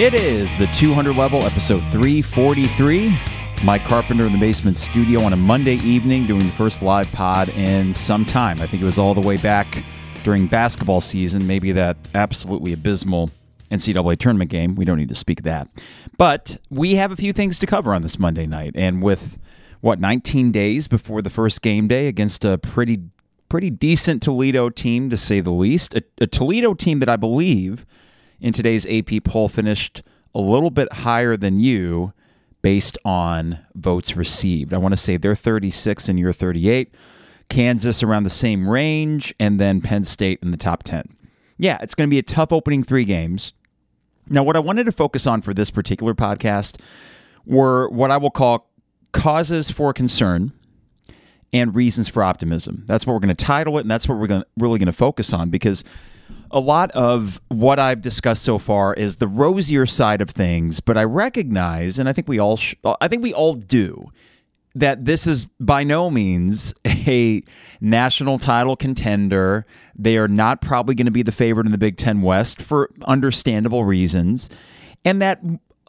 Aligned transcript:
It 0.00 0.14
is 0.14 0.56
the 0.56 0.66
200 0.68 1.14
level, 1.14 1.44
episode 1.44 1.82
343. 1.92 3.14
Mike 3.62 3.84
Carpenter 3.84 4.24
in 4.24 4.32
the 4.32 4.38
basement 4.38 4.78
studio 4.78 5.20
on 5.20 5.34
a 5.34 5.36
Monday 5.36 5.74
evening 5.74 6.26
doing 6.26 6.46
the 6.46 6.52
first 6.52 6.80
live 6.80 7.12
pod 7.12 7.50
in 7.50 7.92
some 7.92 8.24
time. 8.24 8.62
I 8.62 8.66
think 8.66 8.82
it 8.82 8.86
was 8.86 8.96
all 8.96 9.12
the 9.12 9.20
way 9.20 9.36
back 9.36 9.84
during 10.24 10.46
basketball 10.46 11.02
season, 11.02 11.46
maybe 11.46 11.72
that 11.72 11.98
absolutely 12.14 12.72
abysmal 12.72 13.28
NCAA 13.70 14.16
tournament 14.16 14.50
game. 14.50 14.74
We 14.74 14.86
don't 14.86 14.96
need 14.96 15.10
to 15.10 15.14
speak 15.14 15.42
that. 15.42 15.68
But 16.16 16.56
we 16.70 16.94
have 16.94 17.12
a 17.12 17.16
few 17.16 17.34
things 17.34 17.58
to 17.58 17.66
cover 17.66 17.92
on 17.92 18.00
this 18.00 18.18
Monday 18.18 18.46
night. 18.46 18.72
And 18.76 19.02
with 19.02 19.38
what, 19.82 20.00
19 20.00 20.50
days 20.50 20.88
before 20.88 21.20
the 21.20 21.28
first 21.28 21.60
game 21.60 21.88
day 21.88 22.06
against 22.06 22.42
a 22.42 22.56
pretty 22.56 23.00
pretty 23.50 23.68
decent 23.68 24.22
Toledo 24.22 24.70
team, 24.70 25.10
to 25.10 25.18
say 25.18 25.40
the 25.40 25.50
least, 25.50 25.92
a, 25.92 26.02
a 26.22 26.26
Toledo 26.26 26.72
team 26.72 27.00
that 27.00 27.10
I 27.10 27.16
believe 27.16 27.84
in 28.40 28.52
today's 28.52 28.86
AP 28.86 29.24
poll 29.24 29.48
finished 29.48 30.02
a 30.34 30.40
little 30.40 30.70
bit 30.70 30.92
higher 30.92 31.36
than 31.36 31.60
you 31.60 32.12
based 32.62 32.98
on 33.04 33.58
votes 33.74 34.16
received. 34.16 34.74
I 34.74 34.78
want 34.78 34.92
to 34.92 34.96
say 34.96 35.16
they're 35.16 35.34
36 35.34 36.08
and 36.08 36.18
you're 36.18 36.32
38. 36.32 36.94
Kansas 37.48 38.02
around 38.02 38.22
the 38.22 38.30
same 38.30 38.68
range, 38.68 39.34
and 39.40 39.58
then 39.58 39.80
Penn 39.80 40.04
State 40.04 40.38
in 40.40 40.52
the 40.52 40.56
top 40.56 40.84
10. 40.84 41.16
Yeah, 41.58 41.78
it's 41.82 41.94
going 41.94 42.08
to 42.08 42.10
be 42.10 42.18
a 42.18 42.22
tough 42.22 42.52
opening 42.52 42.84
three 42.84 43.04
games. 43.04 43.52
Now, 44.28 44.44
what 44.44 44.54
I 44.56 44.60
wanted 44.60 44.84
to 44.84 44.92
focus 44.92 45.26
on 45.26 45.42
for 45.42 45.52
this 45.52 45.70
particular 45.70 46.14
podcast 46.14 46.80
were 47.44 47.88
what 47.88 48.12
I 48.12 48.16
will 48.18 48.30
call 48.30 48.70
causes 49.12 49.70
for 49.70 49.92
concern 49.92 50.52
and 51.52 51.74
reasons 51.74 52.08
for 52.08 52.22
optimism. 52.22 52.84
That's 52.86 53.04
what 53.04 53.14
we're 53.14 53.20
going 53.20 53.34
to 53.34 53.44
title 53.44 53.76
it, 53.78 53.80
and 53.80 53.90
that's 53.90 54.08
what 54.08 54.18
we're 54.18 54.28
going 54.28 54.42
to, 54.42 54.46
really 54.56 54.78
going 54.78 54.86
to 54.86 54.92
focus 54.92 55.32
on 55.32 55.50
because 55.50 55.82
a 56.50 56.60
lot 56.60 56.90
of 56.92 57.40
what 57.48 57.78
I've 57.78 58.02
discussed 58.02 58.42
so 58.42 58.58
far 58.58 58.94
is 58.94 59.16
the 59.16 59.28
rosier 59.28 59.86
side 59.86 60.20
of 60.20 60.30
things, 60.30 60.80
but 60.80 60.96
I 60.96 61.04
recognize, 61.04 61.98
and 61.98 62.08
I 62.08 62.12
think 62.12 62.28
we 62.28 62.38
all, 62.38 62.56
sh- 62.56 62.74
I 63.00 63.08
think 63.08 63.22
we 63.22 63.32
all 63.32 63.54
do, 63.54 64.10
that 64.74 65.04
this 65.04 65.26
is 65.26 65.46
by 65.58 65.82
no 65.82 66.10
means 66.10 66.74
a 66.84 67.42
national 67.80 68.38
title 68.38 68.76
contender. 68.76 69.66
They 69.96 70.16
are 70.16 70.28
not 70.28 70.60
probably 70.60 70.94
going 70.94 71.06
to 71.06 71.12
be 71.12 71.22
the 71.22 71.32
favorite 71.32 71.66
in 71.66 71.72
the 71.72 71.78
Big 71.78 71.96
Ten 71.96 72.22
West 72.22 72.62
for 72.62 72.90
understandable 73.04 73.84
reasons, 73.84 74.48
and 75.04 75.20
that 75.22 75.40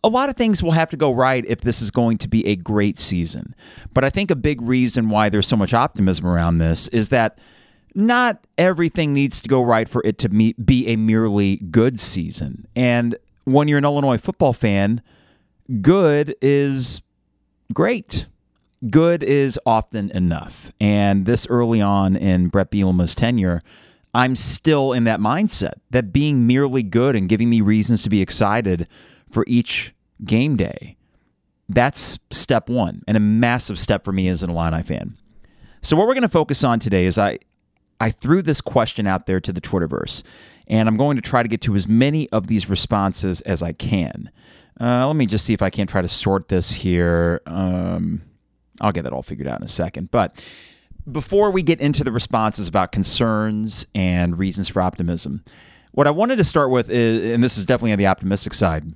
a 0.04 0.10
lot 0.10 0.30
of 0.30 0.36
things 0.36 0.64
will 0.64 0.72
have 0.72 0.90
to 0.90 0.98
go 0.98 1.12
right 1.12 1.46
if 1.48 1.62
this 1.62 1.82
is 1.82 1.92
going 1.92 2.18
to 2.20 2.28
be 2.28 2.46
a 2.48 2.56
great 2.56 3.00
season. 3.00 3.56
But 3.94 4.04
I 4.04 4.10
think 4.10 4.32
a 4.32 4.36
big 4.36 4.62
reason 4.62 5.10
why 5.10 5.30
there's 5.30 5.48
so 5.48 5.56
much 5.56 5.74
optimism 5.74 6.26
around 6.26 6.58
this 6.58 6.88
is 6.88 7.10
that 7.10 7.38
not 7.94 8.46
everything 8.58 9.14
needs 9.14 9.42
to 9.42 9.50
go 9.50 9.62
right 9.62 9.88
for 9.88 10.02
it 10.06 10.18
to 10.20 10.30
be 10.30 10.88
a 10.88 10.96
merely 10.96 11.58
good 11.58 12.00
season. 12.00 12.68
And 12.76 13.16
when 13.46 13.68
you're 13.68 13.78
an 13.78 13.86
Illinois 13.86 14.18
football 14.18 14.54
fan, 14.54 15.02
good 15.82 16.36
is 16.42 17.02
great. 17.74 18.28
Good 18.90 19.24
is 19.24 19.60
often 19.66 20.10
enough. 20.12 20.72
And 20.80 21.26
this 21.26 21.46
early 21.48 21.82
on 21.82 22.16
in 22.16 22.48
Bret 22.48 22.72
Bielema's 22.72 23.14
tenure, 23.14 23.62
I'm 24.14 24.36
still 24.36 24.92
in 24.94 25.04
that 25.06 25.20
mindset 25.20 25.74
that 25.92 26.12
being 26.12 26.48
merely 26.48 26.84
good 26.84 27.16
and 27.16 27.30
giving 27.30 27.50
me 27.50 27.62
reasons 27.62 28.04
to 28.04 28.10
be 28.10 28.22
excited 28.22 28.88
for 29.30 29.46
each 29.48 29.94
game 30.26 30.58
day, 30.58 30.98
that's 31.70 32.20
step 32.32 32.70
one 32.70 33.04
and 33.08 33.16
a 33.16 33.22
massive 33.22 33.80
step 33.80 34.04
for 34.04 34.12
me 34.12 34.28
as 34.28 34.44
an 34.44 34.50
Illini 34.50 34.84
fan. 34.84 35.16
So 35.82 35.96
what 35.96 36.08
we're 36.08 36.14
going 36.14 36.24
to 36.24 36.30
focus 36.30 36.64
on 36.64 36.80
today 36.80 37.06
is 37.06 37.18
I 37.18 37.40
I 38.02 38.10
threw 38.10 38.42
this 38.42 38.62
question 38.62 39.06
out 39.06 39.28
there 39.28 39.40
to 39.40 39.54
the 39.54 39.62
Twitterverse, 39.62 40.24
and 40.68 40.90
I'm 40.90 40.98
going 40.98 41.18
to 41.18 41.22
try 41.22 41.44
to 41.44 41.48
get 41.48 41.62
to 41.62 41.76
as 41.76 41.88
many 41.88 42.28
of 42.32 42.48
these 42.48 42.68
responses 42.68 43.42
as 43.42 43.62
I 43.62 43.74
can. 43.74 44.32
Uh, 44.80 45.06
let 45.06 45.16
me 45.16 45.28
just 45.28 45.46
see 45.46 45.54
if 45.54 45.62
I 45.62 45.70
can't 45.70 45.88
try 45.88 46.02
to 46.02 46.08
sort 46.08 46.48
this 46.48 46.72
here. 46.72 47.44
Um, 47.46 48.24
I'll 48.82 48.92
get 48.92 49.04
that 49.04 49.14
all 49.14 49.22
figured 49.22 49.48
out 49.48 49.60
in 49.60 49.66
a 49.66 49.70
second. 49.70 50.10
But 50.10 50.44
before 51.12 51.52
we 51.52 51.62
get 51.62 51.80
into 51.80 52.04
the 52.04 52.12
responses 52.12 52.68
about 52.68 52.92
concerns 52.92 53.86
and 53.94 54.40
reasons 54.40 54.68
for 54.68 54.82
optimism, 54.82 55.44
what 55.92 56.08
I 56.08 56.12
wanted 56.12 56.38
to 56.38 56.44
start 56.44 56.72
with 56.72 56.90
is, 56.90 57.32
and 57.32 57.44
this 57.44 57.56
is 57.56 57.68
definitely 57.68 57.92
on 57.92 58.00
the 58.00 58.08
optimistic 58.08 58.56
side, 58.56 58.96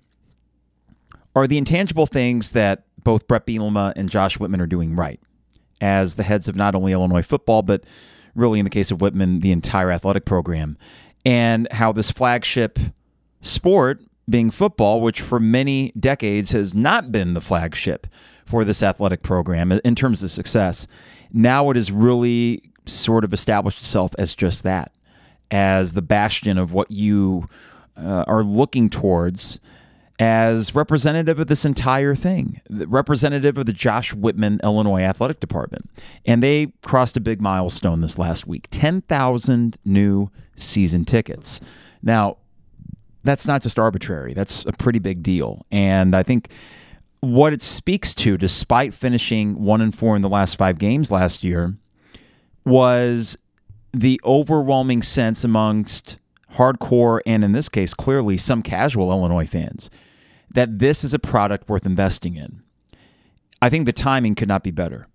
are 1.36 1.46
the 1.46 1.60
intangible 1.60 2.08
things 2.08 2.52
that 2.52 2.86
both 3.04 3.28
Bret 3.28 3.46
Bielema 3.46 3.94
and 3.96 4.10
Josh 4.10 4.40
Whitman 4.40 4.62
are 4.62 4.68
doing 4.68 4.96
right 4.96 5.20
as 5.80 6.16
the 6.16 6.24
heads 6.24 6.48
of 6.48 6.56
not 6.56 6.74
only 6.74 6.92
Illinois 6.92 7.22
football, 7.22 7.62
but 7.62 7.84
really, 8.36 8.60
in 8.60 8.66
the 8.66 8.70
case 8.70 8.92
of 8.92 9.02
Whitman, 9.02 9.40
the 9.40 9.52
entire 9.52 9.92
athletic 9.92 10.26
program, 10.26 10.78
and 11.26 11.68
how 11.72 11.92
this 11.92 12.12
flagship 12.12 12.78
sport, 13.42 14.02
being 14.30 14.52
football, 14.52 15.02
which 15.02 15.22
for 15.22 15.40
many 15.40 15.92
decades 16.00 16.52
has 16.52 16.74
not 16.74 17.12
been 17.12 17.34
the 17.34 17.42
flagship 17.42 18.08
for 18.46 18.64
this 18.64 18.84
athletic 18.84 19.22
program 19.24 19.72
in 19.72 19.96
terms 19.96 20.24
of 20.24 20.32
success, 20.32 20.88
now 21.32 21.70
it 21.70 21.76
has 21.76 21.92
really 21.92 22.72
sort 22.86 23.24
of 23.24 23.34
established 23.34 23.80
itself 23.80 24.14
as 24.18 24.36
just 24.36 24.64
that, 24.64 24.92
as 25.52 25.94
the 25.94 26.02
bastion 26.02 26.58
of 26.58 26.72
what 26.72 26.92
you 26.92 27.48
uh, 27.98 28.24
are 28.28 28.44
looking 28.44 28.90
towards 28.90 29.60
as 30.18 30.74
representative 30.74 31.40
of 31.40 31.48
this 31.48 31.66
entire 31.66 32.16
thing, 32.16 32.62
representative 32.70 33.58
of 33.58 33.66
the 33.66 33.74
Josh 33.74 34.14
Whitman 34.14 34.60
Illinois 34.64 35.02
Athletic 35.02 35.40
Department. 35.40 35.90
And 36.26 36.42
they 36.42 36.74
crossed 36.84 37.18
a 37.18 37.22
big 37.22 37.42
milestone 37.42 38.02
this 38.02 38.18
last 38.18 38.48
week 38.48 38.68
10,000 38.72 39.78
new 39.84 40.30
season 40.56 41.04
tickets. 41.04 41.60
Now, 42.02 42.38
that's 43.24 43.48
not 43.48 43.62
just 43.62 43.78
arbitrary, 43.78 44.34
that's 44.34 44.66
a 44.66 44.72
pretty 44.72 45.00
big 45.00 45.22
deal. 45.24 45.66
And 45.72 46.16
I 46.16 46.24
think 46.24 46.50
what 47.20 47.54
it 47.54 47.62
speaks 47.62 48.14
to, 48.16 48.38
despite 48.38 48.94
finishing 48.94 49.62
one 49.64 49.82
and 49.82 49.94
four 49.94 50.16
in 50.16 50.22
the 50.22 50.30
last 50.30 50.58
five 50.58 50.78
games 50.78 51.12
last 51.12 51.44
year, 51.44 51.76
was 52.64 53.38
the 53.94 54.20
overwhelming 54.24 55.02
sense 55.02 55.44
amongst 55.44 56.18
hardcore 56.54 57.20
and 57.26 57.44
in 57.44 57.52
this 57.52 57.68
case 57.68 57.94
clearly 57.94 58.38
some 58.38 58.62
casual 58.62 59.12
Illinois 59.12 59.46
fans 59.46 59.90
that 60.52 60.80
this 60.80 61.04
is 61.04 61.14
a 61.14 61.20
product 61.20 61.70
worth 61.70 61.86
investing 61.86 62.36
in. 62.36 62.62
I 63.62 63.70
think 63.70 63.86
the 63.86 63.94
timing 63.94 64.36
could 64.36 64.48
not 64.48 64.64
be 64.64 64.72
better. 64.72 65.08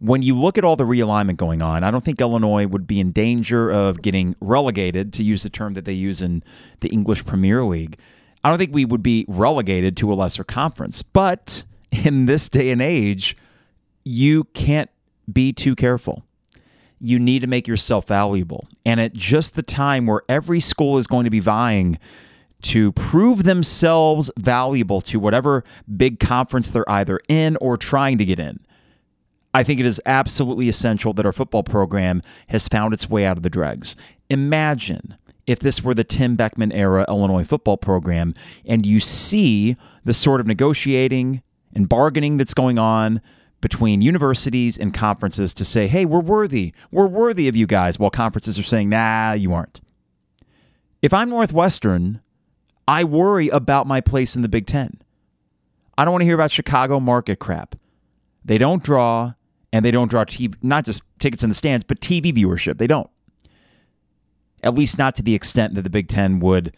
When 0.00 0.22
you 0.22 0.36
look 0.36 0.58
at 0.58 0.64
all 0.64 0.74
the 0.74 0.84
realignment 0.84 1.36
going 1.36 1.62
on, 1.62 1.84
I 1.84 1.90
don't 1.92 2.04
think 2.04 2.20
Illinois 2.20 2.66
would 2.66 2.88
be 2.88 2.98
in 2.98 3.12
danger 3.12 3.70
of 3.70 4.02
getting 4.02 4.34
relegated, 4.40 5.12
to 5.12 5.22
use 5.22 5.44
the 5.44 5.50
term 5.50 5.74
that 5.74 5.84
they 5.84 5.92
use 5.92 6.20
in 6.20 6.42
the 6.80 6.88
English 6.88 7.24
Premier 7.24 7.62
League. 7.62 7.98
I 8.42 8.48
don't 8.48 8.58
think 8.58 8.74
we 8.74 8.84
would 8.84 9.02
be 9.02 9.24
relegated 9.28 9.96
to 9.98 10.12
a 10.12 10.14
lesser 10.14 10.42
conference. 10.42 11.02
But 11.02 11.62
in 11.92 12.26
this 12.26 12.48
day 12.48 12.70
and 12.70 12.82
age, 12.82 13.36
you 14.04 14.44
can't 14.54 14.90
be 15.32 15.52
too 15.52 15.76
careful. 15.76 16.24
You 16.98 17.20
need 17.20 17.42
to 17.42 17.46
make 17.46 17.68
yourself 17.68 18.08
valuable. 18.08 18.66
And 18.84 19.00
at 19.00 19.12
just 19.12 19.54
the 19.54 19.62
time 19.62 20.06
where 20.06 20.22
every 20.28 20.58
school 20.58 20.98
is 20.98 21.06
going 21.06 21.24
to 21.24 21.30
be 21.30 21.40
vying 21.40 21.98
to 22.62 22.92
prove 22.92 23.44
themselves 23.44 24.30
valuable 24.38 25.00
to 25.02 25.18
whatever 25.18 25.64
big 25.96 26.20
conference 26.20 26.70
they're 26.70 26.88
either 26.90 27.20
in 27.28 27.56
or 27.56 27.76
trying 27.76 28.18
to 28.18 28.24
get 28.24 28.38
in. 28.38 28.60
I 29.54 29.62
think 29.62 29.80
it 29.80 29.86
is 29.86 30.00
absolutely 30.06 30.68
essential 30.68 31.12
that 31.14 31.26
our 31.26 31.32
football 31.32 31.62
program 31.62 32.22
has 32.48 32.68
found 32.68 32.94
its 32.94 33.10
way 33.10 33.26
out 33.26 33.36
of 33.36 33.42
the 33.42 33.50
dregs. 33.50 33.96
Imagine 34.30 35.16
if 35.46 35.58
this 35.58 35.82
were 35.82 35.94
the 35.94 36.04
Tim 36.04 36.36
Beckman 36.36 36.72
era 36.72 37.04
Illinois 37.08 37.44
football 37.44 37.76
program 37.76 38.34
and 38.64 38.86
you 38.86 39.00
see 39.00 39.76
the 40.04 40.14
sort 40.14 40.40
of 40.40 40.46
negotiating 40.46 41.42
and 41.74 41.88
bargaining 41.88 42.36
that's 42.36 42.54
going 42.54 42.78
on 42.78 43.20
between 43.60 44.02
universities 44.02 44.76
and 44.76 44.92
conferences 44.92 45.54
to 45.54 45.64
say, 45.64 45.86
hey, 45.86 46.04
we're 46.04 46.20
worthy. 46.20 46.72
We're 46.90 47.06
worthy 47.06 47.48
of 47.48 47.56
you 47.56 47.66
guys, 47.66 47.98
while 47.98 48.10
conferences 48.10 48.58
are 48.58 48.64
saying, 48.64 48.88
nah, 48.88 49.32
you 49.32 49.52
aren't. 49.52 49.80
If 51.00 51.14
I'm 51.14 51.30
Northwestern, 51.30 52.20
I 52.86 53.04
worry 53.04 53.48
about 53.48 53.86
my 53.86 54.00
place 54.00 54.36
in 54.36 54.42
the 54.42 54.48
Big 54.48 54.66
Ten. 54.66 55.00
I 55.96 56.04
don't 56.04 56.12
want 56.12 56.22
to 56.22 56.26
hear 56.26 56.34
about 56.34 56.50
Chicago 56.50 56.98
market 57.00 57.38
crap. 57.38 57.76
They 58.44 58.58
don't 58.58 58.82
draw, 58.82 59.34
and 59.72 59.84
they 59.84 59.90
don't 59.90 60.10
draw 60.10 60.24
TV, 60.24 60.54
not 60.62 60.84
just 60.84 61.02
tickets 61.20 61.42
in 61.42 61.48
the 61.48 61.54
stands, 61.54 61.84
but 61.84 62.00
TV 62.00 62.32
viewership. 62.32 62.78
They 62.78 62.86
don't. 62.86 63.08
At 64.62 64.74
least 64.74 64.98
not 64.98 65.16
to 65.16 65.22
the 65.22 65.34
extent 65.34 65.74
that 65.74 65.82
the 65.82 65.90
Big 65.90 66.08
Ten 66.08 66.40
would 66.40 66.76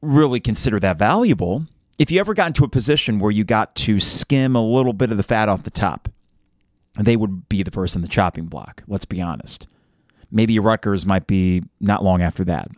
really 0.00 0.40
consider 0.40 0.80
that 0.80 0.98
valuable. 0.98 1.66
If 1.98 2.10
you 2.10 2.20
ever 2.20 2.34
got 2.34 2.48
into 2.48 2.64
a 2.64 2.68
position 2.68 3.18
where 3.18 3.30
you 3.30 3.44
got 3.44 3.74
to 3.76 4.00
skim 4.00 4.56
a 4.56 4.64
little 4.64 4.92
bit 4.92 5.10
of 5.10 5.16
the 5.16 5.22
fat 5.22 5.48
off 5.48 5.62
the 5.62 5.70
top, 5.70 6.08
they 6.98 7.16
would 7.16 7.48
be 7.48 7.62
the 7.62 7.70
first 7.70 7.94
in 7.94 8.02
the 8.02 8.08
chopping 8.08 8.46
block. 8.46 8.82
Let's 8.86 9.04
be 9.04 9.20
honest. 9.20 9.66
Maybe 10.32 10.58
Rutgers 10.58 11.06
might 11.06 11.26
be 11.26 11.62
not 11.80 12.02
long 12.02 12.22
after 12.22 12.44
that. 12.44 12.68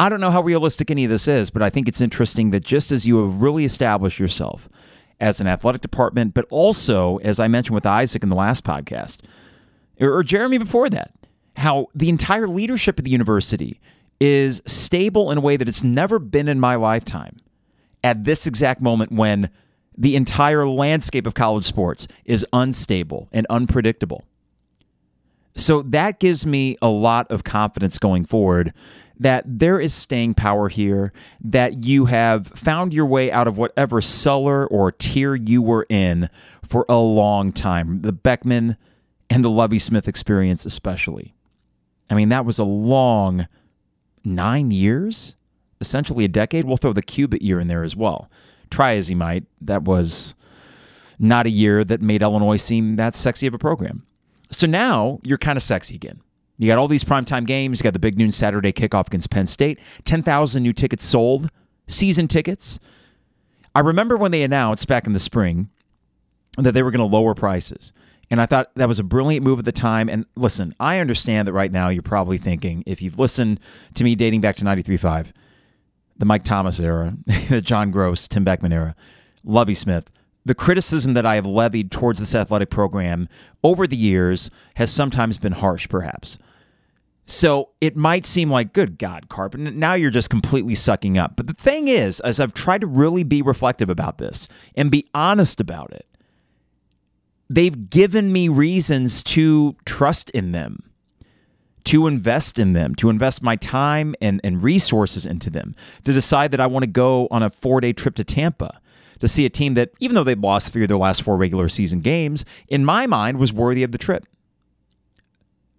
I 0.00 0.08
don't 0.08 0.20
know 0.20 0.32
how 0.32 0.42
realistic 0.42 0.90
any 0.90 1.04
of 1.04 1.10
this 1.10 1.28
is, 1.28 1.48
but 1.50 1.62
I 1.62 1.70
think 1.70 1.88
it's 1.88 2.00
interesting 2.00 2.50
that 2.50 2.64
just 2.64 2.90
as 2.92 3.06
you 3.06 3.22
have 3.22 3.40
really 3.40 3.64
established 3.64 4.18
yourself 4.18 4.68
as 5.20 5.40
an 5.40 5.46
athletic 5.46 5.80
department, 5.80 6.34
but 6.34 6.44
also, 6.50 7.18
as 7.18 7.38
I 7.38 7.46
mentioned 7.46 7.76
with 7.76 7.86
Isaac 7.86 8.22
in 8.24 8.28
the 8.28 8.34
last 8.36 8.64
podcast, 8.64 9.20
or, 10.00 10.24
Jeremy 10.24 10.58
before 10.58 10.90
that, 10.90 11.12
how 11.56 11.86
the 11.94 12.08
entire 12.08 12.48
leadership 12.48 12.98
of 12.98 13.04
the 13.04 13.12
university 13.12 13.80
is 14.18 14.60
stable 14.66 15.30
in 15.30 15.38
a 15.38 15.40
way 15.40 15.56
that 15.56 15.68
it's 15.68 15.84
never 15.84 16.18
been 16.18 16.48
in 16.48 16.58
my 16.58 16.74
lifetime. 16.74 17.40
at 18.04 18.24
this 18.24 18.46
exact 18.46 18.82
moment 18.82 19.10
when 19.10 19.48
the 19.96 20.14
entire 20.14 20.68
landscape 20.68 21.26
of 21.26 21.34
college 21.34 21.64
sports 21.64 22.06
is 22.26 22.44
unstable 22.52 23.28
and 23.32 23.46
unpredictable. 23.48 24.24
So 25.56 25.82
that 25.82 26.18
gives 26.18 26.44
me 26.44 26.76
a 26.82 26.88
lot 26.88 27.30
of 27.30 27.44
confidence 27.44 27.98
going 27.98 28.24
forward 28.24 28.72
that 29.18 29.44
there 29.46 29.78
is 29.78 29.94
staying 29.94 30.34
power 30.34 30.68
here, 30.68 31.12
that 31.40 31.84
you 31.84 32.06
have 32.06 32.48
found 32.48 32.92
your 32.92 33.06
way 33.06 33.30
out 33.30 33.46
of 33.46 33.56
whatever 33.56 34.00
cellar 34.00 34.66
or 34.66 34.90
tier 34.90 35.34
you 35.34 35.62
were 35.62 35.86
in 35.88 36.28
for 36.66 36.84
a 36.88 36.96
long 36.96 37.52
time. 37.52 38.02
The 38.02 38.12
Beckman 38.12 38.76
and 39.30 39.44
the 39.44 39.50
Lovie 39.50 39.78
Smith 39.78 40.08
experience, 40.08 40.66
especially. 40.66 41.34
I 42.10 42.14
mean, 42.14 42.28
that 42.30 42.44
was 42.44 42.58
a 42.58 42.64
long 42.64 43.46
nine 44.24 44.70
years, 44.72 45.36
essentially 45.80 46.24
a 46.24 46.28
decade. 46.28 46.64
We'll 46.64 46.76
throw 46.76 46.92
the 46.92 47.02
Cubit 47.02 47.42
year 47.42 47.60
in 47.60 47.68
there 47.68 47.84
as 47.84 47.94
well. 47.94 48.28
Try 48.70 48.96
as 48.96 49.08
he 49.08 49.14
might, 49.14 49.44
that 49.60 49.84
was 49.84 50.34
not 51.18 51.46
a 51.46 51.50
year 51.50 51.84
that 51.84 52.00
made 52.00 52.22
Illinois 52.22 52.56
seem 52.56 52.96
that 52.96 53.14
sexy 53.14 53.46
of 53.46 53.54
a 53.54 53.58
program. 53.58 54.04
So 54.58 54.66
now 54.66 55.20
you're 55.22 55.38
kind 55.38 55.56
of 55.56 55.62
sexy 55.62 55.94
again. 55.94 56.20
You 56.58 56.68
got 56.68 56.78
all 56.78 56.88
these 56.88 57.04
primetime 57.04 57.46
games. 57.46 57.80
You 57.80 57.84
got 57.84 57.92
the 57.92 57.98
big 57.98 58.16
noon 58.16 58.32
Saturday 58.32 58.72
kickoff 58.72 59.08
against 59.08 59.30
Penn 59.30 59.46
State. 59.46 59.78
10,000 60.04 60.62
new 60.62 60.72
tickets 60.72 61.04
sold, 61.04 61.50
season 61.88 62.28
tickets. 62.28 62.78
I 63.74 63.80
remember 63.80 64.16
when 64.16 64.30
they 64.30 64.42
announced 64.42 64.86
back 64.86 65.06
in 65.06 65.12
the 65.12 65.18
spring 65.18 65.68
that 66.56 66.72
they 66.72 66.82
were 66.82 66.92
going 66.92 67.00
to 67.00 67.16
lower 67.16 67.34
prices. 67.34 67.92
And 68.30 68.40
I 68.40 68.46
thought 68.46 68.70
that 68.76 68.88
was 68.88 68.98
a 68.98 69.04
brilliant 69.04 69.44
move 69.44 69.58
at 69.58 69.64
the 69.64 69.72
time. 69.72 70.08
And 70.08 70.26
listen, 70.36 70.74
I 70.78 70.98
understand 70.98 71.48
that 71.48 71.52
right 71.52 71.72
now 71.72 71.88
you're 71.88 72.02
probably 72.02 72.38
thinking, 72.38 72.84
if 72.86 73.02
you've 73.02 73.18
listened 73.18 73.60
to 73.94 74.04
me 74.04 74.14
dating 74.14 74.40
back 74.40 74.56
to 74.56 74.64
93.5, 74.64 75.32
the 76.16 76.24
Mike 76.24 76.44
Thomas 76.44 76.78
era, 76.78 77.16
the 77.48 77.60
John 77.60 77.90
Gross, 77.90 78.28
Tim 78.28 78.44
Beckman 78.44 78.72
era, 78.72 78.94
Lovie 79.44 79.74
Smith, 79.74 80.08
the 80.44 80.54
criticism 80.54 81.14
that 81.14 81.26
I 81.26 81.36
have 81.36 81.46
levied 81.46 81.90
towards 81.90 82.18
this 82.18 82.34
athletic 82.34 82.70
program 82.70 83.28
over 83.62 83.86
the 83.86 83.96
years 83.96 84.50
has 84.76 84.90
sometimes 84.90 85.38
been 85.38 85.52
harsh, 85.52 85.88
perhaps. 85.88 86.38
So 87.26 87.70
it 87.80 87.96
might 87.96 88.26
seem 88.26 88.50
like, 88.50 88.74
good 88.74 88.98
God, 88.98 89.30
Carp, 89.30 89.54
now 89.54 89.94
you're 89.94 90.10
just 90.10 90.28
completely 90.28 90.74
sucking 90.74 91.16
up. 91.16 91.36
But 91.36 91.46
the 91.46 91.54
thing 91.54 91.88
is, 91.88 92.20
as 92.20 92.38
I've 92.38 92.52
tried 92.52 92.82
to 92.82 92.86
really 92.86 93.24
be 93.24 93.40
reflective 93.40 93.88
about 93.88 94.18
this 94.18 94.46
and 94.76 94.90
be 94.90 95.08
honest 95.14 95.58
about 95.60 95.92
it, 95.92 96.06
they've 97.48 97.88
given 97.88 98.30
me 98.30 98.48
reasons 98.48 99.22
to 99.24 99.74
trust 99.86 100.28
in 100.30 100.52
them, 100.52 100.90
to 101.84 102.06
invest 102.06 102.58
in 102.58 102.74
them, 102.74 102.94
to 102.96 103.08
invest 103.08 103.42
my 103.42 103.56
time 103.56 104.14
and, 104.20 104.42
and 104.44 104.62
resources 104.62 105.24
into 105.24 105.48
them, 105.48 105.74
to 106.04 106.12
decide 106.12 106.50
that 106.50 106.60
I 106.60 106.66
want 106.66 106.82
to 106.82 106.90
go 106.90 107.28
on 107.30 107.42
a 107.42 107.48
four 107.48 107.80
day 107.80 107.94
trip 107.94 108.16
to 108.16 108.24
Tampa 108.24 108.82
to 109.24 109.28
see 109.28 109.46
a 109.46 109.50
team 109.50 109.74
that, 109.74 109.90
even 110.00 110.14
though 110.14 110.24
they've 110.24 110.38
lost 110.38 110.72
three 110.72 110.82
of 110.82 110.88
their 110.88 110.98
last 110.98 111.22
four 111.22 111.36
regular 111.36 111.68
season 111.68 112.00
games, 112.00 112.44
in 112.68 112.84
my 112.84 113.06
mind 113.06 113.38
was 113.38 113.52
worthy 113.52 113.82
of 113.82 113.90
the 113.90 113.98
trip. 113.98 114.26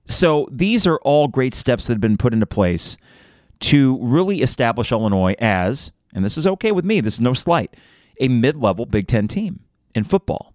So 0.07 0.47
these 0.51 0.86
are 0.88 0.97
all 1.03 1.27
great 1.27 1.53
steps 1.53 1.88
that 1.88 1.94
have 1.94 2.01
been 2.01 2.18
put 2.18 2.33
into 2.33 2.45
place 2.45 2.97
to 3.62 4.00
really 4.01 4.42
establish 4.42 4.92
Illinois 4.92 5.36
as, 5.39 5.92
and 6.13 6.25
this 6.25 6.38
is 6.38 6.45
okay 6.45 6.71
with 6.71 6.86
me, 6.86 7.01
this 7.01 7.15
is 7.15 7.21
no 7.21 7.33
slight, 7.33 7.75
a 8.19 8.27
mid 8.27 8.56
level 8.56 8.86
Big 8.86 9.07
Ten 9.07 9.27
team 9.27 9.62
in 9.94 10.03
football. 10.03 10.53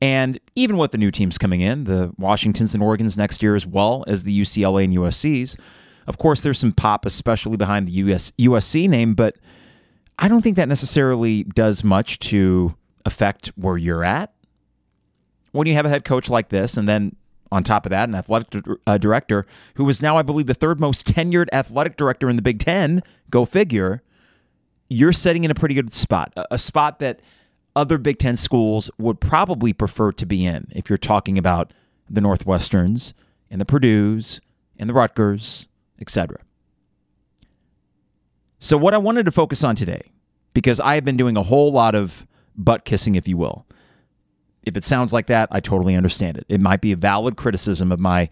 And 0.00 0.38
even 0.54 0.76
with 0.76 0.92
the 0.92 0.98
new 0.98 1.10
teams 1.10 1.38
coming 1.38 1.60
in, 1.60 1.84
the 1.84 2.12
Washingtons 2.18 2.74
and 2.74 2.82
Oregons 2.82 3.16
next 3.16 3.42
year, 3.42 3.56
as 3.56 3.66
well 3.66 4.04
as 4.06 4.22
the 4.22 4.40
UCLA 4.40 4.84
and 4.84 4.94
USC's, 4.94 5.56
of 6.06 6.18
course, 6.18 6.42
there's 6.42 6.58
some 6.58 6.72
pop, 6.72 7.04
especially 7.04 7.56
behind 7.56 7.86
the 7.86 7.92
US, 7.92 8.32
USC 8.38 8.88
name, 8.88 9.14
but 9.14 9.36
I 10.18 10.28
don't 10.28 10.42
think 10.42 10.56
that 10.56 10.68
necessarily 10.68 11.44
does 11.44 11.84
much 11.84 12.18
to 12.20 12.74
affect 13.04 13.48
where 13.56 13.76
you're 13.76 14.04
at. 14.04 14.32
When 15.52 15.66
you 15.66 15.74
have 15.74 15.86
a 15.86 15.88
head 15.88 16.04
coach 16.04 16.28
like 16.28 16.48
this, 16.48 16.76
and 16.76 16.88
then 16.88 17.16
on 17.50 17.64
top 17.64 17.86
of 17.86 17.90
that, 17.90 18.08
an 18.08 18.14
athletic 18.14 18.64
uh, 18.86 18.98
director 18.98 19.46
who 19.74 19.88
is 19.88 20.02
now, 20.02 20.18
I 20.18 20.22
believe, 20.22 20.46
the 20.46 20.54
third 20.54 20.80
most 20.80 21.06
tenured 21.06 21.46
athletic 21.52 21.96
director 21.96 22.28
in 22.28 22.36
the 22.36 22.42
Big 22.42 22.58
Ten, 22.58 23.02
go 23.30 23.44
figure, 23.44 24.02
you're 24.88 25.12
setting 25.12 25.44
in 25.44 25.50
a 25.50 25.54
pretty 25.54 25.74
good 25.74 25.94
spot, 25.94 26.32
a 26.50 26.58
spot 26.58 26.98
that 26.98 27.20
other 27.76 27.96
Big 27.96 28.18
Ten 28.18 28.36
schools 28.36 28.90
would 28.98 29.20
probably 29.20 29.72
prefer 29.72 30.12
to 30.12 30.26
be 30.26 30.44
in 30.44 30.66
if 30.74 30.90
you're 30.90 30.98
talking 30.98 31.38
about 31.38 31.72
the 32.10 32.20
Northwesterns 32.20 33.14
and 33.50 33.60
the 33.60 33.64
Purdue's 33.64 34.40
and 34.78 34.88
the 34.90 34.94
Rutgers, 34.94 35.66
etc. 36.00 36.38
So, 38.58 38.76
what 38.76 38.94
I 38.94 38.98
wanted 38.98 39.26
to 39.26 39.32
focus 39.32 39.62
on 39.62 39.76
today, 39.76 40.02
because 40.52 40.80
I 40.80 40.94
have 40.94 41.04
been 41.04 41.16
doing 41.16 41.36
a 41.36 41.42
whole 41.42 41.72
lot 41.72 41.94
of 41.94 42.26
butt 42.56 42.84
kissing, 42.84 43.14
if 43.14 43.28
you 43.28 43.36
will. 43.36 43.66
If 44.64 44.76
it 44.76 44.84
sounds 44.84 45.12
like 45.12 45.26
that, 45.28 45.48
I 45.50 45.60
totally 45.60 45.94
understand 45.94 46.36
it. 46.36 46.44
It 46.48 46.60
might 46.60 46.80
be 46.80 46.92
a 46.92 46.96
valid 46.96 47.36
criticism 47.36 47.92
of 47.92 48.00
my 48.00 48.28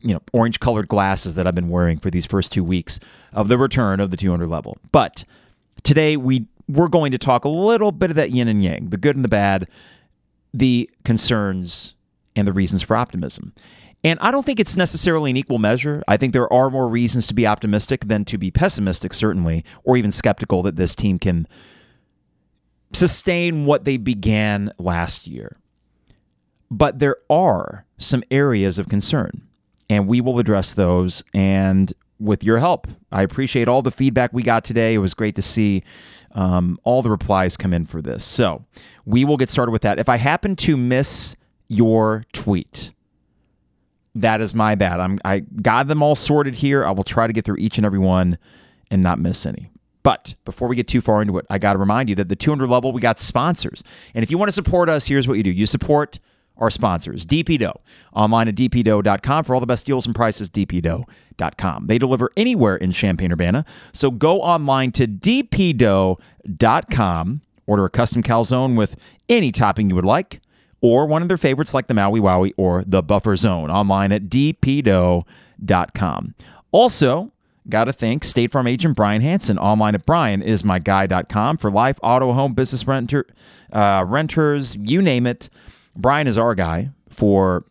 you 0.00 0.12
know 0.12 0.20
orange 0.32 0.60
colored 0.60 0.88
glasses 0.88 1.34
that 1.34 1.46
I've 1.46 1.54
been 1.54 1.68
wearing 1.68 1.98
for 1.98 2.10
these 2.10 2.26
first 2.26 2.52
two 2.52 2.64
weeks 2.64 3.00
of 3.32 3.48
the 3.48 3.58
return 3.58 4.00
of 4.00 4.10
the 4.10 4.16
200 4.16 4.48
level. 4.48 4.78
But 4.92 5.24
today 5.82 6.16
we 6.16 6.46
we're 6.68 6.88
going 6.88 7.12
to 7.12 7.18
talk 7.18 7.44
a 7.44 7.48
little 7.48 7.92
bit 7.92 8.10
of 8.10 8.16
that 8.16 8.30
yin 8.30 8.48
and 8.48 8.62
yang, 8.62 8.90
the 8.90 8.96
good 8.96 9.16
and 9.16 9.24
the 9.24 9.28
bad, 9.28 9.68
the 10.54 10.88
concerns 11.04 11.94
and 12.36 12.46
the 12.46 12.52
reasons 12.52 12.82
for 12.82 12.96
optimism. 12.96 13.52
And 14.02 14.18
I 14.20 14.30
don't 14.30 14.46
think 14.46 14.60
it's 14.60 14.76
necessarily 14.76 15.30
an 15.30 15.36
equal 15.36 15.58
measure. 15.58 16.02
I 16.08 16.16
think 16.16 16.32
there 16.32 16.50
are 16.52 16.70
more 16.70 16.88
reasons 16.88 17.26
to 17.26 17.34
be 17.34 17.46
optimistic 17.46 18.06
than 18.06 18.24
to 18.26 18.38
be 18.38 18.50
pessimistic, 18.50 19.12
certainly, 19.12 19.64
or 19.84 19.96
even 19.96 20.10
skeptical 20.10 20.62
that 20.62 20.76
this 20.76 20.94
team 20.94 21.18
can 21.18 21.46
sustain 22.92 23.66
what 23.66 23.84
they 23.84 23.98
began 23.98 24.72
last 24.78 25.26
year. 25.26 25.58
But 26.70 26.98
there 26.98 27.16
are 27.28 27.84
some 27.98 28.22
areas 28.30 28.78
of 28.78 28.88
concern, 28.88 29.42
and 29.88 30.06
we 30.06 30.20
will 30.20 30.38
address 30.38 30.72
those. 30.72 31.22
And 31.34 31.92
with 32.18 32.42
your 32.42 32.58
help, 32.58 32.86
I 33.12 33.22
appreciate 33.22 33.68
all 33.68 33.82
the 33.82 33.90
feedback 33.90 34.32
we 34.32 34.42
got 34.42 34.64
today. 34.64 34.94
It 34.94 34.98
was 34.98 35.14
great 35.14 35.34
to 35.36 35.42
see 35.42 35.82
um, 36.32 36.78
all 36.84 37.02
the 37.02 37.10
replies 37.10 37.56
come 37.56 37.74
in 37.74 37.86
for 37.86 38.00
this. 38.00 38.24
So 38.24 38.64
we 39.04 39.24
will 39.24 39.36
get 39.36 39.50
started 39.50 39.72
with 39.72 39.82
that. 39.82 39.98
If 39.98 40.08
I 40.08 40.16
happen 40.16 40.56
to 40.56 40.76
miss 40.76 41.34
your 41.68 42.24
tweet, 42.32 42.92
that 44.14 44.40
is 44.40 44.54
my 44.54 44.74
bad. 44.74 45.00
I'm 45.00 45.18
I 45.24 45.40
got 45.40 45.88
them 45.88 46.02
all 46.02 46.14
sorted 46.14 46.56
here. 46.56 46.84
I 46.84 46.90
will 46.90 47.04
try 47.04 47.26
to 47.26 47.32
get 47.32 47.44
through 47.44 47.56
each 47.58 47.78
and 47.78 47.86
every 47.86 47.98
one 47.98 48.38
and 48.90 49.02
not 49.02 49.18
miss 49.18 49.46
any. 49.46 49.70
But 50.02 50.34
before 50.44 50.66
we 50.68 50.76
get 50.76 50.88
too 50.88 51.00
far 51.00 51.20
into 51.20 51.38
it, 51.38 51.46
I 51.50 51.58
got 51.58 51.74
to 51.74 51.78
remind 51.78 52.08
you 52.08 52.14
that 52.16 52.28
the 52.28 52.36
200 52.36 52.68
level, 52.68 52.90
we 52.92 53.00
got 53.00 53.18
sponsors. 53.18 53.84
And 54.14 54.22
if 54.22 54.30
you 54.30 54.38
want 54.38 54.48
to 54.48 54.52
support 54.52 54.88
us, 54.88 55.06
here's 55.06 55.28
what 55.28 55.36
you 55.36 55.42
do 55.42 55.50
you 55.50 55.66
support 55.66 56.18
our 56.56 56.70
sponsors 56.70 57.26
DP 57.26 57.58
Dough, 57.58 57.80
online 58.12 58.48
at 58.48 58.54
dpdough.com 58.54 59.44
for 59.44 59.54
all 59.54 59.60
the 59.60 59.66
best 59.66 59.86
deals 59.86 60.06
and 60.06 60.14
prices, 60.14 60.50
dpdough.com. 60.50 61.86
They 61.86 61.98
deliver 61.98 62.30
anywhere 62.36 62.76
in 62.76 62.92
Champaign 62.92 63.32
Urbana. 63.32 63.64
So 63.92 64.10
go 64.10 64.42
online 64.42 64.92
to 64.92 65.06
dpdough.com, 65.06 66.20
order 67.66 67.84
a 67.84 67.90
custom 67.90 68.22
calzone 68.22 68.76
with 68.76 68.96
any 69.28 69.50
topping 69.52 69.88
you 69.88 69.96
would 69.96 70.04
like 70.04 70.40
or 70.80 71.06
one 71.06 71.22
of 71.22 71.28
their 71.28 71.36
favorites 71.36 71.74
like 71.74 71.86
the 71.88 71.94
Maui 71.94 72.20
Wowie 72.20 72.52
or 72.56 72.84
the 72.86 73.02
Buffer 73.02 73.36
Zone 73.36 73.70
online 73.70 74.12
at 74.12 74.24
dpdough.com. 74.24 75.24
Also, 76.72 77.32
got 77.68 77.84
to 77.84 77.92
thank 77.92 78.24
State 78.24 78.50
Farm 78.52 78.66
agent 78.66 78.96
Brian 78.96 79.20
Hanson 79.22 79.58
online 79.58 79.94
at 79.94 80.06
bryanismyguy.com 80.06 81.58
for 81.58 81.70
life, 81.70 81.98
auto, 82.02 82.32
home, 82.32 82.54
business 82.54 82.86
renter, 82.86 83.26
uh, 83.72 84.04
renters, 84.06 84.76
you 84.76 85.02
name 85.02 85.26
it. 85.26 85.48
Brian 85.96 86.26
is 86.26 86.38
our 86.38 86.54
guy 86.54 86.90
for 87.08 87.64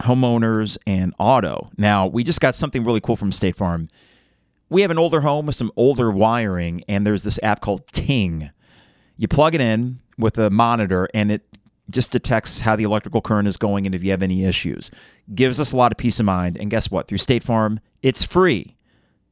homeowners 0.00 0.78
and 0.86 1.14
auto. 1.18 1.70
Now, 1.76 2.06
we 2.06 2.24
just 2.24 2.40
got 2.40 2.54
something 2.54 2.84
really 2.84 3.00
cool 3.00 3.16
from 3.16 3.32
State 3.32 3.56
Farm. 3.56 3.88
We 4.68 4.82
have 4.82 4.90
an 4.90 4.98
older 4.98 5.20
home 5.20 5.46
with 5.46 5.56
some 5.56 5.72
older 5.76 6.10
wiring, 6.10 6.84
and 6.88 7.06
there's 7.06 7.22
this 7.22 7.40
app 7.42 7.60
called 7.60 7.86
Ting. 7.88 8.50
You 9.16 9.28
plug 9.28 9.54
it 9.54 9.60
in 9.60 9.98
with 10.16 10.38
a 10.38 10.48
monitor, 10.48 11.08
and 11.12 11.32
it 11.32 11.42
just 11.90 12.12
detects 12.12 12.60
how 12.60 12.76
the 12.76 12.84
electrical 12.84 13.20
current 13.20 13.48
is 13.48 13.56
going 13.56 13.86
and 13.86 13.94
if 13.94 14.02
you 14.02 14.10
have 14.10 14.22
any 14.22 14.44
issues. 14.44 14.90
Gives 15.34 15.60
us 15.60 15.72
a 15.72 15.76
lot 15.76 15.92
of 15.92 15.98
peace 15.98 16.20
of 16.20 16.26
mind. 16.26 16.56
And 16.58 16.70
guess 16.70 16.90
what? 16.90 17.08
Through 17.08 17.18
State 17.18 17.42
Farm, 17.42 17.80
it's 18.02 18.24
free. 18.24 18.76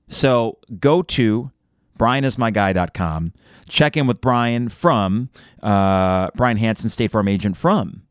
So 0.09 0.59
go 0.79 1.03
to 1.03 1.51
brianismyguy.com. 1.99 3.33
Check 3.69 3.97
in 3.97 4.07
with 4.07 4.21
Brian 4.21 4.69
from 4.69 5.31
uh, 5.63 6.31
Brian 6.35 6.57
Hanson, 6.57 6.89
State 6.89 7.11
Farm 7.11 7.29
agent 7.29 7.57
from 7.57 8.03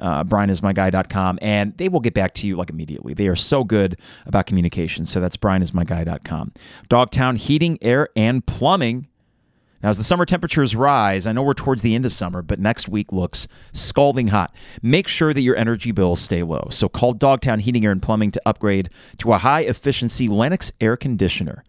uh, 0.00 0.24
bryanismyguy.com, 0.24 1.38
and 1.42 1.76
they 1.76 1.88
will 1.88 2.00
get 2.00 2.14
back 2.14 2.34
to 2.34 2.46
you 2.46 2.56
like 2.56 2.70
immediately. 2.70 3.14
They 3.14 3.28
are 3.28 3.36
so 3.36 3.64
good 3.64 3.96
about 4.26 4.46
communication. 4.46 5.04
So 5.04 5.20
that's 5.20 5.36
brianismyguy.com. 5.36 6.52
Dogtown 6.88 7.36
Heating, 7.36 7.78
Air, 7.82 8.08
and 8.16 8.44
Plumbing 8.44 9.06
now, 9.82 9.88
as 9.88 9.96
the 9.96 10.04
summer 10.04 10.26
temperatures 10.26 10.76
rise, 10.76 11.26
I 11.26 11.32
know 11.32 11.42
we're 11.42 11.54
towards 11.54 11.80
the 11.80 11.94
end 11.94 12.04
of 12.04 12.12
summer, 12.12 12.42
but 12.42 12.58
next 12.58 12.88
week 12.88 13.12
looks 13.12 13.48
scalding 13.72 14.28
hot. 14.28 14.54
Make 14.82 15.08
sure 15.08 15.32
that 15.32 15.40
your 15.40 15.56
energy 15.56 15.90
bills 15.90 16.20
stay 16.20 16.42
low. 16.42 16.68
So 16.70 16.88
call 16.88 17.14
Dogtown 17.14 17.60
Heating, 17.60 17.84
Air, 17.84 17.92
and 17.92 18.02
Plumbing 18.02 18.30
to 18.32 18.42
upgrade 18.44 18.90
to 19.18 19.32
a 19.32 19.38
high 19.38 19.62
efficiency 19.62 20.28
Lennox 20.28 20.70
air 20.80 20.96
conditioner. 20.96 21.64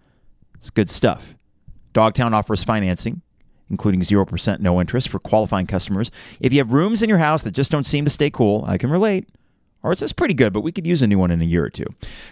It's 0.56 0.70
good 0.70 0.90
stuff. 0.90 1.36
Dogtown 1.94 2.34
offers 2.34 2.64
financing 2.64 3.22
including 3.72 4.02
0% 4.02 4.60
no 4.60 4.82
interest 4.82 5.10
for 5.10 5.18
qualifying 5.18 5.66
customers. 5.66 6.12
If 6.42 6.52
you 6.52 6.60
have 6.60 6.74
rooms 6.74 7.02
in 7.02 7.10
your 7.10 7.18
house 7.20 7.42
that 7.44 7.52
just 7.52 7.72
don't 7.72 7.86
seem 7.86 8.04
to 8.04 8.12
stay 8.12 8.30
cool, 8.30 8.66
I 8.68 8.78
can 8.78 8.92
relate. 8.92 9.30
Ours 9.84 10.02
is 10.02 10.14
pretty 10.14 10.36
good, 10.36 10.54
but 10.54 10.62
we 10.62 10.72
could 10.72 10.86
use 10.86 11.02
a 11.02 11.08
new 11.08 11.18
one 11.18 11.32
in 11.32 11.42
a 11.42 11.46
year 11.46 11.64
or 11.64 11.70
two. 11.70 11.88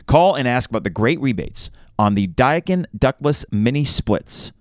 Call 0.06 0.36
and 0.36 0.48
ask 0.48 0.70
about 0.70 0.84
the 0.84 0.90
great 0.90 1.20
rebates 1.20 1.72
on 1.98 2.14
the 2.14 2.28
Daikin 2.28 2.86
Ductless 2.96 3.46
Mini 3.52 3.86
Splits. 3.86 4.52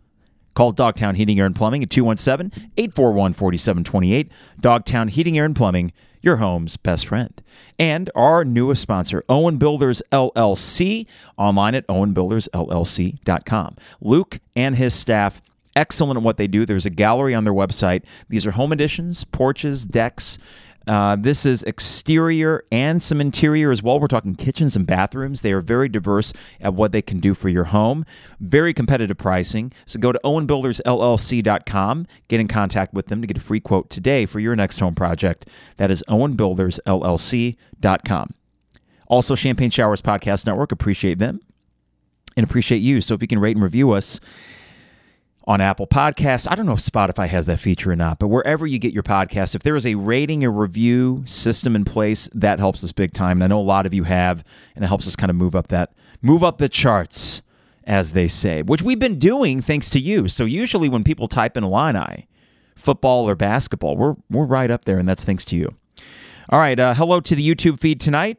Call 0.58 0.72
Dogtown 0.72 1.14
Heating, 1.14 1.38
Air, 1.38 1.46
and 1.46 1.54
Plumbing 1.54 1.84
at 1.84 1.90
217 1.90 2.50
841 2.76 3.32
4728. 3.32 4.28
Dogtown 4.58 5.06
Heating, 5.06 5.38
Air, 5.38 5.44
and 5.44 5.54
Plumbing, 5.54 5.92
your 6.20 6.38
home's 6.38 6.76
best 6.76 7.06
friend. 7.06 7.40
And 7.78 8.10
our 8.16 8.44
newest 8.44 8.82
sponsor, 8.82 9.22
Owen 9.28 9.58
Builders 9.58 10.02
LLC, 10.10 11.06
online 11.36 11.76
at 11.76 11.86
owenbuildersllc.com. 11.86 13.76
Luke 14.00 14.40
and 14.56 14.74
his 14.74 14.94
staff, 14.94 15.40
excellent 15.76 16.16
at 16.16 16.24
what 16.24 16.38
they 16.38 16.48
do. 16.48 16.66
There's 16.66 16.86
a 16.86 16.90
gallery 16.90 17.36
on 17.36 17.44
their 17.44 17.54
website. 17.54 18.02
These 18.28 18.44
are 18.44 18.50
home 18.50 18.72
additions, 18.72 19.22
porches, 19.22 19.84
decks. 19.84 20.40
Uh, 20.88 21.16
this 21.16 21.44
is 21.44 21.62
exterior 21.64 22.64
and 22.72 23.02
some 23.02 23.20
interior 23.20 23.70
as 23.70 23.82
well. 23.82 24.00
We're 24.00 24.06
talking 24.06 24.34
kitchens 24.34 24.74
and 24.74 24.86
bathrooms. 24.86 25.42
They 25.42 25.52
are 25.52 25.60
very 25.60 25.90
diverse 25.90 26.32
at 26.62 26.72
what 26.72 26.92
they 26.92 27.02
can 27.02 27.20
do 27.20 27.34
for 27.34 27.50
your 27.50 27.64
home. 27.64 28.06
Very 28.40 28.72
competitive 28.72 29.18
pricing. 29.18 29.70
So 29.84 29.98
go 29.98 30.12
to 30.12 30.20
owenbuildersllc.com. 30.24 32.06
Get 32.28 32.40
in 32.40 32.48
contact 32.48 32.94
with 32.94 33.08
them 33.08 33.20
to 33.20 33.26
get 33.26 33.36
a 33.36 33.40
free 33.40 33.60
quote 33.60 33.90
today 33.90 34.24
for 34.24 34.40
your 34.40 34.56
next 34.56 34.80
home 34.80 34.94
project. 34.94 35.46
That 35.76 35.90
is 35.90 36.02
owenbuildersllc.com. 36.08 38.34
Also, 39.08 39.34
Champagne 39.34 39.70
Showers 39.70 40.00
Podcast 40.00 40.46
Network. 40.46 40.72
Appreciate 40.72 41.18
them 41.18 41.40
and 42.34 42.44
appreciate 42.44 42.78
you. 42.78 43.02
So 43.02 43.14
if 43.14 43.20
you 43.20 43.28
can 43.28 43.40
rate 43.40 43.56
and 43.56 43.62
review 43.62 43.92
us, 43.92 44.20
on 45.48 45.62
Apple 45.62 45.86
Podcasts. 45.86 46.46
I 46.50 46.54
don't 46.54 46.66
know 46.66 46.74
if 46.74 46.80
Spotify 46.80 47.26
has 47.26 47.46
that 47.46 47.58
feature 47.58 47.90
or 47.90 47.96
not, 47.96 48.18
but 48.18 48.28
wherever 48.28 48.66
you 48.66 48.78
get 48.78 48.92
your 48.92 49.02
podcast, 49.02 49.54
if 49.54 49.62
there 49.62 49.76
is 49.76 49.86
a 49.86 49.94
rating 49.94 50.44
or 50.44 50.50
review 50.52 51.22
system 51.24 51.74
in 51.74 51.86
place, 51.86 52.28
that 52.34 52.58
helps 52.58 52.84
us 52.84 52.92
big 52.92 53.14
time. 53.14 53.38
And 53.38 53.44
I 53.44 53.46
know 53.46 53.58
a 53.58 53.62
lot 53.62 53.86
of 53.86 53.94
you 53.94 54.04
have, 54.04 54.44
and 54.76 54.84
it 54.84 54.88
helps 54.88 55.06
us 55.06 55.16
kind 55.16 55.30
of 55.30 55.36
move 55.36 55.56
up 55.56 55.68
that 55.68 55.94
move 56.20 56.44
up 56.44 56.58
the 56.58 56.68
charts, 56.68 57.40
as 57.84 58.12
they 58.12 58.28
say, 58.28 58.60
which 58.60 58.82
we've 58.82 58.98
been 58.98 59.18
doing 59.18 59.62
thanks 59.62 59.88
to 59.90 59.98
you. 59.98 60.28
So 60.28 60.44
usually 60.44 60.90
when 60.90 61.02
people 61.02 61.28
type 61.28 61.56
in 61.56 61.64
Illini, 61.64 62.28
football 62.76 63.26
or 63.26 63.34
basketball, 63.34 63.96
we're 63.96 64.16
we're 64.30 64.44
right 64.44 64.70
up 64.70 64.84
there, 64.84 64.98
and 64.98 65.08
that's 65.08 65.24
thanks 65.24 65.46
to 65.46 65.56
you. 65.56 65.74
All 66.50 66.58
right, 66.58 66.78
uh, 66.78 66.92
hello 66.92 67.20
to 67.20 67.34
the 67.34 67.54
YouTube 67.54 67.80
feed 67.80 68.02
tonight. 68.02 68.38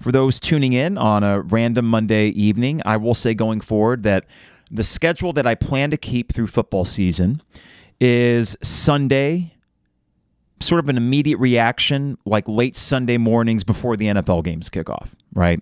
For 0.00 0.10
those 0.10 0.40
tuning 0.40 0.72
in 0.72 0.96
on 0.96 1.22
a 1.22 1.42
random 1.42 1.84
Monday 1.84 2.28
evening, 2.28 2.80
I 2.86 2.96
will 2.96 3.14
say 3.14 3.34
going 3.34 3.60
forward 3.60 4.02
that 4.02 4.24
the 4.70 4.84
schedule 4.84 5.32
that 5.32 5.46
I 5.46 5.54
plan 5.54 5.90
to 5.90 5.96
keep 5.96 6.32
through 6.32 6.46
football 6.46 6.84
season 6.84 7.42
is 8.00 8.56
Sunday, 8.62 9.54
sort 10.60 10.78
of 10.78 10.88
an 10.88 10.96
immediate 10.96 11.38
reaction, 11.38 12.16
like 12.24 12.48
late 12.48 12.76
Sunday 12.76 13.18
mornings 13.18 13.64
before 13.64 13.96
the 13.96 14.06
NFL 14.06 14.44
games 14.44 14.68
kick 14.68 14.88
off, 14.88 15.14
right? 15.34 15.60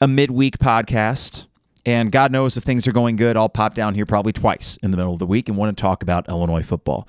A 0.00 0.08
midweek 0.08 0.58
podcast. 0.58 1.46
And 1.84 2.12
God 2.12 2.30
knows 2.30 2.56
if 2.56 2.62
things 2.62 2.86
are 2.86 2.92
going 2.92 3.16
good, 3.16 3.36
I'll 3.36 3.48
pop 3.48 3.74
down 3.74 3.96
here 3.96 4.06
probably 4.06 4.32
twice 4.32 4.78
in 4.84 4.92
the 4.92 4.96
middle 4.96 5.12
of 5.12 5.18
the 5.18 5.26
week 5.26 5.48
and 5.48 5.58
want 5.58 5.76
to 5.76 5.80
talk 5.80 6.04
about 6.04 6.28
Illinois 6.28 6.62
football. 6.62 7.08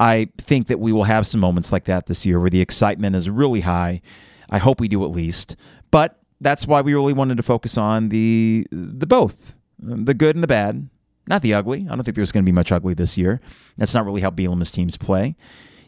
I 0.00 0.28
think 0.38 0.68
that 0.68 0.80
we 0.80 0.92
will 0.92 1.04
have 1.04 1.26
some 1.26 1.40
moments 1.40 1.70
like 1.70 1.84
that 1.84 2.06
this 2.06 2.24
year 2.24 2.40
where 2.40 2.50
the 2.50 2.62
excitement 2.62 3.16
is 3.16 3.28
really 3.28 3.60
high. 3.60 4.00
I 4.48 4.58
hope 4.58 4.80
we 4.80 4.88
do 4.88 5.04
at 5.04 5.10
least. 5.10 5.56
But 5.90 6.18
that's 6.40 6.66
why 6.66 6.80
we 6.80 6.94
really 6.94 7.12
wanted 7.12 7.36
to 7.36 7.42
focus 7.42 7.76
on 7.76 8.08
the 8.08 8.66
the 8.72 9.06
both 9.06 9.54
the 9.84 10.14
good 10.14 10.36
and 10.36 10.42
the 10.42 10.48
bad, 10.48 10.88
not 11.26 11.42
the 11.42 11.54
ugly. 11.54 11.86
I 11.88 11.94
don't 11.94 12.04
think 12.04 12.16
there's 12.16 12.32
going 12.32 12.44
to 12.44 12.48
be 12.48 12.54
much 12.54 12.72
ugly 12.72 12.94
this 12.94 13.16
year. 13.16 13.40
That's 13.76 13.94
not 13.94 14.04
really 14.04 14.20
how 14.20 14.30
Bielema's 14.30 14.70
teams 14.70 14.96
play. 14.96 15.36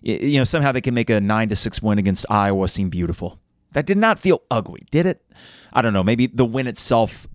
You 0.02 0.38
know, 0.38 0.44
somehow 0.44 0.72
they 0.72 0.80
can 0.80 0.94
make 0.94 1.10
a 1.10 1.20
nine 1.20 1.48
to 1.48 1.56
six 1.56 1.82
win 1.82 1.98
against 1.98 2.26
Iowa 2.30 2.68
seem 2.68 2.90
beautiful. 2.90 3.40
That 3.72 3.86
did 3.86 3.98
not 3.98 4.18
feel 4.18 4.42
ugly, 4.50 4.86
did 4.90 5.06
it? 5.06 5.22
I 5.72 5.82
don't 5.82 5.92
know. 5.92 6.02
Maybe 6.02 6.26
the 6.26 6.44
win 6.44 6.66
itself 6.66 7.26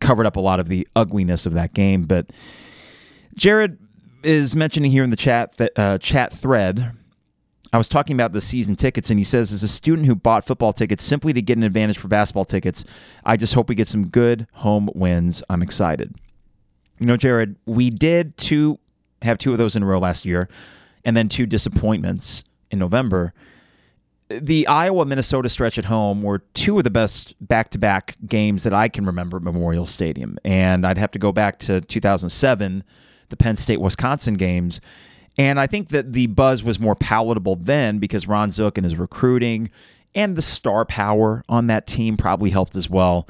covered 0.00 0.26
up 0.26 0.36
a 0.36 0.40
lot 0.40 0.60
of 0.60 0.68
the 0.68 0.88
ugliness 0.96 1.46
of 1.46 1.54
that 1.54 1.72
game. 1.72 2.04
But 2.04 2.30
Jared 3.34 3.78
is 4.22 4.56
mentioning 4.56 4.90
here 4.90 5.04
in 5.04 5.10
the 5.10 5.16
chat 5.16 5.56
th- 5.56 5.70
uh, 5.76 5.98
chat 5.98 6.32
thread. 6.32 6.92
I 7.72 7.78
was 7.78 7.88
talking 7.88 8.16
about 8.16 8.32
the 8.32 8.40
season 8.40 8.74
tickets, 8.74 9.10
and 9.10 9.18
he 9.18 9.24
says, 9.24 9.52
as 9.52 9.62
a 9.62 9.68
student 9.68 10.06
who 10.06 10.14
bought 10.14 10.44
football 10.44 10.72
tickets 10.72 11.04
simply 11.04 11.32
to 11.32 11.42
get 11.42 11.56
an 11.56 11.62
advantage 11.62 11.98
for 11.98 12.08
basketball 12.08 12.44
tickets, 12.44 12.84
I 13.24 13.36
just 13.36 13.54
hope 13.54 13.68
we 13.68 13.76
get 13.76 13.86
some 13.86 14.08
good 14.08 14.46
home 14.54 14.90
wins. 14.94 15.42
I'm 15.48 15.62
excited. 15.62 16.16
You 16.98 17.06
know, 17.06 17.16
Jared, 17.16 17.56
we 17.66 17.90
did 17.90 18.36
two 18.36 18.78
have 19.22 19.38
two 19.38 19.52
of 19.52 19.58
those 19.58 19.76
in 19.76 19.82
a 19.82 19.86
row 19.86 19.98
last 19.98 20.24
year, 20.24 20.48
and 21.04 21.16
then 21.16 21.28
two 21.28 21.46
disappointments 21.46 22.44
in 22.70 22.78
November. 22.78 23.32
The 24.28 24.66
Iowa 24.66 25.04
Minnesota 25.04 25.48
stretch 25.48 25.76
at 25.76 25.86
home 25.86 26.22
were 26.22 26.38
two 26.54 26.78
of 26.78 26.84
the 26.84 26.90
best 26.90 27.34
back 27.40 27.70
to 27.70 27.78
back 27.78 28.16
games 28.26 28.62
that 28.62 28.72
I 28.72 28.88
can 28.88 29.04
remember 29.04 29.38
at 29.38 29.42
Memorial 29.42 29.86
Stadium. 29.86 30.38
And 30.44 30.86
I'd 30.86 30.98
have 30.98 31.10
to 31.12 31.18
go 31.18 31.32
back 31.32 31.58
to 31.60 31.80
2007, 31.80 32.84
the 33.28 33.36
Penn 33.36 33.56
State 33.56 33.80
Wisconsin 33.80 34.34
games 34.34 34.80
and 35.38 35.60
I 35.60 35.66
think 35.66 35.88
that 35.88 36.12
the 36.12 36.26
buzz 36.26 36.62
was 36.62 36.78
more 36.78 36.94
palatable 36.94 37.56
then 37.56 37.98
because 37.98 38.26
Ron 38.26 38.50
Zook 38.50 38.76
and 38.76 38.84
his 38.84 38.96
recruiting 38.96 39.70
and 40.14 40.36
the 40.36 40.42
star 40.42 40.84
power 40.84 41.42
on 41.48 41.66
that 41.68 41.86
team 41.86 42.16
probably 42.16 42.50
helped 42.50 42.76
as 42.76 42.90
well. 42.90 43.28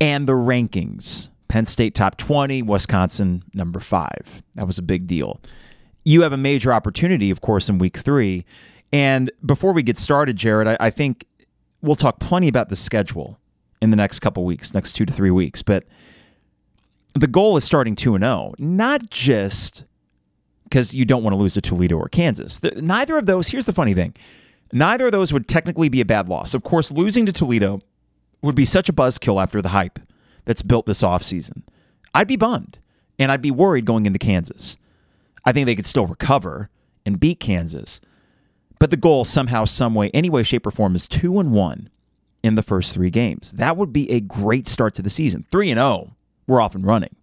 And 0.00 0.26
the 0.26 0.32
rankings 0.32 1.30
Penn 1.52 1.66
State 1.66 1.94
top 1.94 2.16
20, 2.16 2.62
Wisconsin 2.62 3.44
number 3.52 3.78
five. 3.78 4.42
That 4.54 4.66
was 4.66 4.78
a 4.78 4.82
big 4.82 5.06
deal. 5.06 5.38
You 6.02 6.22
have 6.22 6.32
a 6.32 6.38
major 6.38 6.72
opportunity, 6.72 7.30
of 7.30 7.42
course, 7.42 7.68
in 7.68 7.76
week 7.76 7.98
three. 7.98 8.46
And 8.90 9.30
before 9.44 9.72
we 9.72 9.82
get 9.82 9.98
started, 9.98 10.36
Jared, 10.36 10.66
I, 10.66 10.78
I 10.80 10.88
think 10.88 11.26
we'll 11.82 11.94
talk 11.94 12.20
plenty 12.20 12.48
about 12.48 12.70
the 12.70 12.76
schedule 12.76 13.38
in 13.82 13.90
the 13.90 13.96
next 13.96 14.20
couple 14.20 14.46
weeks, 14.46 14.72
next 14.72 14.94
two 14.94 15.04
to 15.04 15.12
three 15.12 15.30
weeks. 15.30 15.60
But 15.60 15.84
the 17.14 17.26
goal 17.26 17.58
is 17.58 17.64
starting 17.64 17.96
2 17.96 18.18
0, 18.18 18.54
not 18.58 19.10
just 19.10 19.84
because 20.72 20.94
you 20.94 21.04
don't 21.04 21.22
want 21.22 21.34
to 21.34 21.38
lose 21.38 21.52
to 21.52 21.60
Toledo 21.60 21.96
or 21.96 22.08
Kansas. 22.08 22.60
The, 22.60 22.70
neither 22.80 23.18
of 23.18 23.26
those, 23.26 23.48
here's 23.48 23.66
the 23.66 23.74
funny 23.74 23.92
thing 23.92 24.14
neither 24.72 25.04
of 25.04 25.12
those 25.12 25.30
would 25.30 25.46
technically 25.46 25.90
be 25.90 26.00
a 26.00 26.04
bad 26.06 26.30
loss. 26.30 26.54
Of 26.54 26.62
course, 26.62 26.90
losing 26.90 27.26
to 27.26 27.32
Toledo 27.32 27.80
would 28.40 28.54
be 28.54 28.64
such 28.64 28.88
a 28.88 28.92
buzzkill 28.92 29.40
after 29.40 29.60
the 29.60 29.68
hype 29.68 29.98
that's 30.46 30.62
built 30.62 30.86
this 30.86 31.02
offseason. 31.02 31.62
I'd 32.14 32.26
be 32.26 32.36
bummed 32.36 32.78
and 33.18 33.30
I'd 33.30 33.42
be 33.42 33.50
worried 33.50 33.84
going 33.84 34.06
into 34.06 34.18
Kansas. 34.18 34.78
I 35.44 35.52
think 35.52 35.66
they 35.66 35.74
could 35.74 35.84
still 35.84 36.06
recover 36.06 36.70
and 37.04 37.20
beat 37.20 37.38
Kansas. 37.38 38.00
But 38.78 38.90
the 38.90 38.96
goal 38.96 39.26
somehow, 39.26 39.66
some 39.66 39.94
way, 39.94 40.10
shape, 40.42 40.66
or 40.66 40.70
form 40.70 40.94
is 40.94 41.06
two 41.06 41.38
and 41.38 41.52
one 41.52 41.90
in 42.42 42.54
the 42.54 42.62
first 42.62 42.94
three 42.94 43.10
games. 43.10 43.52
That 43.52 43.76
would 43.76 43.92
be 43.92 44.10
a 44.10 44.20
great 44.20 44.66
start 44.66 44.94
to 44.94 45.02
the 45.02 45.10
season. 45.10 45.44
Three 45.52 45.70
and 45.70 45.76
zero, 45.76 45.86
oh, 45.86 46.10
we're 46.46 46.62
off 46.62 46.74
and 46.74 46.86
running 46.86 47.14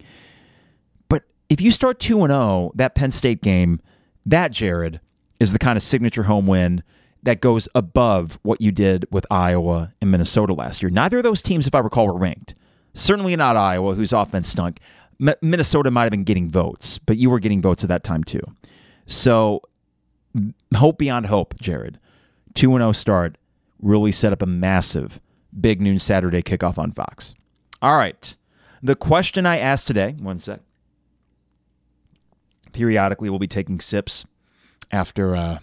if 1.49 1.59
you 1.61 1.71
start 1.71 1.99
2 1.99 2.23
and 2.23 2.31
0, 2.31 2.71
that 2.75 2.95
Penn 2.95 3.11
State 3.11 3.41
game, 3.41 3.81
that, 4.25 4.51
Jared, 4.51 5.01
is 5.39 5.51
the 5.51 5.59
kind 5.59 5.77
of 5.77 5.83
signature 5.83 6.23
home 6.23 6.47
win 6.47 6.83
that 7.23 7.41
goes 7.41 7.67
above 7.75 8.39
what 8.43 8.61
you 8.61 8.71
did 8.71 9.05
with 9.11 9.25
Iowa 9.29 9.93
and 9.99 10.11
Minnesota 10.11 10.53
last 10.53 10.81
year. 10.81 10.89
Neither 10.89 11.17
of 11.17 11.23
those 11.23 11.41
teams, 11.41 11.67
if 11.67 11.75
I 11.75 11.79
recall, 11.79 12.07
were 12.07 12.17
ranked. 12.17 12.55
Certainly 12.93 13.35
not 13.35 13.57
Iowa, 13.57 13.95
whose 13.95 14.13
offense 14.13 14.47
stunk. 14.47 14.79
M- 15.19 15.33
Minnesota 15.41 15.91
might 15.91 16.03
have 16.03 16.11
been 16.11 16.23
getting 16.23 16.49
votes, 16.49 16.97
but 16.97 17.17
you 17.17 17.29
were 17.29 17.39
getting 17.39 17.61
votes 17.61 17.83
at 17.83 17.89
that 17.89 18.03
time 18.03 18.23
too. 18.23 18.41
So, 19.05 19.61
hope 20.75 20.97
beyond 20.97 21.25
hope, 21.25 21.55
Jared. 21.59 21.99
2 22.55 22.71
0 22.71 22.91
start 22.93 23.37
really 23.81 24.11
set 24.11 24.33
up 24.33 24.41
a 24.41 24.45
massive 24.45 25.19
big 25.59 25.81
noon 25.81 25.99
Saturday 25.99 26.41
kickoff 26.41 26.77
on 26.77 26.91
Fox. 26.91 27.33
All 27.81 27.97
right. 27.97 28.35
The 28.81 28.95
question 28.95 29.45
I 29.45 29.57
asked 29.57 29.87
today, 29.87 30.15
one 30.19 30.39
sec 30.39 30.61
periodically 32.73 33.29
we'll 33.29 33.39
be 33.39 33.47
taking 33.47 33.79
sips 33.79 34.25
after 34.91 35.35
uh, 35.35 35.59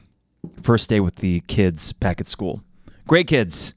first 0.63 0.89
day 0.89 1.01
with 1.01 1.17
the 1.17 1.41
kids 1.41 1.93
back 1.93 2.21
at 2.21 2.29
school. 2.29 2.63
Great 3.07 3.27
kids, 3.27 3.75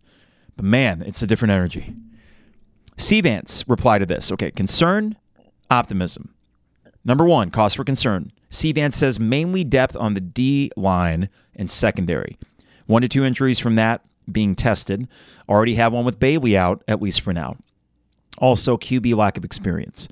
but 0.56 0.66
man, 0.66 1.02
it's 1.02 1.22
a 1.22 1.28
different 1.28 1.52
energy. 1.52 1.94
C 2.98 3.22
Vance 3.22 3.68
reply 3.68 3.98
to 3.98 4.06
this. 4.06 4.32
Okay, 4.32 4.52
concern, 4.52 5.16
optimism. 5.70 6.34
Number 7.06 7.26
one, 7.26 7.50
cause 7.50 7.74
for 7.74 7.84
concern. 7.84 8.32
C 8.50 8.72
Vance 8.72 8.98
says 8.98 9.20
mainly 9.20 9.64
depth 9.64 9.96
on 9.96 10.14
the 10.16 10.22
D 10.22 10.72
line 10.76 11.30
and 11.56 11.70
secondary. 11.70 12.38
One 12.88 13.02
to 13.04 13.08
two 13.08 13.24
injuries 13.24 13.60
from 13.60 13.76
that 13.76 14.02
being 14.32 14.56
tested. 14.56 15.08
Already 15.48 15.76
have 15.76 15.94
one 15.94 16.06
with 16.06 16.20
Bailey 16.20 16.58
out, 16.58 16.84
at 16.88 17.02
least 17.02 17.22
for 17.22 17.34
now. 17.34 17.58
Also, 18.38 18.78
QB 18.78 19.16
lack 19.16 19.38
of 19.38 19.46
experience. 19.46 20.08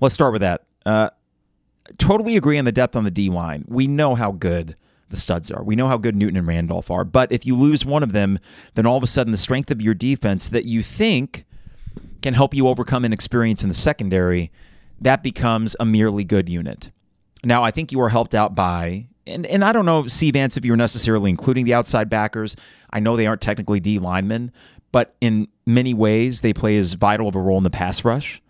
Let's 0.00 0.14
start 0.14 0.32
with 0.32 0.42
that. 0.42 0.64
Uh, 0.84 1.10
totally 1.98 2.36
agree 2.36 2.58
on 2.58 2.64
the 2.64 2.72
depth 2.72 2.96
on 2.96 3.04
the 3.04 3.10
D 3.10 3.30
line. 3.30 3.64
We 3.68 3.86
know 3.86 4.14
how 4.14 4.32
good 4.32 4.76
the 5.08 5.16
studs 5.16 5.50
are. 5.50 5.62
We 5.62 5.76
know 5.76 5.88
how 5.88 5.96
good 5.96 6.16
Newton 6.16 6.36
and 6.36 6.46
Randolph 6.46 6.90
are. 6.90 7.04
But 7.04 7.32
if 7.32 7.44
you 7.44 7.56
lose 7.56 7.84
one 7.84 8.02
of 8.02 8.12
them, 8.12 8.38
then 8.74 8.86
all 8.86 8.96
of 8.96 9.02
a 9.02 9.08
sudden 9.08 9.32
the 9.32 9.36
strength 9.36 9.70
of 9.70 9.82
your 9.82 9.94
defense 9.94 10.48
that 10.48 10.64
you 10.64 10.82
think 10.82 11.44
can 12.22 12.34
help 12.34 12.54
you 12.54 12.68
overcome 12.68 13.04
inexperience 13.04 13.62
in 13.62 13.68
the 13.68 13.74
secondary, 13.74 14.50
that 15.00 15.22
becomes 15.22 15.74
a 15.80 15.84
merely 15.84 16.24
good 16.24 16.48
unit. 16.48 16.90
Now, 17.42 17.62
I 17.62 17.70
think 17.70 17.90
you 17.90 18.00
are 18.00 18.10
helped 18.10 18.34
out 18.34 18.54
by, 18.54 19.08
and, 19.26 19.46
and 19.46 19.64
I 19.64 19.72
don't 19.72 19.86
know, 19.86 20.06
C. 20.06 20.30
Vance, 20.30 20.56
if 20.56 20.64
you're 20.64 20.76
necessarily 20.76 21.30
including 21.30 21.64
the 21.64 21.74
outside 21.74 22.10
backers. 22.10 22.54
I 22.90 23.00
know 23.00 23.16
they 23.16 23.26
aren't 23.26 23.40
technically 23.40 23.80
D 23.80 23.98
linemen, 23.98 24.52
but 24.92 25.16
in 25.20 25.48
many 25.66 25.94
ways, 25.94 26.42
they 26.42 26.52
play 26.52 26.76
as 26.76 26.92
vital 26.92 27.28
of 27.28 27.34
a 27.34 27.40
role 27.40 27.58
in 27.58 27.64
the 27.64 27.70
pass 27.70 28.04
rush. 28.04 28.42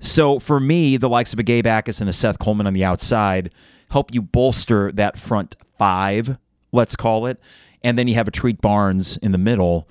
So 0.00 0.38
for 0.38 0.60
me, 0.60 0.96
the 0.96 1.08
likes 1.08 1.32
of 1.32 1.38
a 1.38 1.42
Gabe 1.42 1.66
Jacas 1.66 2.00
and 2.00 2.08
a 2.08 2.12
Seth 2.12 2.38
Coleman 2.38 2.66
on 2.66 2.74
the 2.74 2.84
outside 2.84 3.50
help 3.90 4.12
you 4.14 4.22
bolster 4.22 4.92
that 4.92 5.18
front 5.18 5.56
five, 5.78 6.38
let's 6.72 6.96
call 6.96 7.26
it. 7.26 7.40
And 7.82 7.98
then 7.98 8.08
you 8.08 8.14
have 8.14 8.28
a 8.28 8.32
Tarique 8.32 8.60
Barnes 8.60 9.16
in 9.18 9.32
the 9.32 9.38
middle, 9.38 9.88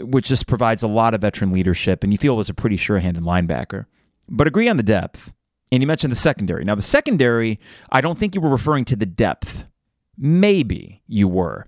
which 0.00 0.28
just 0.28 0.46
provides 0.46 0.82
a 0.82 0.88
lot 0.88 1.14
of 1.14 1.20
veteran 1.20 1.52
leadership, 1.52 2.02
and 2.02 2.12
you 2.12 2.18
feel 2.18 2.36
was 2.36 2.50
a 2.50 2.54
pretty 2.54 2.76
sure-handed 2.76 3.22
linebacker. 3.22 3.86
But 4.28 4.46
agree 4.46 4.68
on 4.68 4.76
the 4.76 4.82
depth. 4.82 5.32
And 5.70 5.82
you 5.82 5.86
mentioned 5.86 6.10
the 6.10 6.16
secondary. 6.16 6.64
Now, 6.64 6.74
the 6.74 6.82
secondary, 6.82 7.60
I 7.90 8.00
don't 8.00 8.18
think 8.18 8.34
you 8.34 8.40
were 8.40 8.48
referring 8.48 8.84
to 8.86 8.96
the 8.96 9.06
depth. 9.06 9.64
Maybe 10.16 11.02
you 11.06 11.28
were. 11.28 11.66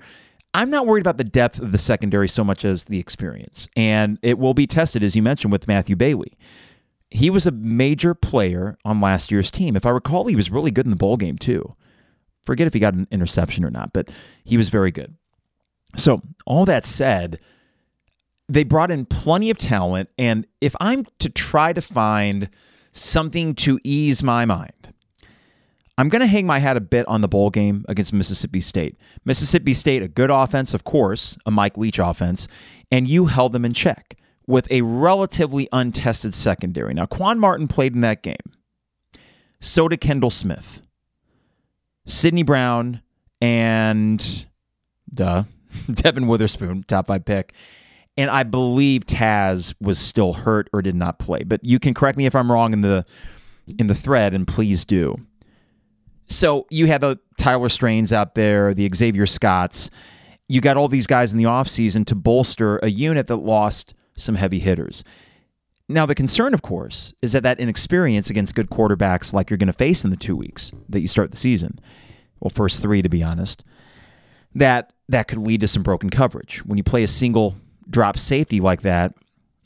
I'm 0.53 0.71
not 0.71 0.87
worried 0.87 1.03
about 1.03 1.19
the 1.19 1.25
depth 1.25 1.61
of 1.61 1.71
the 1.71 1.79
secondary 1.79 2.29
so 2.29 2.43
much 2.43 2.65
as 2.65 2.85
the 2.85 2.99
experience. 2.99 3.69
And 3.77 4.19
it 4.23 4.39
will 4.39 4.55
be 4.55 4.67
tested, 4.67 5.03
as 5.03 5.15
you 5.15 5.23
mentioned, 5.23 5.53
with 5.53 5.69
Matthew 5.69 5.97
Bailey. 5.97 6.37
He 7.11 7.31
was 7.31 7.47
a 7.47 7.51
major 7.51 8.15
player 8.15 8.79
on 8.85 9.01
last 9.01 9.31
year's 9.31 9.51
team. 9.51 9.77
If 9.77 9.85
I 9.85 9.91
recall, 9.91 10.27
he 10.27 10.37
was 10.37 10.51
really 10.51 10.71
good 10.71 10.87
in 10.87 10.91
the 10.91 10.97
bowl 10.97 11.17
game, 11.17 11.39
too. 11.39 11.75
Forget 12.45 12.67
if 12.67 12.73
he 12.73 12.81
got 12.81 12.95
an 12.95 13.09
interception 13.11 13.65
or 13.65 13.71
not, 13.71 13.93
but 13.93 14.09
he 14.45 14.57
was 14.57 14.69
very 14.69 14.91
good. 14.91 15.17
So, 15.97 16.23
all 16.47 16.65
that 16.67 16.87
said, 16.87 17.41
they 18.49 18.65
brought 18.65 18.91
in 18.91 19.07
plenty 19.07 19.51
of 19.51 19.59
talent. 19.59 20.09
And 20.19 20.47
if 20.61 20.75
I'm 20.81 21.07
to 21.19 21.29
try 21.29 21.73
to 21.73 21.81
find 21.81 22.49
something 22.93 23.55
to 23.57 23.79
ease 23.83 24.23
my 24.23 24.45
mind, 24.45 24.93
I'm 25.99 26.09
going 26.09 26.21
to 26.21 26.27
hang 26.27 26.47
my 26.47 26.61
hat 26.61 26.77
a 26.77 26.81
bit 26.81 27.07
on 27.09 27.21
the 27.21 27.29
bowl 27.29 27.51
game 27.51 27.85
against 27.89 28.13
Mississippi 28.13 28.61
State. 28.61 28.97
Mississippi 29.25 29.75
State, 29.75 30.03
a 30.03 30.09
good 30.09 30.31
offense, 30.31 30.75
of 30.75 30.85
course, 30.85 31.37
a 31.45 31.51
Mike 31.51 31.77
Leach 31.77 31.99
offense, 31.99 32.49
and 32.91 33.07
you 33.07 33.27
held 33.27 33.53
them 33.53 33.65
in 33.65 33.75
check 33.75 34.17
with 34.51 34.71
a 34.71 34.83
relatively 34.83 35.69
untested 35.73 36.35
secondary. 36.35 36.93
Now, 36.93 37.07
Quan 37.07 37.39
Martin 37.39 37.69
played 37.69 37.95
in 37.95 38.01
that 38.01 38.23
game. 38.23 38.37
So 39.61 39.89
did 39.89 40.01
Kendall 40.01 40.31
Smith, 40.31 40.83
Sydney 42.07 42.43
Brown, 42.43 43.03
and 43.41 44.47
duh, 45.13 45.45
Devon 45.93 46.27
Witherspoon, 46.27 46.85
top 46.89 47.07
five 47.07 47.25
pick. 47.25 47.53
And 48.17 48.29
I 48.31 48.43
believe 48.43 49.07
Taz 49.07 49.73
was 49.81 49.99
still 49.99 50.33
hurt 50.33 50.69
or 50.73 50.83
did 50.83 50.97
not 50.97 51.19
play. 51.19 51.45
But 51.45 51.65
you 51.65 51.79
can 51.79 51.95
correct 51.95 52.19
me 52.19 52.27
if 52.27 52.35
I'm 52.35 52.51
wrong 52.51 52.73
in 52.73 52.81
the 52.81 53.07
in 53.79 53.87
the 53.87 53.95
thread, 53.95 54.35
and 54.35 54.49
please 54.49 54.85
do. 54.85 55.17
So 56.27 56.67
you 56.71 56.87
have 56.87 57.03
a 57.05 57.19
Tyler 57.39 57.69
Strains 57.69 58.13
out 58.13 58.35
there, 58.35 58.75
the 58.75 58.91
Xavier 58.93 59.27
Scotts. 59.27 59.91
You 60.49 60.61
got 60.61 60.77
all 60.77 60.89
these 60.89 61.07
guys 61.07 61.31
in 61.33 61.39
the 61.39 61.45
offseason 61.45 62.05
to 62.07 62.15
bolster 62.17 62.79
a 62.79 62.89
unit 62.89 63.29
that 63.29 63.37
lost 63.37 63.95
some 64.21 64.35
heavy 64.37 64.59
hitters. 64.59 65.05
Now, 65.89 66.07
the 66.07 66.15
concern, 66.15 66.55
of 66.55 66.63
course, 66.63 67.13
is 67.21 67.33
that 67.33 67.43
that 67.43 67.59
inexperience 67.59 68.31
against 68.31 68.55
good 68.55 68.71
quarterbacks 68.71 69.33
like 69.33 69.51
you're 69.51 69.57
going 69.57 69.67
to 69.67 69.73
face 69.73 70.05
in 70.05 70.11
the 70.11 70.17
two 70.17 70.37
weeks 70.37 70.73
that 70.89 71.01
you 71.01 71.09
start 71.09 71.33
the 71.33 71.37
season, 71.37 71.81
well, 72.39 72.51
first 72.51 72.81
three, 72.81 73.03
to 73.03 73.09
be 73.09 73.23
honest, 73.25 73.65
that 74.55 74.93
that 75.09 75.27
could 75.27 75.39
lead 75.39 75.61
to 75.63 75.69
some 75.69 75.83
broken 75.83 76.09
coverage. 76.09 76.65
When 76.65 76.79
you 76.79 76.85
play 76.85 77.03
a 77.03 77.09
single 77.09 77.57
drop 77.89 78.17
safety 78.19 78.61
like 78.61 78.83
that, 78.83 79.15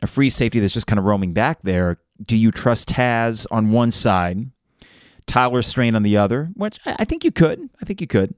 a 0.00 0.06
free 0.06 0.30
safety 0.30 0.60
that's 0.60 0.72
just 0.72 0.86
kind 0.86 0.98
of 0.98 1.04
roaming 1.04 1.34
back 1.34 1.58
there, 1.62 1.98
do 2.24 2.36
you 2.36 2.50
trust 2.50 2.88
Taz 2.88 3.46
on 3.50 3.70
one 3.70 3.90
side, 3.90 4.50
Tyler 5.26 5.62
Strain 5.62 5.94
on 5.94 6.02
the 6.02 6.16
other? 6.16 6.50
Which 6.54 6.78
I 6.86 7.04
think 7.04 7.24
you 7.24 7.32
could. 7.32 7.68
I 7.82 7.84
think 7.84 8.00
you 8.00 8.06
could. 8.06 8.34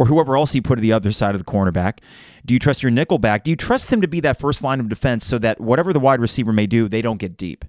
Or 0.00 0.06
whoever 0.06 0.34
else 0.34 0.54
you 0.54 0.62
put 0.62 0.76
to 0.76 0.80
the 0.80 0.94
other 0.94 1.12
side 1.12 1.34
of 1.34 1.44
the 1.44 1.52
cornerback. 1.52 1.98
Do 2.46 2.54
you 2.54 2.58
trust 2.58 2.82
your 2.82 2.88
nickel 2.88 3.18
back? 3.18 3.44
Do 3.44 3.50
you 3.50 3.56
trust 3.56 3.90
them 3.90 4.00
to 4.00 4.08
be 4.08 4.20
that 4.20 4.40
first 4.40 4.64
line 4.64 4.80
of 4.80 4.88
defense 4.88 5.26
so 5.26 5.36
that 5.36 5.60
whatever 5.60 5.92
the 5.92 6.00
wide 6.00 6.20
receiver 6.20 6.54
may 6.54 6.66
do, 6.66 6.88
they 6.88 7.02
don't 7.02 7.18
get 7.18 7.36
deep? 7.36 7.66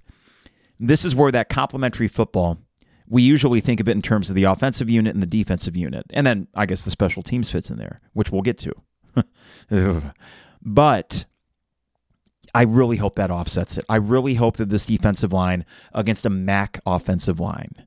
This 0.80 1.04
is 1.04 1.14
where 1.14 1.30
that 1.30 1.50
complementary 1.50 2.08
football, 2.08 2.56
we 3.06 3.20
usually 3.20 3.60
think 3.60 3.80
of 3.80 3.88
it 3.88 3.92
in 3.92 4.00
terms 4.00 4.30
of 4.30 4.34
the 4.34 4.44
offensive 4.44 4.88
unit 4.88 5.12
and 5.12 5.22
the 5.22 5.26
defensive 5.26 5.76
unit. 5.76 6.06
And 6.08 6.26
then 6.26 6.48
I 6.54 6.64
guess 6.64 6.80
the 6.80 6.90
special 6.90 7.22
teams 7.22 7.50
fits 7.50 7.70
in 7.70 7.76
there, 7.76 8.00
which 8.14 8.32
we'll 8.32 8.40
get 8.40 8.56
to. 8.60 8.72
but 10.62 11.26
I 12.54 12.62
really 12.62 12.96
hope 12.96 13.16
that 13.16 13.30
offsets 13.30 13.76
it. 13.76 13.84
I 13.90 13.96
really 13.96 14.36
hope 14.36 14.56
that 14.56 14.70
this 14.70 14.86
defensive 14.86 15.34
line 15.34 15.66
against 15.92 16.24
a 16.24 16.30
MAC 16.30 16.80
offensive 16.86 17.38
line 17.38 17.86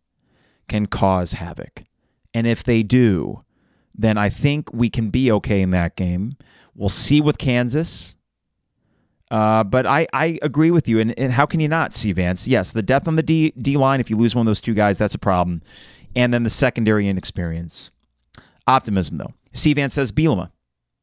can 0.67 0.85
cause 0.85 1.33
havoc. 1.33 1.81
And 2.31 2.45
if 2.45 2.63
they 2.63 2.83
do, 2.83 3.44
then 3.97 4.17
I 4.17 4.29
think 4.29 4.73
we 4.73 4.89
can 4.89 5.09
be 5.09 5.31
okay 5.31 5.61
in 5.61 5.71
that 5.71 5.95
game. 5.95 6.37
We'll 6.75 6.89
see 6.89 7.21
with 7.21 7.37
Kansas. 7.37 8.15
Uh, 9.31 9.63
but 9.63 9.85
I, 9.85 10.07
I 10.13 10.37
agree 10.41 10.71
with 10.71 10.87
you. 10.87 10.99
And, 10.99 11.17
and 11.17 11.31
how 11.31 11.45
can 11.45 11.59
you 11.59 11.67
not 11.67 11.93
see 11.93 12.11
Vance? 12.11 12.47
Yes, 12.47 12.71
the 12.71 12.83
depth 12.83 13.07
on 13.07 13.15
the 13.15 13.23
D, 13.23 13.53
D 13.59 13.75
line, 13.77 13.99
if 13.99 14.09
you 14.09 14.17
lose 14.17 14.35
one 14.35 14.45
of 14.45 14.45
those 14.45 14.61
two 14.61 14.73
guys, 14.73 14.97
that's 14.97 15.15
a 15.15 15.19
problem. 15.19 15.61
And 16.15 16.33
then 16.33 16.43
the 16.43 16.49
secondary 16.49 17.07
inexperience. 17.07 17.91
Optimism, 18.67 19.17
though. 19.17 19.33
C. 19.53 19.73
Vance 19.73 19.93
says 19.93 20.11
Bielema. 20.11 20.51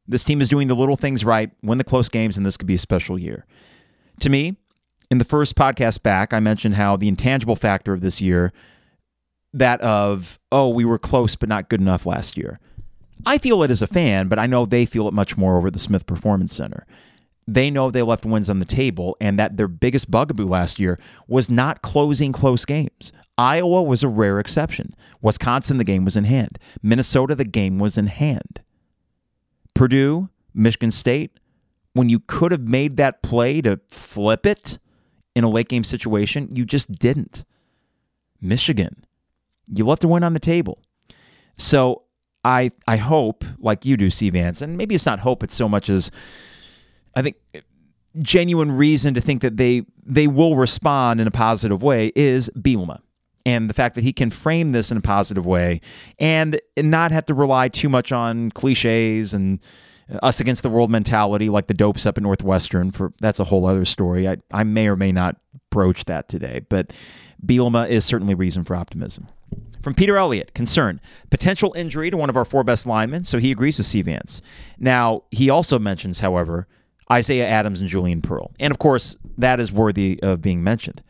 This 0.06 0.24
team 0.24 0.40
is 0.40 0.48
doing 0.48 0.68
the 0.68 0.74
little 0.74 0.96
things 0.96 1.24
right, 1.24 1.50
win 1.62 1.78
the 1.78 1.84
close 1.84 2.08
games, 2.08 2.36
and 2.36 2.44
this 2.44 2.56
could 2.56 2.66
be 2.66 2.74
a 2.74 2.78
special 2.78 3.18
year. 3.18 3.46
To 4.20 4.30
me, 4.30 4.56
in 5.10 5.18
the 5.18 5.24
first 5.24 5.54
podcast 5.54 6.02
back, 6.02 6.32
I 6.32 6.40
mentioned 6.40 6.74
how 6.74 6.96
the 6.96 7.08
intangible 7.08 7.56
factor 7.56 7.92
of 7.92 8.00
this 8.00 8.20
year, 8.20 8.52
that 9.52 9.80
of, 9.80 10.40
oh, 10.50 10.70
we 10.70 10.84
were 10.84 10.98
close 10.98 11.36
but 11.36 11.48
not 11.48 11.68
good 11.68 11.80
enough 11.80 12.06
last 12.06 12.36
year. 12.36 12.58
I 13.24 13.38
feel 13.38 13.62
it 13.62 13.70
as 13.70 13.82
a 13.82 13.86
fan, 13.86 14.28
but 14.28 14.38
I 14.38 14.46
know 14.46 14.66
they 14.66 14.86
feel 14.86 15.08
it 15.08 15.14
much 15.14 15.36
more 15.36 15.56
over 15.56 15.68
at 15.68 15.72
the 15.72 15.78
Smith 15.78 16.06
Performance 16.06 16.54
Center. 16.54 16.86
They 17.46 17.70
know 17.70 17.90
they 17.90 18.02
left 18.02 18.24
wins 18.24 18.48
on 18.48 18.60
the 18.60 18.64
table 18.64 19.16
and 19.20 19.38
that 19.38 19.56
their 19.56 19.68
biggest 19.68 20.10
bugaboo 20.10 20.46
last 20.46 20.78
year 20.78 20.98
was 21.26 21.50
not 21.50 21.82
closing 21.82 22.32
close 22.32 22.64
games. 22.64 23.12
Iowa 23.36 23.82
was 23.82 24.02
a 24.02 24.08
rare 24.08 24.38
exception. 24.38 24.94
Wisconsin, 25.20 25.78
the 25.78 25.84
game 25.84 26.04
was 26.04 26.16
in 26.16 26.24
hand. 26.24 26.58
Minnesota, 26.82 27.34
the 27.34 27.44
game 27.44 27.78
was 27.78 27.98
in 27.98 28.06
hand. 28.06 28.60
Purdue, 29.74 30.28
Michigan 30.54 30.90
State, 30.90 31.38
when 31.94 32.08
you 32.08 32.20
could 32.20 32.52
have 32.52 32.62
made 32.62 32.96
that 32.96 33.22
play 33.22 33.60
to 33.62 33.80
flip 33.90 34.46
it 34.46 34.78
in 35.34 35.44
a 35.44 35.50
late 35.50 35.68
game 35.68 35.84
situation, 35.84 36.48
you 36.54 36.64
just 36.64 36.92
didn't. 36.92 37.44
Michigan, 38.40 39.04
you 39.68 39.86
left 39.86 40.04
a 40.04 40.08
win 40.08 40.24
on 40.24 40.34
the 40.34 40.40
table. 40.40 40.78
So 41.56 42.02
I 42.44 42.72
I 42.86 42.96
hope, 42.96 43.44
like 43.58 43.84
you 43.84 43.96
do, 43.96 44.10
C. 44.10 44.30
Vance, 44.30 44.62
and 44.62 44.76
maybe 44.76 44.94
it's 44.94 45.06
not 45.06 45.20
hope, 45.20 45.42
it's 45.42 45.54
so 45.54 45.68
much 45.68 45.88
as 45.88 46.10
I 47.14 47.22
think 47.22 47.36
genuine 48.20 48.72
reason 48.72 49.14
to 49.14 49.20
think 49.20 49.42
that 49.42 49.56
they 49.56 49.84
they 50.04 50.26
will 50.26 50.56
respond 50.56 51.20
in 51.20 51.26
a 51.26 51.30
positive 51.30 51.82
way 51.82 52.12
is 52.14 52.50
Bielema. 52.56 53.00
And 53.44 53.68
the 53.68 53.74
fact 53.74 53.96
that 53.96 54.04
he 54.04 54.12
can 54.12 54.30
frame 54.30 54.70
this 54.70 54.92
in 54.92 54.96
a 54.96 55.00
positive 55.00 55.44
way 55.46 55.80
and 56.20 56.60
not 56.76 57.10
have 57.10 57.26
to 57.26 57.34
rely 57.34 57.68
too 57.68 57.88
much 57.88 58.12
on 58.12 58.52
cliches 58.52 59.34
and 59.34 59.58
us 60.22 60.38
against 60.38 60.62
the 60.62 60.68
world 60.68 60.90
mentality 60.90 61.48
like 61.48 61.66
the 61.66 61.74
dopes 61.74 62.06
up 62.06 62.18
in 62.18 62.22
Northwestern 62.22 62.90
for 62.90 63.12
that's 63.20 63.40
a 63.40 63.44
whole 63.44 63.66
other 63.66 63.84
story. 63.84 64.28
I, 64.28 64.36
I 64.52 64.62
may 64.64 64.86
or 64.88 64.96
may 64.96 65.10
not 65.10 65.36
broach 65.70 66.04
that 66.04 66.28
today, 66.28 66.60
but 66.68 66.92
Bielema 67.44 67.88
is 67.88 68.04
certainly 68.04 68.34
reason 68.34 68.64
for 68.64 68.76
optimism. 68.76 69.28
From 69.82 69.94
Peter 69.94 70.16
Elliott, 70.16 70.54
concern 70.54 71.00
potential 71.30 71.74
injury 71.76 72.10
to 72.10 72.16
one 72.16 72.30
of 72.30 72.36
our 72.36 72.44
four 72.44 72.62
best 72.62 72.86
linemen, 72.86 73.24
so 73.24 73.38
he 73.38 73.50
agrees 73.50 73.78
with 73.78 73.86
C. 73.86 74.00
Vance. 74.02 74.40
Now, 74.78 75.24
he 75.30 75.50
also 75.50 75.78
mentions, 75.78 76.20
however, 76.20 76.68
Isaiah 77.10 77.48
Adams 77.48 77.80
and 77.80 77.88
Julian 77.88 78.22
Pearl. 78.22 78.52
And 78.60 78.70
of 78.70 78.78
course, 78.78 79.16
that 79.36 79.58
is 79.58 79.72
worthy 79.72 80.22
of 80.22 80.40
being 80.40 80.62
mentioned. 80.62 81.02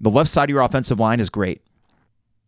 The 0.00 0.10
left 0.10 0.28
side 0.28 0.44
of 0.44 0.50
your 0.50 0.62
offensive 0.62 0.98
line 0.98 1.20
is 1.20 1.30
great. 1.30 1.62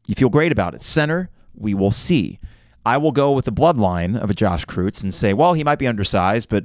You 0.06 0.14
feel 0.14 0.28
great 0.28 0.52
about 0.52 0.74
it. 0.74 0.82
Center, 0.82 1.30
we 1.54 1.74
will 1.74 1.92
see. 1.92 2.40
I 2.84 2.96
will 2.96 3.12
go 3.12 3.32
with 3.32 3.44
the 3.44 3.52
bloodline 3.52 4.18
of 4.18 4.30
a 4.30 4.34
Josh 4.34 4.64
Kreutz 4.66 5.02
and 5.02 5.12
say, 5.14 5.32
well, 5.32 5.52
he 5.52 5.64
might 5.64 5.78
be 5.78 5.86
undersized, 5.86 6.48
but 6.48 6.64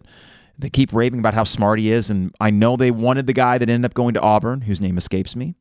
they 0.58 0.70
keep 0.70 0.94
raving 0.94 1.20
about 1.20 1.34
how 1.34 1.44
smart 1.44 1.80
he 1.80 1.92
is. 1.92 2.10
And 2.10 2.34
I 2.40 2.50
know 2.50 2.78
they 2.78 2.92
wanted 2.92 3.28
the 3.28 3.34
guy 3.34 3.58
that 3.58 3.70
ended 3.70 3.90
up 3.90 3.94
going 3.94 4.14
to 4.16 4.22
Auburn, 4.22 4.62
whose 4.62 4.82
name 4.82 4.98
escapes 4.98 5.36
me. 5.36 5.56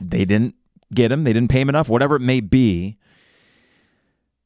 They 0.00 0.24
didn't 0.24 0.54
get 0.94 1.12
him, 1.12 1.24
they 1.24 1.32
didn't 1.32 1.50
pay 1.50 1.60
him 1.60 1.68
enough, 1.68 1.88
whatever 1.88 2.16
it 2.16 2.20
may 2.20 2.40
be. 2.40 2.98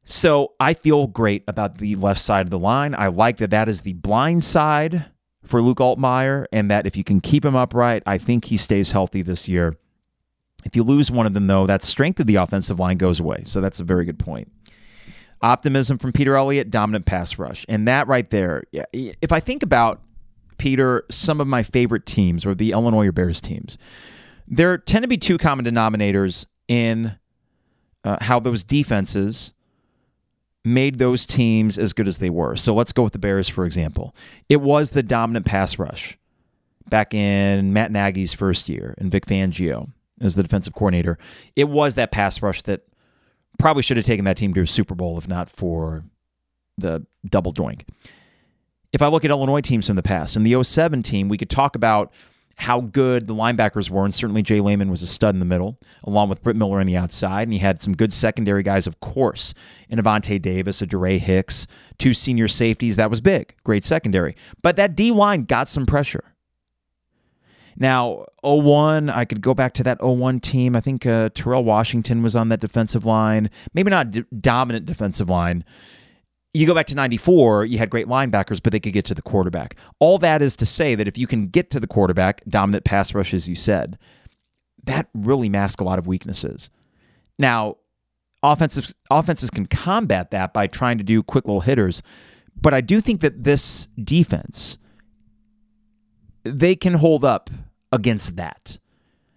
So 0.04 0.54
I 0.58 0.74
feel 0.74 1.06
great 1.06 1.44
about 1.46 1.78
the 1.78 1.94
left 1.96 2.20
side 2.20 2.46
of 2.46 2.50
the 2.50 2.58
line. 2.58 2.94
I 2.96 3.08
like 3.08 3.36
that 3.38 3.50
that 3.50 3.68
is 3.68 3.82
the 3.82 3.92
blind 3.92 4.42
side 4.42 5.04
for 5.44 5.62
Luke 5.62 5.78
Altmyer, 5.78 6.46
and 6.52 6.70
that 6.70 6.86
if 6.86 6.96
you 6.96 7.04
can 7.04 7.20
keep 7.20 7.44
him 7.44 7.54
upright, 7.54 8.02
I 8.06 8.18
think 8.18 8.46
he 8.46 8.56
stays 8.56 8.92
healthy 8.92 9.22
this 9.22 9.48
year. 9.48 9.76
If 10.64 10.74
you 10.74 10.82
lose 10.82 11.10
one 11.10 11.26
of 11.26 11.34
them, 11.34 11.46
though, 11.46 11.66
that 11.66 11.84
strength 11.84 12.20
of 12.20 12.26
the 12.26 12.36
offensive 12.36 12.78
line 12.78 12.96
goes 12.96 13.20
away. 13.20 13.42
So 13.44 13.60
that's 13.60 13.80
a 13.80 13.84
very 13.84 14.04
good 14.04 14.18
point. 14.18 14.50
Optimism 15.40 15.98
from 15.98 16.12
Peter 16.12 16.36
Elliott, 16.36 16.70
dominant 16.70 17.06
pass 17.06 17.38
rush. 17.38 17.64
And 17.68 17.86
that 17.86 18.08
right 18.08 18.28
there, 18.28 18.64
if 18.72 19.30
I 19.30 19.40
think 19.40 19.62
about 19.62 20.02
Peter, 20.58 21.04
some 21.10 21.40
of 21.40 21.46
my 21.46 21.62
favorite 21.62 22.06
teams 22.06 22.44
or 22.44 22.54
the 22.54 22.72
Illinois 22.72 23.10
Bears 23.12 23.40
teams, 23.40 23.78
there 24.50 24.78
tend 24.78 25.02
to 25.02 25.08
be 25.08 25.18
two 25.18 25.38
common 25.38 25.64
denominators 25.64 26.46
in 26.66 27.16
uh, 28.04 28.16
how 28.20 28.40
those 28.40 28.64
defenses 28.64 29.52
made 30.64 30.98
those 30.98 31.26
teams 31.26 31.78
as 31.78 31.92
good 31.92 32.08
as 32.08 32.18
they 32.18 32.30
were. 32.30 32.56
So 32.56 32.74
let's 32.74 32.92
go 32.92 33.02
with 33.02 33.12
the 33.12 33.18
Bears, 33.18 33.48
for 33.48 33.64
example. 33.64 34.14
It 34.48 34.60
was 34.60 34.90
the 34.90 35.02
dominant 35.02 35.46
pass 35.46 35.78
rush 35.78 36.18
back 36.88 37.14
in 37.14 37.72
Matt 37.72 37.90
Nagy's 37.90 38.32
first 38.32 38.68
year 38.68 38.94
and 38.98 39.10
Vic 39.10 39.26
Fangio 39.26 39.90
as 40.20 40.34
the 40.34 40.42
defensive 40.42 40.74
coordinator. 40.74 41.18
It 41.54 41.68
was 41.68 41.94
that 41.94 42.10
pass 42.10 42.42
rush 42.42 42.62
that 42.62 42.82
probably 43.58 43.82
should 43.82 43.96
have 43.96 44.06
taken 44.06 44.24
that 44.24 44.36
team 44.36 44.54
to 44.54 44.62
a 44.62 44.66
Super 44.66 44.94
Bowl 44.94 45.18
if 45.18 45.28
not 45.28 45.50
for 45.50 46.04
the 46.76 47.06
double 47.26 47.52
doink. 47.52 47.82
If 48.92 49.02
I 49.02 49.08
look 49.08 49.24
at 49.24 49.30
Illinois 49.30 49.60
teams 49.60 49.86
from 49.86 49.96
the 49.96 50.02
past, 50.02 50.36
in 50.36 50.44
the 50.44 50.62
07 50.62 51.02
team, 51.02 51.28
we 51.28 51.36
could 51.36 51.50
talk 51.50 51.76
about 51.76 52.12
how 52.58 52.80
good 52.80 53.28
the 53.28 53.34
linebackers 53.34 53.88
were, 53.88 54.04
and 54.04 54.12
certainly 54.12 54.42
J 54.42 54.60
Leman 54.60 54.90
was 54.90 55.00
a 55.00 55.06
stud 55.06 55.32
in 55.32 55.38
the 55.38 55.44
middle, 55.44 55.78
along 56.02 56.28
with 56.28 56.42
Britt 56.42 56.56
Miller 56.56 56.80
on 56.80 56.86
the 56.86 56.96
outside, 56.96 57.42
and 57.44 57.52
he 57.52 57.60
had 57.60 57.80
some 57.80 57.94
good 57.94 58.12
secondary 58.12 58.64
guys, 58.64 58.88
of 58.88 58.98
course, 58.98 59.54
in 59.88 60.00
a 60.00 60.02
Vontae 60.02 60.42
Davis, 60.42 60.82
a 60.82 60.86
DeRay 60.86 61.18
Hicks, 61.18 61.68
two 61.98 62.14
senior 62.14 62.48
safeties. 62.48 62.96
That 62.96 63.10
was 63.10 63.20
big, 63.20 63.54
great 63.62 63.84
secondary. 63.84 64.34
But 64.60 64.74
that 64.74 64.96
D 64.96 65.12
line 65.12 65.44
got 65.44 65.68
some 65.68 65.86
pressure. 65.86 66.34
Now, 67.76 68.26
01, 68.42 69.08
I 69.08 69.24
could 69.24 69.40
go 69.40 69.54
back 69.54 69.72
to 69.74 69.84
that 69.84 70.04
01 70.04 70.40
team. 70.40 70.74
I 70.74 70.80
think 70.80 71.06
uh, 71.06 71.28
Terrell 71.32 71.62
Washington 71.62 72.24
was 72.24 72.34
on 72.34 72.48
that 72.48 72.58
defensive 72.58 73.04
line. 73.04 73.50
Maybe 73.72 73.88
not 73.88 74.10
d- 74.10 74.24
dominant 74.40 74.84
defensive 74.84 75.30
line. 75.30 75.64
You 76.58 76.66
go 76.66 76.74
back 76.74 76.88
to 76.88 76.96
94, 76.96 77.66
you 77.66 77.78
had 77.78 77.88
great 77.88 78.08
linebackers, 78.08 78.60
but 78.60 78.72
they 78.72 78.80
could 78.80 78.92
get 78.92 79.04
to 79.04 79.14
the 79.14 79.22
quarterback. 79.22 79.76
All 80.00 80.18
that 80.18 80.42
is 80.42 80.56
to 80.56 80.66
say 80.66 80.96
that 80.96 81.06
if 81.06 81.16
you 81.16 81.28
can 81.28 81.46
get 81.46 81.70
to 81.70 81.78
the 81.78 81.86
quarterback, 81.86 82.42
dominant 82.48 82.84
pass 82.84 83.14
rush, 83.14 83.32
as 83.32 83.48
you 83.48 83.54
said, 83.54 83.96
that 84.82 85.06
really 85.14 85.48
masks 85.48 85.80
a 85.80 85.84
lot 85.84 86.00
of 86.00 86.08
weaknesses. 86.08 86.68
Now, 87.38 87.76
offensive, 88.42 88.92
offenses 89.08 89.50
can 89.50 89.66
combat 89.66 90.32
that 90.32 90.52
by 90.52 90.66
trying 90.66 90.98
to 90.98 91.04
do 91.04 91.22
quick 91.22 91.44
little 91.44 91.60
hitters, 91.60 92.02
but 92.60 92.74
I 92.74 92.80
do 92.80 93.00
think 93.00 93.20
that 93.20 93.44
this 93.44 93.86
defense, 94.02 94.78
they 96.42 96.74
can 96.74 96.94
hold 96.94 97.24
up 97.24 97.50
against 97.92 98.34
that. 98.34 98.78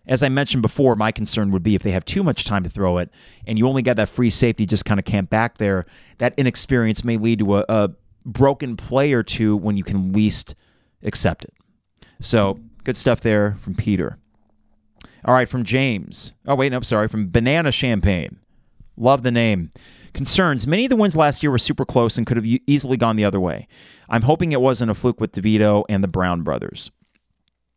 As 0.07 0.23
I 0.23 0.29
mentioned 0.29 0.61
before, 0.61 0.95
my 0.95 1.11
concern 1.11 1.51
would 1.51 1.63
be 1.63 1.75
if 1.75 1.83
they 1.83 1.91
have 1.91 2.05
too 2.05 2.23
much 2.23 2.45
time 2.45 2.63
to 2.63 2.69
throw 2.69 2.97
it 2.97 3.09
and 3.45 3.57
you 3.57 3.67
only 3.67 3.81
got 3.81 3.97
that 3.97 4.09
free 4.09 4.29
safety 4.29 4.65
just 4.65 4.85
kind 4.85 4.99
of 4.99 5.05
camp 5.05 5.29
back 5.29 5.57
there, 5.57 5.85
that 6.17 6.33
inexperience 6.37 7.03
may 7.03 7.17
lead 7.17 7.39
to 7.39 7.57
a, 7.57 7.65
a 7.69 7.89
broken 8.25 8.75
play 8.75 9.13
or 9.13 9.23
two 9.23 9.55
when 9.55 9.77
you 9.77 9.83
can 9.83 10.11
least 10.11 10.55
accept 11.03 11.45
it. 11.45 11.53
So, 12.19 12.59
good 12.83 12.97
stuff 12.97 13.21
there 13.21 13.55
from 13.59 13.75
Peter. 13.75 14.17
All 15.23 15.33
right, 15.33 15.49
from 15.49 15.63
James. 15.63 16.33
Oh, 16.47 16.55
wait, 16.55 16.71
no, 16.71 16.81
sorry, 16.81 17.07
from 17.07 17.29
Banana 17.29 17.71
Champagne. 17.71 18.39
Love 18.97 19.23
the 19.23 19.31
name. 19.31 19.71
Concerns. 20.13 20.67
Many 20.67 20.85
of 20.85 20.89
the 20.89 20.95
wins 20.95 21.15
last 21.15 21.41
year 21.41 21.51
were 21.51 21.57
super 21.57 21.85
close 21.85 22.17
and 22.17 22.27
could 22.27 22.37
have 22.37 22.45
easily 22.67 22.97
gone 22.97 23.15
the 23.15 23.25
other 23.25 23.39
way. 23.39 23.67
I'm 24.09 24.23
hoping 24.23 24.51
it 24.51 24.61
wasn't 24.61 24.91
a 24.91 24.95
fluke 24.95 25.21
with 25.21 25.31
DeVito 25.31 25.83
and 25.89 26.03
the 26.03 26.07
Brown 26.07 26.41
brothers. 26.41 26.91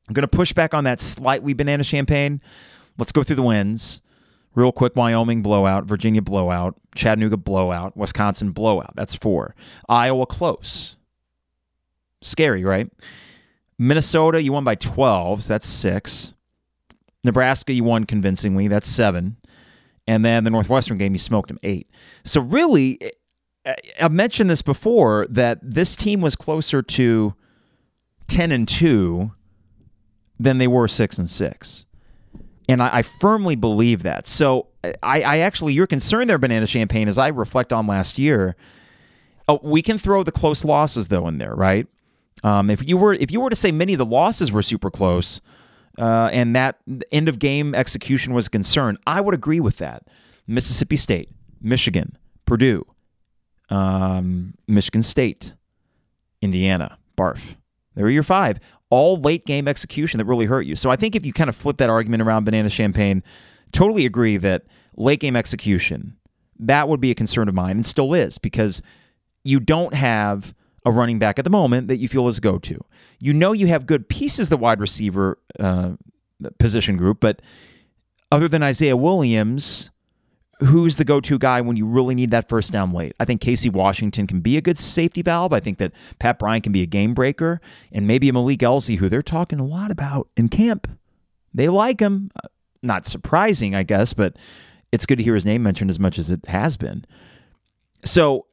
I'm 0.09 0.12
going 0.12 0.23
to 0.23 0.29
push 0.29 0.53
back 0.53 0.75
on 0.75 0.85
that 0.85 1.01
slightly 1.01 1.55
banana 1.55 1.85
champagne. 1.85 2.40
Let's 2.99 3.12
go 3.12 3.23
through 3.23 3.37
the 3.37 3.43
wins. 3.43 4.03
Real 4.55 4.71
quick 4.71 4.95
Wyoming 4.95 5.43
blowout, 5.43 5.85
Virginia 5.85 6.23
blowout, 6.23 6.77
Chattanooga 6.95 7.37
blowout, 7.37 7.97
Wisconsin 7.97 8.53
blowout. 8.53 8.95
That's 8.95 9.14
four. 9.14 9.55
Iowa 9.88 10.27
close. 10.27 10.97
Scary, 12.23 12.64
right? 12.64 12.88
Minnesota, 13.79 14.40
you 14.40 14.53
won 14.53 14.62
by 14.62 14.77
12. 14.77 15.45
So 15.45 15.55
that's 15.55 15.69
six. 15.69 16.35
Nebraska, 17.25 17.73
you 17.73 17.83
won 17.83 18.05
convincingly. 18.05 18.69
That's 18.69 18.88
seven. 18.88 19.37
And 20.07 20.25
then 20.25 20.45
the 20.45 20.51
Northwestern 20.51 20.99
game, 20.99 21.14
you 21.14 21.19
smoked 21.19 21.49
them 21.49 21.59
eight. 21.62 21.90
So 22.25 22.40
really, 22.40 22.99
eh, 23.01 23.11
eh, 23.64 23.75
I've 24.01 24.12
mentioned 24.12 24.51
this 24.51 24.62
before 24.62 25.27
that 25.31 25.59
this 25.62 25.97
team 25.97 26.21
was 26.21 26.37
closer 26.37 26.83
to 26.83 27.35
10 28.29 28.53
and 28.53 28.69
2 28.69 29.33
than 30.44 30.59
they 30.59 30.68
were 30.68 30.87
six 30.87 31.18
and 31.18 31.28
six. 31.28 31.87
And 32.68 32.83
I, 32.83 32.98
I 32.98 33.02
firmly 33.02 33.57
believe 33.57 34.04
that. 34.04 34.28
So 34.28 34.68
I, 35.02 35.22
I 35.22 35.38
actually, 35.38 35.72
your 35.72 35.87
concern 35.87 36.28
there, 36.28 36.38
Banana 36.38 36.66
Champagne, 36.66 37.09
as 37.09 37.18
I 37.18 37.28
reflect 37.28 37.72
on 37.72 37.87
last 37.87 38.18
year, 38.18 38.54
oh, 39.48 39.59
we 39.62 39.83
can 39.83 39.98
throw 39.98 40.22
the 40.22 40.33
close 40.33 40.64
losses 40.64 41.09
though 41.09 41.26
in 41.28 41.38
there, 41.38 41.54
right? 41.54 41.87
Um, 42.42 42.70
if 42.70 42.87
you 42.87 42.96
were 42.96 43.14
if 43.14 43.30
you 43.30 43.40
were 43.40 43.50
to 43.50 43.57
say 43.57 43.72
many 43.72 43.94
of 43.94 43.98
the 43.98 44.04
losses 44.04 44.52
were 44.52 44.62
super 44.62 44.90
close, 44.90 45.40
uh, 45.98 46.28
and 46.30 46.54
that 46.54 46.78
end 47.11 47.28
of 47.28 47.38
game 47.38 47.74
execution 47.74 48.35
was 48.35 48.46
a 48.48 48.50
concern, 48.50 48.98
I 49.07 49.20
would 49.20 49.35
agree 49.35 49.61
with 49.61 49.78
that. 49.78 50.09
Mississippi 50.46 50.96
State, 50.96 51.30
Michigan, 51.62 52.18
Purdue, 52.44 52.85
um, 53.70 54.54
Michigan 54.68 55.02
State, 55.02 55.54
Indiana, 56.42 56.98
barf. 57.16 57.57
There 57.94 58.04
are 58.04 58.11
your 58.11 58.22
five 58.22 58.61
all 58.94 59.16
late 59.16 59.44
game 59.44 59.66
execution 59.66 60.18
that 60.18 60.24
really 60.24 60.46
hurt 60.46 60.66
you. 60.66 60.76
So 60.76 60.88
I 60.88 60.94
think 60.94 61.16
if 61.16 61.26
you 61.26 61.33
kind 61.33 61.50
of 61.50 61.57
flip 61.57 61.78
that 61.78 61.90
argument 61.90 62.22
around 62.22 62.44
banana 62.44 62.68
champagne, 62.68 63.24
totally 63.72 64.07
agree 64.07 64.37
that 64.37 64.62
late 64.96 65.18
game 65.18 65.35
execution, 65.35 66.16
that 66.61 66.88
would 66.88 67.00
be 67.00 67.11
a 67.11 67.14
concern 67.14 67.48
of 67.48 67.54
mine 67.57 67.72
and 67.72 67.85
still 67.85 68.14
is 68.14 68.38
because 68.38 68.83
you 69.42 69.59
don't 69.59 69.94
have 69.94 70.54
a 70.87 70.92
running 70.92 71.18
back 71.18 71.40
at 71.40 71.44
the 71.44 71.50
moment 71.50 71.88
that 71.88 71.96
you 71.96 72.09
feel 72.09 72.28
is 72.28 72.38
go 72.38 72.57
to. 72.59 72.78
You 73.18 73.33
know 73.33 73.52
you 73.52 73.66
have 73.66 73.85
good 73.85 74.09
pieces 74.09 74.48
the 74.48 74.57
wide 74.57 74.78
receiver 74.78 75.38
uh, 75.59 75.92
position 76.61 76.96
group, 76.96 77.18
but 77.18 77.42
other 78.30 78.46
than 78.46 78.62
Isaiah 78.62 78.96
Williams, 78.96 79.90
who's 80.61 80.97
the 80.97 81.05
go-to 81.05 81.38
guy 81.38 81.61
when 81.61 81.77
you 81.77 81.87
really 81.87 82.14
need 82.14 82.31
that 82.31 82.49
first 82.49 82.73
down 82.73 82.93
late. 82.93 83.14
I 83.19 83.25
think 83.25 83.40
Casey 83.40 83.69
Washington 83.69 84.27
can 84.27 84.40
be 84.40 84.57
a 84.57 84.61
good 84.61 84.79
safety 84.79 85.23
valve. 85.23 85.53
I 85.53 85.61
think 85.61 85.79
that 85.79 85.93
Pat 86.19 86.38
Bryant 86.38 86.64
can 86.64 86.73
be 86.73 86.83
a 86.83 86.87
game 86.87 87.14
breaker, 87.14 87.61
and 87.93 88.07
maybe 88.07 88.29
a 88.29 88.33
Malik 88.33 88.61
Elzy, 88.61 88.99
who 88.99 89.09
they're 89.09 89.23
talking 89.23 89.59
a 89.59 89.64
lot 89.64 89.90
about 89.90 90.29
in 90.37 90.49
camp. 90.49 90.88
They 91.53 91.69
like 91.69 92.01
him. 92.01 92.31
Uh, 92.37 92.49
not 92.83 93.07
surprising, 93.07 93.75
I 93.75 93.83
guess, 93.83 94.12
but 94.12 94.37
it's 94.93 95.07
good 95.07 95.19
to 95.19 95.25
hear 95.25 95.35
his 95.35 95.47
name 95.47 95.62
mentioned 95.62 95.90
as 95.90 95.99
much 95.99 96.19
as 96.19 96.31
it 96.31 96.47
has 96.47 96.77
been. 96.77 97.05
So, 98.05 98.47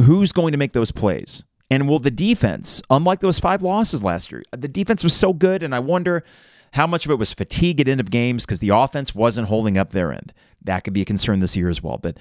who's 0.00 0.32
going 0.32 0.52
to 0.52 0.58
make 0.58 0.72
those 0.72 0.92
plays? 0.92 1.44
And 1.70 1.88
will 1.88 1.98
the 1.98 2.10
defense, 2.10 2.82
unlike 2.90 3.20
those 3.20 3.38
five 3.38 3.62
losses 3.62 4.02
last 4.02 4.32
year, 4.32 4.42
the 4.52 4.68
defense 4.68 5.04
was 5.04 5.14
so 5.14 5.32
good, 5.32 5.62
and 5.62 5.74
I 5.74 5.78
wonder 5.78 6.24
how 6.72 6.86
much 6.86 7.04
of 7.04 7.10
it 7.10 7.18
was 7.18 7.32
fatigue 7.32 7.80
at 7.80 7.88
end 7.88 8.00
of 8.00 8.10
games 8.10 8.46
because 8.46 8.60
the 8.60 8.70
offense 8.70 9.14
wasn't 9.14 9.48
holding 9.48 9.76
up 9.76 9.90
their 9.90 10.12
end. 10.12 10.32
That 10.62 10.84
could 10.84 10.92
be 10.92 11.02
a 11.02 11.06
concern 11.06 11.40
this 11.40 11.56
year 11.56 11.68
as 11.68 11.82
well. 11.82 11.98
But 11.98 12.18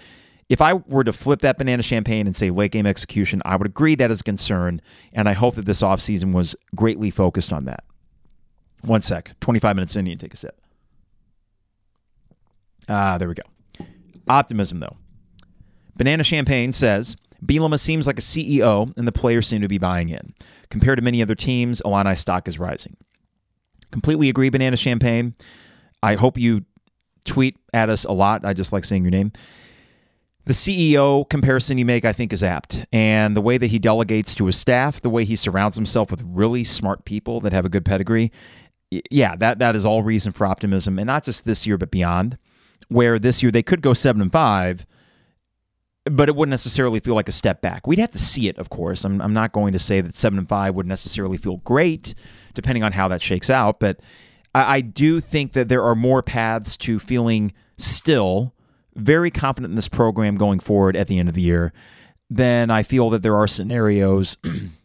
if 0.48 0.62
I 0.62 0.74
were 0.74 1.04
to 1.04 1.14
flip 1.14 1.42
that 1.42 1.58
banana 1.58 1.84
champagne 1.84 2.26
and 2.26 2.36
say 2.36 2.50
late 2.50 2.72
game 2.72 2.88
execution, 2.88 3.42
I 3.46 3.56
would 3.56 3.68
agree 3.68 3.96
that 3.96 4.10
is 4.12 4.22
a 4.22 4.24
concern. 4.24 4.82
And 5.14 5.30
I 5.30 5.34
hope 5.34 5.56
that 5.56 5.66
this 5.66 5.82
offseason 5.82 6.34
was 6.34 6.56
greatly 6.76 7.12
focused 7.12 7.54
on 7.54 7.66
that. 7.66 7.84
One 8.82 9.02
sec. 9.02 9.40
25 9.42 9.76
minutes 9.76 9.96
in, 9.96 10.06
you 10.08 10.16
take 10.16 10.34
a 10.34 10.38
sip. 10.38 10.60
Ah, 12.88 13.18
there 13.20 13.28
we 13.28 13.36
go. 13.36 13.86
Optimism, 14.28 14.80
though. 14.80 14.98
Banana 15.96 16.24
Champagne 16.24 16.72
says 16.72 17.16
Bielema 17.46 17.80
seems 17.80 18.08
like 18.08 18.18
a 18.18 18.22
CEO, 18.22 18.96
and 18.98 19.08
the 19.08 19.12
players 19.12 19.48
seem 19.48 19.62
to 19.62 19.68
be 19.68 19.78
buying 19.78 20.10
in. 20.10 20.34
Compared 20.70 20.98
to 20.98 21.04
many 21.04 21.22
other 21.22 21.36
teams, 21.36 21.82
Illini 21.82 22.16
stock 22.16 22.48
is 22.48 22.58
rising. 22.58 22.96
Completely 23.92 24.30
agree, 24.30 24.50
Banana 24.50 24.78
Champagne. 24.78 25.36
I 26.02 26.16
hope 26.16 26.38
you 26.38 26.66
tweet 27.26 27.58
at 27.74 27.90
us 27.90 28.06
a 28.06 28.12
lot. 28.12 28.46
I 28.46 28.54
just 28.54 28.72
like 28.72 28.86
saying 28.86 29.04
your 29.04 29.12
name. 29.12 29.32
The 30.46 30.54
CEO 30.54 31.30
comparison 31.30 31.78
you 31.78 31.86
make, 31.86 32.06
I 32.06 32.14
think, 32.14 32.34
is 32.34 32.44
apt. 32.44 32.86
And 32.92 33.36
the 33.36 33.42
way 33.42 33.58
that 33.58 33.68
he 33.68 33.78
delegates 33.78 34.34
to 34.36 34.48
his 34.48 34.58
staff, 34.58 35.02
the 35.02 35.10
way 35.10 35.26
he 35.26 35.36
surrounds 35.36 35.76
himself 35.76 36.10
with 36.10 36.24
really 36.26 36.64
smart 36.64 37.06
people 37.06 37.40
that 37.42 37.54
have 37.54 37.66
a 37.66 37.70
good 37.70 37.86
pedigree, 37.86 38.32
yeah, 39.12 39.36
that, 39.36 39.60
that 39.60 39.76
is 39.76 39.86
all 39.86 40.02
reason 40.02 40.32
for 40.32 40.48
optimism. 40.48 40.98
And 40.98 41.08
not 41.08 41.24
just 41.24 41.46
this 41.46 41.68
year, 41.68 41.78
but 41.78 41.92
beyond, 41.92 42.38
where 42.88 43.20
this 43.20 43.44
year 43.44 43.52
they 43.52 43.62
could 43.62 43.82
go 43.82 43.94
seven 43.94 44.22
and 44.22 44.32
five, 44.32 44.86
but 46.06 46.30
it 46.30 46.36
wouldn't 46.36 46.50
necessarily 46.50 47.00
feel 47.00 47.14
like 47.14 47.30
a 47.30 47.34
step 47.34 47.62
back. 47.62 47.86
We'd 47.86 48.00
have 48.00 48.12
to 48.12 48.18
see 48.18 48.48
it, 48.48 48.58
of 48.58 48.70
course. 48.70 49.04
I'm, 49.04 49.22
I'm 49.22 49.34
not 49.34 49.52
going 49.52 49.74
to 49.74 49.80
say 49.80 50.02
that 50.02 50.16
seven 50.16 50.40
and 50.40 50.50
five 50.50 50.74
would 50.74 50.88
necessarily 50.88 51.38
feel 51.38 51.58
great 51.58 52.16
depending 52.60 52.84
on 52.84 52.92
how 52.92 53.08
that 53.08 53.22
shakes 53.22 53.50
out. 53.50 53.80
But 53.80 54.02
I, 54.54 54.76
I 54.76 54.82
do 54.82 55.22
think 55.22 55.54
that 55.54 55.70
there 55.70 55.84
are 55.84 55.96
more 55.96 56.22
paths 56.22 56.76
to 56.78 57.00
feeling 57.00 57.54
still 57.78 58.54
very 58.96 59.32
confident 59.32 59.72
in 59.72 59.76
this 59.76 59.88
program 59.88 60.36
going 60.36 60.60
forward 60.60 60.98
at 60.98 61.08
the 61.08 61.18
end 61.20 61.30
of 61.30 61.36
the 61.36 61.42
year 61.42 61.72
than 62.30 62.70
I 62.70 62.84
feel 62.84 63.10
that 63.12 63.24
there 63.24 63.38
are 63.38 63.48
scenarios 63.48 64.36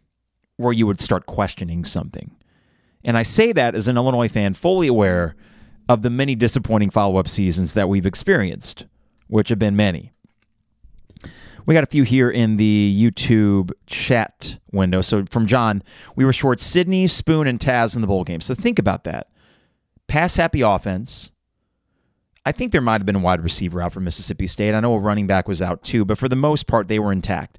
where 0.57 0.73
you 0.73 0.87
would 0.87 1.01
start 1.01 1.27
questioning 1.27 1.85
something. 1.85 2.31
And 3.03 3.19
I 3.19 3.23
say 3.23 3.53
that 3.53 3.75
as 3.75 3.89
an 3.89 3.97
Illinois 3.97 4.29
fan, 4.29 4.55
fully 4.55 4.87
aware 4.87 5.35
of 5.89 6.03
the 6.03 6.11
many 6.11 6.37
disappointing 6.37 6.91
follow 6.91 7.17
up 7.17 7.29
seasons 7.29 7.75
that 7.75 7.89
we've 7.89 8.07
experienced, 8.07 8.87
which 9.27 9.49
have 9.49 9.59
been 9.59 9.77
many. 9.77 10.14
We 11.67 11.75
got 11.75 11.85
a 11.85 11.89
few 11.89 12.03
here 12.03 12.31
in 12.31 12.57
the 12.57 12.95
YouTube 13.01 13.73
chat 13.87 14.59
window. 14.71 15.01
So 15.01 15.25
from 15.31 15.47
John, 15.47 15.83
we 16.15 16.25
were 16.25 16.33
short 16.33 16.61
Sydney, 16.61 17.07
Spoon, 17.07 17.47
and 17.47 17.59
Taz 17.59 17.95
in 17.95 18.03
the 18.03 18.07
bowl 18.07 18.25
game. 18.25 18.41
So 18.41 18.55
think 18.55 18.79
about 18.79 19.05
that. 19.05 19.29
Pass 20.07 20.37
happy 20.37 20.61
offense. 20.61 21.31
I 22.45 22.53
think 22.53 22.73
there 22.73 22.83
might 22.83 23.01
have 23.01 23.07
been 23.07 23.17
a 23.17 23.21
wide 23.21 23.43
receiver 23.43 23.81
out 23.81 23.93
for 23.93 24.01
Mississippi 24.01 24.47
State. 24.47 24.75
I 24.75 24.81
know 24.81 24.95
a 24.95 24.99
running 24.99 25.27
back 25.27 25.49
was 25.49 25.63
out 25.63 25.83
too, 25.83 26.05
but 26.05 26.19
for 26.19 26.29
the 26.29 26.37
most 26.37 26.67
part, 26.67 26.89
they 26.89 26.99
were 26.99 27.13
intact. 27.13 27.59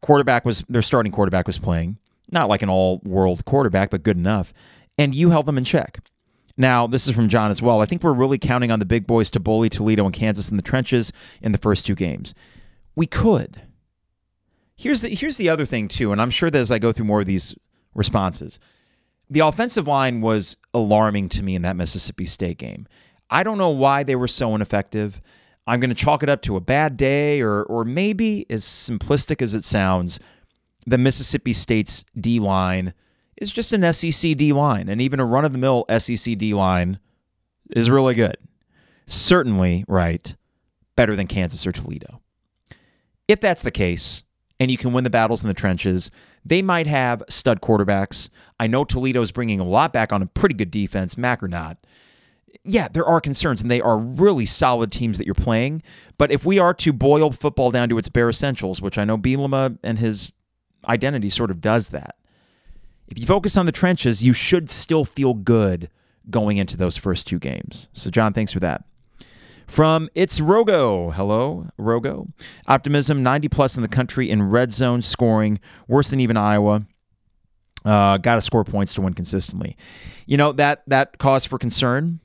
Quarterback 0.00 0.46
was 0.46 0.64
their 0.70 0.80
starting 0.80 1.12
quarterback 1.12 1.46
was 1.46 1.58
playing, 1.58 1.98
not 2.30 2.48
like 2.48 2.62
an 2.62 2.70
all-world 2.70 3.44
quarterback, 3.44 3.90
but 3.90 4.02
good 4.02 4.16
enough, 4.16 4.54
and 4.96 5.14
you 5.14 5.28
held 5.28 5.44
them 5.44 5.58
in 5.58 5.64
check. 5.64 6.00
Now, 6.56 6.86
this 6.86 7.06
is 7.06 7.14
from 7.14 7.28
John 7.28 7.50
as 7.50 7.60
well. 7.60 7.82
I 7.82 7.86
think 7.86 8.02
we're 8.02 8.14
really 8.14 8.38
counting 8.38 8.70
on 8.70 8.78
the 8.78 8.86
big 8.86 9.06
boys 9.06 9.30
to 9.32 9.40
bully 9.40 9.68
Toledo 9.68 10.06
and 10.06 10.14
Kansas 10.14 10.50
in 10.50 10.56
the 10.56 10.62
trenches 10.62 11.12
in 11.42 11.52
the 11.52 11.58
first 11.58 11.84
two 11.84 11.94
games. 11.94 12.34
We 12.94 13.06
could. 13.06 13.62
Here's 14.76 15.02
the 15.02 15.10
here's 15.10 15.36
the 15.36 15.48
other 15.48 15.66
thing 15.66 15.88
too, 15.88 16.12
and 16.12 16.20
I'm 16.20 16.30
sure 16.30 16.50
that 16.50 16.58
as 16.58 16.70
I 16.70 16.78
go 16.78 16.92
through 16.92 17.04
more 17.04 17.20
of 17.20 17.26
these 17.26 17.54
responses, 17.94 18.58
the 19.28 19.40
offensive 19.40 19.86
line 19.86 20.20
was 20.20 20.56
alarming 20.72 21.28
to 21.30 21.42
me 21.42 21.54
in 21.54 21.62
that 21.62 21.76
Mississippi 21.76 22.24
State 22.24 22.58
game. 22.58 22.86
I 23.28 23.42
don't 23.42 23.58
know 23.58 23.70
why 23.70 24.02
they 24.02 24.16
were 24.16 24.28
so 24.28 24.54
ineffective. 24.54 25.20
I'm 25.66 25.80
going 25.80 25.90
to 25.90 25.94
chalk 25.94 26.22
it 26.22 26.28
up 26.28 26.42
to 26.42 26.56
a 26.56 26.60
bad 26.60 26.96
day, 26.96 27.40
or 27.40 27.62
or 27.64 27.84
maybe 27.84 28.46
as 28.50 28.64
simplistic 28.64 29.42
as 29.42 29.54
it 29.54 29.64
sounds, 29.64 30.18
the 30.86 30.98
Mississippi 30.98 31.52
State's 31.52 32.04
D 32.18 32.40
line 32.40 32.94
is 33.36 33.52
just 33.52 33.72
an 33.72 33.92
SEC 33.92 34.36
D 34.36 34.52
line, 34.52 34.88
and 34.88 35.00
even 35.00 35.20
a 35.20 35.24
run 35.24 35.44
of 35.44 35.52
the 35.52 35.58
mill 35.58 35.84
SEC 35.98 36.38
D 36.38 36.54
line 36.54 36.98
is 37.70 37.90
really 37.90 38.14
good. 38.14 38.36
Certainly, 39.06 39.84
right, 39.88 40.34
better 40.96 41.14
than 41.14 41.26
Kansas 41.26 41.66
or 41.66 41.72
Toledo. 41.72 42.20
If 43.30 43.40
that's 43.40 43.62
the 43.62 43.70
case, 43.70 44.24
and 44.58 44.70
you 44.70 44.76
can 44.76 44.92
win 44.92 45.04
the 45.04 45.10
battles 45.10 45.42
in 45.42 45.48
the 45.48 45.54
trenches, 45.54 46.10
they 46.44 46.62
might 46.62 46.86
have 46.86 47.22
stud 47.28 47.60
quarterbacks. 47.60 48.28
I 48.58 48.66
know 48.66 48.84
Toledo's 48.84 49.30
bringing 49.30 49.60
a 49.60 49.64
lot 49.64 49.92
back 49.92 50.12
on 50.12 50.22
a 50.22 50.26
pretty 50.26 50.54
good 50.54 50.70
defense, 50.70 51.16
Mac 51.16 51.42
or 51.42 51.48
not 51.48 51.78
yeah, 52.64 52.88
there 52.88 53.04
are 53.04 53.20
concerns, 53.20 53.62
and 53.62 53.70
they 53.70 53.80
are 53.80 53.98
really 53.98 54.46
solid 54.46 54.92
teams 54.92 55.18
that 55.18 55.26
you're 55.26 55.34
playing. 55.34 55.82
But 56.18 56.30
if 56.30 56.44
we 56.44 56.58
are 56.58 56.74
to 56.74 56.92
boil 56.92 57.32
football 57.32 57.70
down 57.70 57.88
to 57.88 57.98
its 57.98 58.08
bare 58.08 58.28
essentials, 58.28 58.82
which 58.82 58.98
I 58.98 59.04
know 59.04 59.16
Bielema 59.16 59.78
and 59.82 59.98
his 59.98 60.32
identity 60.86 61.30
sort 61.30 61.50
of 61.50 61.60
does 61.60 61.88
that, 61.88 62.16
if 63.08 63.18
you 63.18 63.26
focus 63.26 63.56
on 63.56 63.66
the 63.66 63.72
trenches, 63.72 64.22
you 64.22 64.32
should 64.32 64.70
still 64.70 65.04
feel 65.04 65.34
good 65.34 65.90
going 66.28 66.58
into 66.58 66.76
those 66.76 66.96
first 66.96 67.26
two 67.26 67.38
games. 67.38 67.88
So, 67.92 68.10
John, 68.10 68.32
thanks 68.32 68.52
for 68.52 68.60
that. 68.60 68.84
From 69.70 70.08
It's 70.16 70.40
Rogo. 70.40 71.14
Hello, 71.14 71.68
Rogo. 71.78 72.32
Optimism 72.66 73.22
90 73.22 73.48
plus 73.48 73.76
in 73.76 73.82
the 73.82 73.88
country 73.88 74.28
in 74.28 74.50
red 74.50 74.74
zone 74.74 75.00
scoring, 75.00 75.60
worse 75.86 76.10
than 76.10 76.18
even 76.18 76.36
Iowa. 76.36 76.86
Uh, 77.84 78.16
Got 78.16 78.34
to 78.34 78.40
score 78.40 78.64
points 78.64 78.94
to 78.94 79.00
win 79.00 79.14
consistently. 79.14 79.76
You 80.26 80.36
know 80.36 80.50
that 80.52 80.82
that 80.88 81.18
cause 81.18 81.46
for 81.46 81.56
concern 81.56 82.18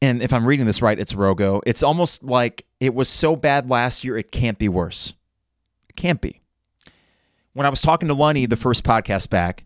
and 0.00 0.22
if 0.22 0.32
I'm 0.32 0.46
reading 0.46 0.66
this 0.66 0.80
right, 0.80 0.98
it's 0.98 1.14
Rogo. 1.14 1.60
It's 1.66 1.82
almost 1.82 2.22
like 2.22 2.64
it 2.78 2.94
was 2.94 3.08
so 3.08 3.34
bad 3.34 3.68
last 3.68 4.04
year, 4.04 4.16
it 4.16 4.30
can't 4.30 4.56
be 4.56 4.68
worse. 4.68 5.14
It 5.88 5.96
can't 5.96 6.20
be. 6.20 6.40
When 7.54 7.66
I 7.66 7.70
was 7.70 7.82
talking 7.82 8.08
to 8.08 8.14
Lunney 8.14 8.48
the 8.48 8.54
first 8.54 8.84
podcast 8.84 9.30
back, 9.30 9.64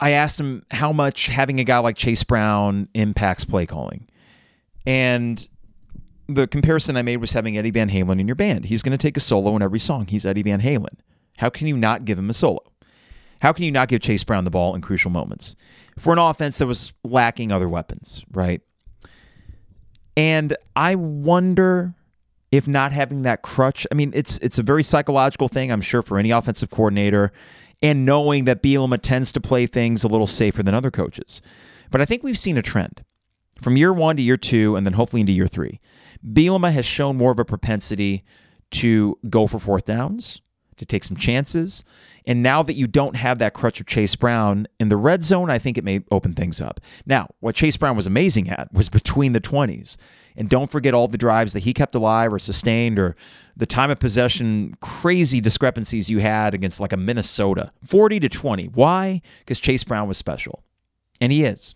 I 0.00 0.12
asked 0.12 0.40
him 0.40 0.64
how 0.70 0.92
much 0.92 1.26
having 1.26 1.60
a 1.60 1.64
guy 1.64 1.78
like 1.78 1.96
Chase 1.96 2.24
Brown 2.24 2.88
impacts 2.94 3.44
play 3.44 3.66
calling. 3.66 4.08
And 4.86 5.46
the 6.28 6.46
comparison 6.46 6.96
I 6.96 7.02
made 7.02 7.18
was 7.18 7.32
having 7.32 7.56
Eddie 7.56 7.70
Van 7.70 7.90
Halen 7.90 8.20
in 8.20 8.26
your 8.28 8.34
band. 8.34 8.66
He's 8.66 8.82
going 8.82 8.96
to 8.96 9.02
take 9.02 9.16
a 9.16 9.20
solo 9.20 9.54
in 9.56 9.62
every 9.62 9.78
song. 9.78 10.06
He's 10.06 10.26
Eddie 10.26 10.42
Van 10.42 10.60
Halen. 10.60 10.98
How 11.38 11.50
can 11.50 11.66
you 11.66 11.76
not 11.76 12.04
give 12.04 12.18
him 12.18 12.30
a 12.30 12.34
solo? 12.34 12.60
How 13.42 13.52
can 13.52 13.64
you 13.64 13.70
not 13.70 13.88
give 13.88 14.00
Chase 14.00 14.24
Brown 14.24 14.44
the 14.44 14.50
ball 14.50 14.74
in 14.74 14.80
crucial 14.80 15.10
moments 15.10 15.56
for 15.98 16.12
an 16.12 16.18
offense 16.18 16.58
that 16.58 16.66
was 16.66 16.92
lacking 17.04 17.52
other 17.52 17.68
weapons, 17.68 18.24
right? 18.32 18.62
And 20.16 20.56
I 20.74 20.94
wonder 20.94 21.94
if 22.50 22.66
not 22.66 22.92
having 22.92 23.22
that 23.22 23.42
crutch, 23.42 23.86
I 23.92 23.94
mean, 23.94 24.12
it's 24.14 24.38
it's 24.38 24.58
a 24.58 24.62
very 24.62 24.82
psychological 24.82 25.48
thing, 25.48 25.70
I'm 25.70 25.82
sure, 25.82 26.00
for 26.00 26.18
any 26.18 26.30
offensive 26.30 26.70
coordinator, 26.70 27.32
and 27.82 28.06
knowing 28.06 28.44
that 28.44 28.62
Bielema 28.62 29.00
tends 29.00 29.32
to 29.32 29.40
play 29.40 29.66
things 29.66 30.04
a 30.04 30.08
little 30.08 30.26
safer 30.26 30.62
than 30.62 30.74
other 30.74 30.90
coaches. 30.90 31.42
But 31.90 32.00
I 32.00 32.04
think 32.06 32.22
we've 32.22 32.38
seen 32.38 32.56
a 32.56 32.62
trend 32.62 33.04
from 33.60 33.76
year 33.76 33.92
one 33.92 34.16
to 34.16 34.22
year 34.22 34.36
two, 34.36 34.76
and 34.76 34.86
then 34.86 34.94
hopefully 34.94 35.20
into 35.20 35.32
year 35.32 35.46
three. 35.46 35.80
Bielema 36.26 36.72
has 36.72 36.84
shown 36.84 37.16
more 37.16 37.30
of 37.30 37.38
a 37.38 37.44
propensity 37.44 38.24
to 38.72 39.18
go 39.28 39.46
for 39.46 39.58
fourth 39.58 39.84
downs, 39.84 40.40
to 40.76 40.84
take 40.84 41.04
some 41.04 41.16
chances. 41.16 41.84
And 42.26 42.42
now 42.42 42.62
that 42.62 42.74
you 42.74 42.86
don't 42.86 43.16
have 43.16 43.38
that 43.38 43.54
crutch 43.54 43.80
of 43.80 43.86
Chase 43.86 44.16
Brown 44.16 44.66
in 44.80 44.88
the 44.88 44.96
red 44.96 45.24
zone, 45.24 45.50
I 45.50 45.58
think 45.58 45.78
it 45.78 45.84
may 45.84 46.02
open 46.10 46.34
things 46.34 46.60
up. 46.60 46.80
Now, 47.06 47.28
what 47.40 47.54
Chase 47.54 47.76
Brown 47.76 47.96
was 47.96 48.06
amazing 48.06 48.50
at 48.50 48.72
was 48.72 48.88
between 48.88 49.32
the 49.32 49.40
20s. 49.40 49.96
And 50.36 50.50
don't 50.50 50.70
forget 50.70 50.92
all 50.92 51.08
the 51.08 51.16
drives 51.16 51.54
that 51.54 51.60
he 51.60 51.72
kept 51.72 51.94
alive 51.94 52.32
or 52.32 52.38
sustained 52.38 52.98
or 52.98 53.16
the 53.56 53.64
time 53.64 53.90
of 53.90 53.98
possession 53.98 54.76
crazy 54.80 55.40
discrepancies 55.40 56.10
you 56.10 56.18
had 56.18 56.52
against 56.52 56.78
like 56.78 56.92
a 56.92 56.96
Minnesota 56.96 57.72
40 57.84 58.20
to 58.20 58.28
20. 58.28 58.66
Why? 58.66 59.22
Because 59.38 59.60
Chase 59.60 59.84
Brown 59.84 60.08
was 60.08 60.18
special. 60.18 60.62
And 61.20 61.32
he 61.32 61.44
is. 61.44 61.74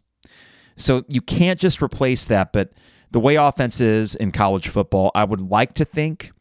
So 0.77 1.05
you 1.09 1.21
can't 1.21 1.59
just 1.59 1.83
replace 1.83 2.25
that. 2.27 2.53
But 2.53 2.73
the 3.11 3.21
way 3.21 3.37
offense 3.37 3.81
is 3.81 4.15
in 4.15 4.33
college 4.33 4.69
football, 4.69 5.11
I 5.15 5.25
would 5.25 5.41
like 5.41 5.75
to 5.75 5.85
think 5.85 6.33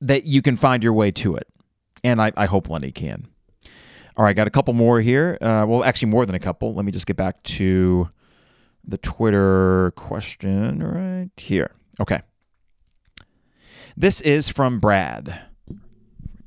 that 0.00 0.24
you 0.24 0.42
can 0.42 0.56
find 0.56 0.82
your 0.82 0.92
way 0.92 1.10
to 1.12 1.36
it. 1.36 1.46
And 2.04 2.20
I, 2.20 2.32
I 2.36 2.46
hope 2.46 2.68
Lunney 2.68 2.94
can. 2.94 3.28
All 4.16 4.24
right, 4.24 4.36
got 4.36 4.46
a 4.46 4.50
couple 4.50 4.74
more 4.74 5.00
here. 5.00 5.38
Uh, 5.40 5.64
well, 5.66 5.84
actually, 5.84 6.10
more 6.10 6.26
than 6.26 6.34
a 6.34 6.40
couple. 6.40 6.74
Let 6.74 6.84
me 6.84 6.92
just 6.92 7.06
get 7.06 7.16
back 7.16 7.42
to 7.44 8.10
the 8.84 8.98
Twitter 8.98 9.92
question 9.96 10.82
right 10.82 11.30
here. 11.36 11.70
Okay. 12.00 12.20
This 13.96 14.20
is 14.20 14.48
from 14.48 14.80
Brad. 14.80 15.40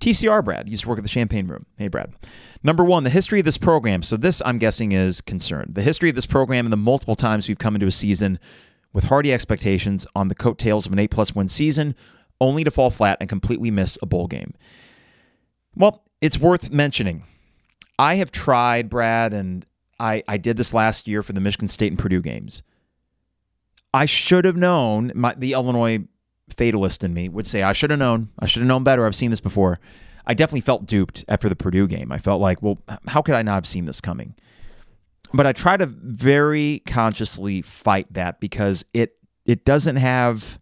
TCR 0.05 0.45
Brad 0.45 0.69
used 0.69 0.83
to 0.83 0.89
work 0.89 0.99
at 0.99 1.03
the 1.03 1.09
Champagne 1.09 1.47
Room. 1.47 1.65
Hey, 1.77 1.87
Brad. 1.87 2.13
Number 2.61 2.83
one, 2.83 3.03
the 3.03 3.09
history 3.09 3.39
of 3.39 3.45
this 3.45 3.57
program. 3.57 4.03
So, 4.03 4.17
this 4.17 4.39
I'm 4.45 4.59
guessing 4.59 4.91
is 4.91 5.19
concerned. 5.19 5.73
The 5.73 5.81
history 5.81 6.09
of 6.09 6.15
this 6.15 6.27
program 6.27 6.67
and 6.67 6.71
the 6.71 6.77
multiple 6.77 7.15
times 7.15 7.47
we've 7.47 7.57
come 7.57 7.73
into 7.73 7.87
a 7.87 7.91
season 7.91 8.37
with 8.93 9.05
hearty 9.05 9.33
expectations 9.33 10.05
on 10.15 10.27
the 10.27 10.35
coattails 10.35 10.85
of 10.85 10.93
an 10.93 10.99
8 10.99 11.11
1 11.33 11.47
season 11.47 11.95
only 12.39 12.63
to 12.63 12.69
fall 12.69 12.91
flat 12.91 13.17
and 13.19 13.27
completely 13.27 13.71
miss 13.71 13.97
a 13.99 14.05
bowl 14.05 14.27
game. 14.27 14.53
Well, 15.75 16.03
it's 16.21 16.37
worth 16.37 16.69
mentioning. 16.69 17.23
I 17.97 18.15
have 18.15 18.29
tried, 18.29 18.91
Brad, 18.91 19.33
and 19.33 19.65
I, 19.99 20.21
I 20.27 20.37
did 20.37 20.55
this 20.55 20.71
last 20.71 21.07
year 21.07 21.23
for 21.23 21.33
the 21.33 21.41
Michigan 21.41 21.67
State 21.67 21.91
and 21.91 21.97
Purdue 21.97 22.21
games. 22.21 22.61
I 23.91 24.05
should 24.05 24.45
have 24.45 24.55
known, 24.55 25.13
my, 25.15 25.33
the 25.33 25.53
Illinois 25.53 26.05
fatalist 26.49 27.03
in 27.03 27.13
me 27.13 27.29
would 27.29 27.47
say, 27.47 27.63
I 27.63 27.73
should 27.73 27.89
have 27.89 27.99
known. 27.99 28.29
I 28.39 28.45
should 28.45 28.61
have 28.61 28.67
known 28.67 28.83
better. 28.83 29.05
I've 29.05 29.15
seen 29.15 29.31
this 29.31 29.39
before. 29.39 29.79
I 30.27 30.33
definitely 30.33 30.61
felt 30.61 30.85
duped 30.85 31.23
after 31.27 31.49
the 31.49 31.55
Purdue 31.55 31.87
game. 31.87 32.11
I 32.11 32.17
felt 32.17 32.41
like, 32.41 32.61
well, 32.61 32.79
how 33.07 33.21
could 33.21 33.35
I 33.35 33.41
not 33.41 33.55
have 33.55 33.67
seen 33.67 33.85
this 33.85 34.01
coming? 34.01 34.35
But 35.33 35.45
I 35.45 35.53
try 35.53 35.77
to 35.77 35.85
very 35.85 36.81
consciously 36.85 37.61
fight 37.61 38.11
that 38.13 38.39
because 38.39 38.85
it 38.93 39.17
it 39.45 39.65
doesn't 39.65 39.97
have 39.97 40.59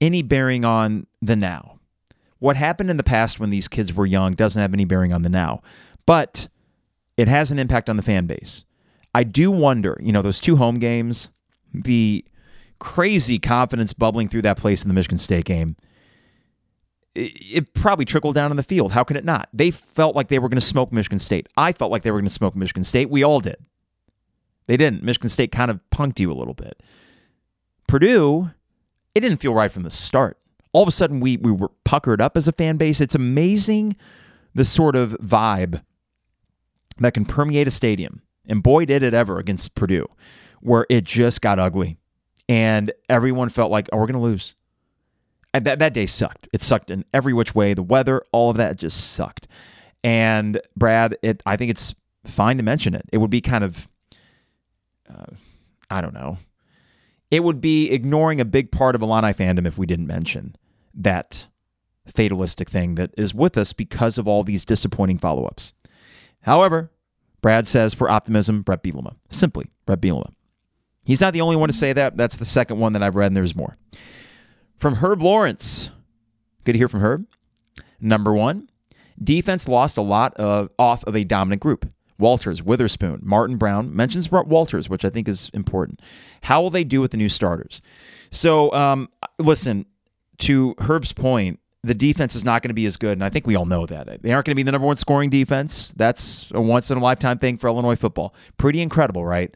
any 0.00 0.22
bearing 0.22 0.64
on 0.64 1.06
the 1.22 1.36
now. 1.36 1.78
What 2.38 2.56
happened 2.56 2.90
in 2.90 2.98
the 2.98 3.02
past 3.02 3.40
when 3.40 3.50
these 3.50 3.68
kids 3.68 3.94
were 3.94 4.04
young 4.04 4.34
doesn't 4.34 4.60
have 4.60 4.74
any 4.74 4.84
bearing 4.84 5.12
on 5.12 5.22
the 5.22 5.28
now, 5.30 5.62
but 6.04 6.48
it 7.16 7.28
has 7.28 7.50
an 7.50 7.58
impact 7.58 7.88
on 7.88 7.96
the 7.96 8.02
fan 8.02 8.26
base. 8.26 8.64
I 9.14 9.24
do 9.24 9.50
wonder, 9.50 9.98
you 10.02 10.12
know, 10.12 10.20
those 10.20 10.40
two 10.40 10.56
home 10.56 10.78
games, 10.78 11.30
the 11.72 12.24
crazy 12.78 13.38
confidence 13.38 13.92
bubbling 13.92 14.28
through 14.28 14.42
that 14.42 14.56
place 14.56 14.82
in 14.82 14.88
the 14.88 14.94
Michigan 14.94 15.18
State 15.18 15.44
game. 15.44 15.76
It, 17.14 17.32
it 17.40 17.74
probably 17.74 18.04
trickled 18.04 18.34
down 18.34 18.50
on 18.50 18.56
the 18.56 18.62
field. 18.62 18.92
How 18.92 19.04
can 19.04 19.16
it 19.16 19.24
not? 19.24 19.48
They 19.52 19.70
felt 19.70 20.14
like 20.14 20.28
they 20.28 20.38
were 20.38 20.48
going 20.48 20.60
to 20.60 20.66
smoke 20.66 20.92
Michigan 20.92 21.18
State. 21.18 21.48
I 21.56 21.72
felt 21.72 21.90
like 21.90 22.02
they 22.02 22.10
were 22.10 22.18
going 22.18 22.28
to 22.28 22.34
smoke 22.34 22.54
Michigan 22.54 22.84
State. 22.84 23.10
We 23.10 23.22
all 23.22 23.40
did. 23.40 23.56
They 24.66 24.76
didn't. 24.76 25.02
Michigan 25.02 25.30
State 25.30 25.52
kind 25.52 25.70
of 25.70 25.80
punked 25.90 26.20
you 26.20 26.30
a 26.30 26.34
little 26.34 26.54
bit. 26.54 26.82
Purdue, 27.86 28.50
it 29.14 29.20
didn't 29.20 29.38
feel 29.38 29.54
right 29.54 29.70
from 29.70 29.84
the 29.84 29.90
start. 29.90 30.38
All 30.72 30.82
of 30.82 30.88
a 30.88 30.92
sudden, 30.92 31.20
we, 31.20 31.36
we 31.36 31.52
were 31.52 31.70
puckered 31.84 32.20
up 32.20 32.36
as 32.36 32.48
a 32.48 32.52
fan 32.52 32.76
base. 32.76 33.00
It's 33.00 33.14
amazing 33.14 33.96
the 34.54 34.64
sort 34.64 34.96
of 34.96 35.12
vibe 35.22 35.82
that 36.98 37.14
can 37.14 37.24
permeate 37.24 37.68
a 37.68 37.70
stadium. 37.70 38.22
And 38.46 38.62
boy, 38.62 38.84
did 38.84 39.02
it 39.02 39.14
ever 39.14 39.38
against 39.38 39.74
Purdue, 39.74 40.06
where 40.60 40.86
it 40.90 41.04
just 41.04 41.40
got 41.40 41.58
ugly. 41.58 41.98
And 42.48 42.92
everyone 43.08 43.48
felt 43.48 43.70
like, 43.70 43.88
oh, 43.92 43.98
we're 43.98 44.06
to 44.06 44.18
lose. 44.18 44.54
And 45.52 45.64
that, 45.64 45.78
that 45.78 45.94
day 45.94 46.06
sucked. 46.06 46.48
It 46.52 46.62
sucked 46.62 46.90
in 46.90 47.04
every 47.14 47.32
which 47.32 47.54
way. 47.54 47.74
The 47.74 47.82
weather, 47.82 48.22
all 48.30 48.50
of 48.50 48.56
that 48.58 48.76
just 48.76 49.12
sucked. 49.12 49.48
And 50.04 50.60
Brad, 50.76 51.16
it 51.22 51.42
I 51.46 51.56
think 51.56 51.70
it's 51.70 51.94
fine 52.24 52.58
to 52.58 52.62
mention 52.62 52.94
it. 52.94 53.06
It 53.12 53.18
would 53.18 53.30
be 53.30 53.40
kind 53.40 53.64
of, 53.64 53.88
uh, 55.08 55.26
I 55.90 56.00
don't 56.00 56.14
know, 56.14 56.38
it 57.30 57.42
would 57.42 57.60
be 57.60 57.90
ignoring 57.90 58.40
a 58.40 58.44
big 58.44 58.70
part 58.70 58.94
of 58.94 59.02
Illini 59.02 59.32
fandom 59.32 59.66
if 59.66 59.78
we 59.78 59.86
didn't 59.86 60.06
mention 60.06 60.56
that 60.94 61.46
fatalistic 62.06 62.70
thing 62.70 62.94
that 62.94 63.10
is 63.16 63.34
with 63.34 63.58
us 63.58 63.72
because 63.72 64.18
of 64.18 64.28
all 64.28 64.44
these 64.44 64.64
disappointing 64.64 65.18
follow 65.18 65.44
ups. 65.44 65.72
However, 66.42 66.90
Brad 67.40 67.66
says 67.66 67.94
for 67.94 68.08
optimism, 68.08 68.62
Bret 68.62 68.82
Bielema. 68.82 69.16
Simply, 69.30 69.70
Bret 69.86 70.00
Bielema. 70.00 70.32
He's 71.06 71.20
not 71.20 71.32
the 71.32 71.40
only 71.40 71.56
one 71.56 71.68
to 71.68 71.74
say 71.74 71.92
that. 71.92 72.16
That's 72.16 72.36
the 72.36 72.44
second 72.44 72.78
one 72.78 72.92
that 72.92 73.02
I've 73.02 73.14
read, 73.14 73.28
and 73.28 73.36
there's 73.36 73.54
more. 73.54 73.76
From 74.76 74.96
Herb 74.96 75.22
Lawrence. 75.22 75.90
Good 76.64 76.72
to 76.72 76.78
hear 76.78 76.88
from 76.88 77.00
Herb. 77.00 77.26
Number 78.00 78.34
one, 78.34 78.68
defense 79.22 79.68
lost 79.68 79.96
a 79.96 80.02
lot 80.02 80.34
of 80.34 80.68
off 80.78 81.04
of 81.04 81.14
a 81.14 81.22
dominant 81.22 81.62
group. 81.62 81.88
Walters, 82.18 82.62
Witherspoon, 82.62 83.20
Martin 83.22 83.56
Brown 83.56 83.94
mentions 83.94 84.32
Walters, 84.32 84.88
which 84.88 85.04
I 85.04 85.10
think 85.10 85.28
is 85.28 85.50
important. 85.52 86.00
How 86.42 86.60
will 86.60 86.70
they 86.70 86.82
do 86.82 87.00
with 87.00 87.12
the 87.12 87.16
new 87.16 87.28
starters? 87.28 87.82
So, 88.30 88.72
um, 88.72 89.08
listen, 89.38 89.86
to 90.38 90.74
Herb's 90.80 91.12
point, 91.12 91.60
the 91.84 91.94
defense 91.94 92.34
is 92.34 92.44
not 92.44 92.62
going 92.62 92.70
to 92.70 92.74
be 92.74 92.86
as 92.86 92.96
good, 92.96 93.12
and 93.12 93.22
I 93.22 93.28
think 93.28 93.46
we 93.46 93.54
all 93.54 93.66
know 93.66 93.86
that. 93.86 94.22
They 94.22 94.32
aren't 94.32 94.46
going 94.46 94.54
to 94.54 94.56
be 94.56 94.62
the 94.62 94.72
number 94.72 94.86
one 94.86 94.96
scoring 94.96 95.30
defense. 95.30 95.92
That's 95.94 96.50
a 96.52 96.60
once 96.60 96.90
in 96.90 96.98
a 96.98 97.02
lifetime 97.02 97.38
thing 97.38 97.58
for 97.58 97.68
Illinois 97.68 97.96
football. 97.96 98.34
Pretty 98.58 98.80
incredible, 98.80 99.24
right? 99.24 99.54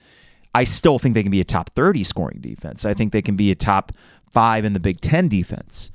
I 0.55 0.65
still 0.65 0.99
think 0.99 1.15
they 1.15 1.23
can 1.23 1.31
be 1.31 1.41
a 1.41 1.45
top 1.45 1.71
30 1.75 2.05
scoring 2.05 2.39
defense. 2.41 2.85
I 2.85 2.95
think 2.95 3.13
they 3.13 3.23
can 3.23 3.37
be 3.37 3.51
a 3.51 3.55
top 3.55 3.93
five 4.33 4.65
in 4.65 4.73
the 4.73 4.81
Big 4.81 5.01
Ten 5.01 5.29
defense 5.29 5.91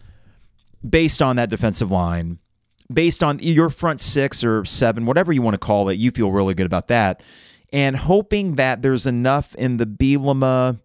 based 0.88 1.22
on 1.22 1.36
that 1.36 1.50
defensive 1.50 1.92
line, 1.92 2.40
based 2.92 3.24
on 3.24 3.40
your 3.40 3.70
front 3.70 4.02
six 4.02 4.44
or 4.44 4.64
seven, 4.66 5.06
whatever 5.06 5.34
you 5.34 5.42
want 5.42 5.56
to 5.56 5.60
call 5.60 5.90
it. 5.90 5.98
You 5.98 6.12
feel 6.12 6.32
really 6.32 6.54
good 6.54 6.66
about 6.66 6.88
that. 6.88 7.22
And 7.74 7.98
hoping 7.98 8.56
that 8.56 8.82
there's 8.82 9.06
enough 9.06 9.56
in 9.56 9.78
the 9.78 9.86
Bielema 9.86 10.80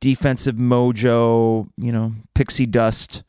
defensive 0.00 0.56
mojo, 0.56 1.68
you 1.76 1.92
know, 1.92 2.14
pixie 2.34 2.66
dust 2.66 3.22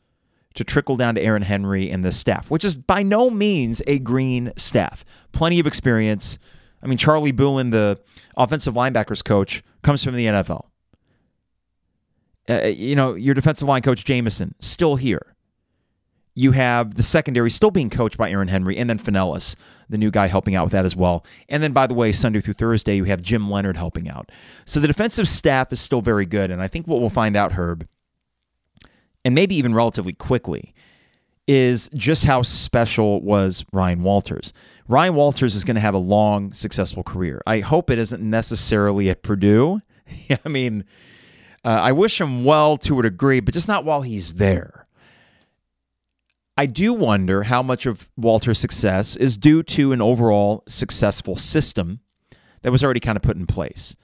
to 0.54 0.64
trickle 0.64 0.96
down 0.96 1.14
to 1.14 1.22
Aaron 1.22 1.42
Henry 1.42 1.90
and 1.90 2.04
the 2.04 2.12
staff, 2.12 2.50
which 2.50 2.64
is 2.64 2.76
by 2.76 3.02
no 3.02 3.30
means 3.30 3.82
a 3.86 3.98
green 3.98 4.52
staff. 4.56 5.04
Plenty 5.32 5.60
of 5.60 5.66
experience. 5.66 6.38
I 6.82 6.86
mean, 6.86 6.98
Charlie 6.98 7.32
Bullen, 7.32 7.70
the 7.70 7.98
offensive 8.36 8.74
linebackers 8.74 9.24
coach, 9.24 9.62
comes 9.82 10.02
from 10.02 10.14
the 10.14 10.26
NFL. 10.26 10.66
Uh, 12.48 12.66
you 12.66 12.96
know, 12.96 13.14
your 13.14 13.34
defensive 13.34 13.68
line 13.68 13.82
coach, 13.82 14.04
Jamison, 14.04 14.54
still 14.60 14.96
here. 14.96 15.34
You 16.34 16.52
have 16.52 16.94
the 16.94 17.02
secondary 17.02 17.50
still 17.50 17.70
being 17.70 17.90
coached 17.90 18.16
by 18.16 18.30
Aaron 18.30 18.48
Henry, 18.48 18.76
and 18.78 18.88
then 18.88 18.98
Finellis, 18.98 19.56
the 19.88 19.98
new 19.98 20.10
guy, 20.10 20.26
helping 20.26 20.54
out 20.54 20.64
with 20.64 20.72
that 20.72 20.84
as 20.84 20.96
well. 20.96 21.24
And 21.48 21.62
then, 21.62 21.72
by 21.72 21.86
the 21.86 21.94
way, 21.94 22.12
Sunday 22.12 22.40
through 22.40 22.54
Thursday, 22.54 22.96
you 22.96 23.04
have 23.04 23.20
Jim 23.20 23.50
Leonhard 23.50 23.76
helping 23.76 24.08
out. 24.08 24.30
So 24.64 24.80
the 24.80 24.86
defensive 24.86 25.28
staff 25.28 25.72
is 25.72 25.80
still 25.80 26.00
very 26.00 26.26
good. 26.26 26.50
And 26.50 26.62
I 26.62 26.68
think 26.68 26.86
what 26.86 27.00
we'll 27.00 27.10
find 27.10 27.36
out, 27.36 27.52
Herb, 27.52 27.86
and 29.24 29.34
maybe 29.34 29.54
even 29.56 29.74
relatively 29.74 30.12
quickly, 30.12 30.72
is 31.46 31.90
just 31.94 32.24
how 32.24 32.42
special 32.42 33.20
was 33.22 33.64
Ryan 33.72 34.02
Walters. 34.02 34.52
Ryan 34.90 35.14
Walters 35.14 35.54
is 35.54 35.62
going 35.62 35.76
to 35.76 35.80
have 35.80 35.94
a 35.94 35.98
long, 35.98 36.52
successful 36.52 37.04
career. 37.04 37.40
I 37.46 37.60
hope 37.60 37.90
it 37.90 37.98
isn't 38.00 38.28
necessarily 38.28 39.08
at 39.08 39.22
Purdue. 39.22 39.80
I 40.44 40.48
mean, 40.48 40.84
uh, 41.64 41.68
I 41.68 41.92
wish 41.92 42.20
him 42.20 42.44
well 42.44 42.76
to 42.78 42.98
a 42.98 43.02
degree, 43.04 43.38
but 43.38 43.54
just 43.54 43.68
not 43.68 43.84
while 43.84 44.02
he's 44.02 44.34
there. 44.34 44.88
I 46.58 46.66
do 46.66 46.92
wonder 46.92 47.44
how 47.44 47.62
much 47.62 47.86
of 47.86 48.10
Walter's 48.16 48.58
success 48.58 49.14
is 49.14 49.38
due 49.38 49.62
to 49.62 49.92
an 49.92 50.02
overall 50.02 50.64
successful 50.66 51.36
system 51.36 52.00
that 52.62 52.72
was 52.72 52.82
already 52.82 52.98
kind 52.98 53.14
of 53.14 53.22
put 53.22 53.36
in 53.36 53.46
place. 53.46 53.94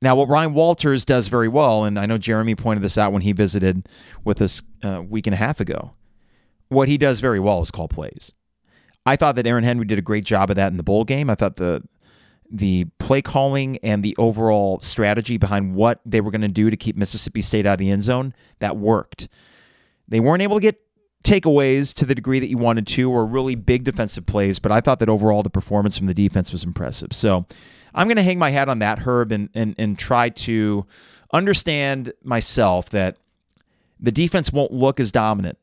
Now, 0.00 0.16
what 0.16 0.30
Ryan 0.30 0.54
Walters 0.54 1.04
does 1.04 1.28
very 1.28 1.48
well, 1.48 1.84
and 1.84 1.98
I 1.98 2.06
know 2.06 2.16
Jeremy 2.16 2.54
pointed 2.54 2.82
this 2.82 2.96
out 2.96 3.12
when 3.12 3.20
he 3.20 3.32
visited 3.32 3.86
with 4.24 4.40
us 4.40 4.62
a 4.82 5.02
week 5.02 5.26
and 5.26 5.34
a 5.34 5.38
half 5.38 5.60
ago, 5.60 5.92
what 6.68 6.88
he 6.88 6.96
does 6.96 7.20
very 7.20 7.38
well 7.38 7.60
is 7.60 7.70
call 7.70 7.86
plays. 7.86 8.32
I 9.06 9.16
thought 9.16 9.36
that 9.36 9.46
Aaron 9.46 9.64
Henry 9.64 9.86
did 9.86 9.98
a 9.98 10.02
great 10.02 10.24
job 10.24 10.50
of 10.50 10.56
that 10.56 10.72
in 10.72 10.76
the 10.76 10.82
bowl 10.82 11.04
game. 11.04 11.30
I 11.30 11.34
thought 11.34 11.56
the 11.56 11.82
the 12.50 12.84
play 12.98 13.22
calling 13.22 13.76
and 13.78 14.04
the 14.04 14.14
overall 14.18 14.80
strategy 14.80 15.36
behind 15.36 15.74
what 15.74 16.00
they 16.06 16.20
were 16.20 16.30
going 16.30 16.42
to 16.42 16.48
do 16.48 16.70
to 16.70 16.76
keep 16.76 16.96
Mississippi 16.96 17.42
State 17.42 17.66
out 17.66 17.74
of 17.74 17.78
the 17.78 17.90
end 17.90 18.04
zone 18.04 18.34
that 18.60 18.76
worked. 18.76 19.28
They 20.06 20.20
weren't 20.20 20.42
able 20.42 20.56
to 20.56 20.60
get 20.60 20.80
takeaways 21.24 21.92
to 21.94 22.04
the 22.04 22.14
degree 22.14 22.38
that 22.38 22.48
you 22.48 22.56
wanted 22.56 22.86
to, 22.86 23.10
or 23.10 23.26
really 23.26 23.56
big 23.56 23.82
defensive 23.82 24.26
plays, 24.26 24.60
but 24.60 24.70
I 24.70 24.80
thought 24.80 25.00
that 25.00 25.08
overall 25.08 25.42
the 25.42 25.50
performance 25.50 25.98
from 25.98 26.06
the 26.06 26.14
defense 26.14 26.52
was 26.52 26.62
impressive. 26.62 27.12
So 27.12 27.46
I'm 27.94 28.06
going 28.06 28.16
to 28.16 28.22
hang 28.22 28.38
my 28.38 28.50
hat 28.50 28.68
on 28.68 28.78
that, 28.78 29.00
Herb, 29.00 29.32
and, 29.32 29.48
and, 29.52 29.74
and 29.76 29.98
try 29.98 30.28
to 30.28 30.86
understand 31.32 32.12
myself 32.22 32.90
that 32.90 33.16
the 33.98 34.12
defense 34.12 34.52
won't 34.52 34.72
look 34.72 35.00
as 35.00 35.10
dominant. 35.10 35.58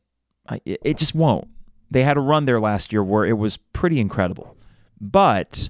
It 0.66 0.98
just 0.98 1.16
won't. 1.16 1.48
They 1.94 2.04
had 2.04 2.18
a 2.18 2.22
run 2.22 2.46
there 2.46 2.60
last 2.60 2.92
year 2.92 3.04
where 3.04 3.24
it 3.24 3.38
was 3.38 3.58
pretty 3.58 4.00
incredible. 4.00 4.58
But 5.00 5.70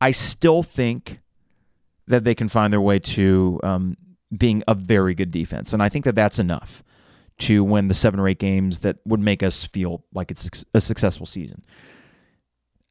I 0.00 0.10
still 0.10 0.62
think 0.62 1.20
that 2.06 2.24
they 2.24 2.34
can 2.34 2.48
find 2.48 2.72
their 2.72 2.80
way 2.80 2.98
to 2.98 3.58
um, 3.62 3.96
being 4.36 4.62
a 4.68 4.74
very 4.74 5.14
good 5.14 5.30
defense. 5.30 5.72
And 5.72 5.82
I 5.82 5.88
think 5.88 6.04
that 6.04 6.14
that's 6.14 6.38
enough 6.38 6.84
to 7.38 7.64
win 7.64 7.88
the 7.88 7.94
seven 7.94 8.20
or 8.20 8.28
eight 8.28 8.38
games 8.38 8.80
that 8.80 8.98
would 9.06 9.20
make 9.20 9.42
us 9.42 9.64
feel 9.64 10.04
like 10.12 10.30
it's 10.30 10.64
a 10.74 10.80
successful 10.80 11.26
season. 11.26 11.62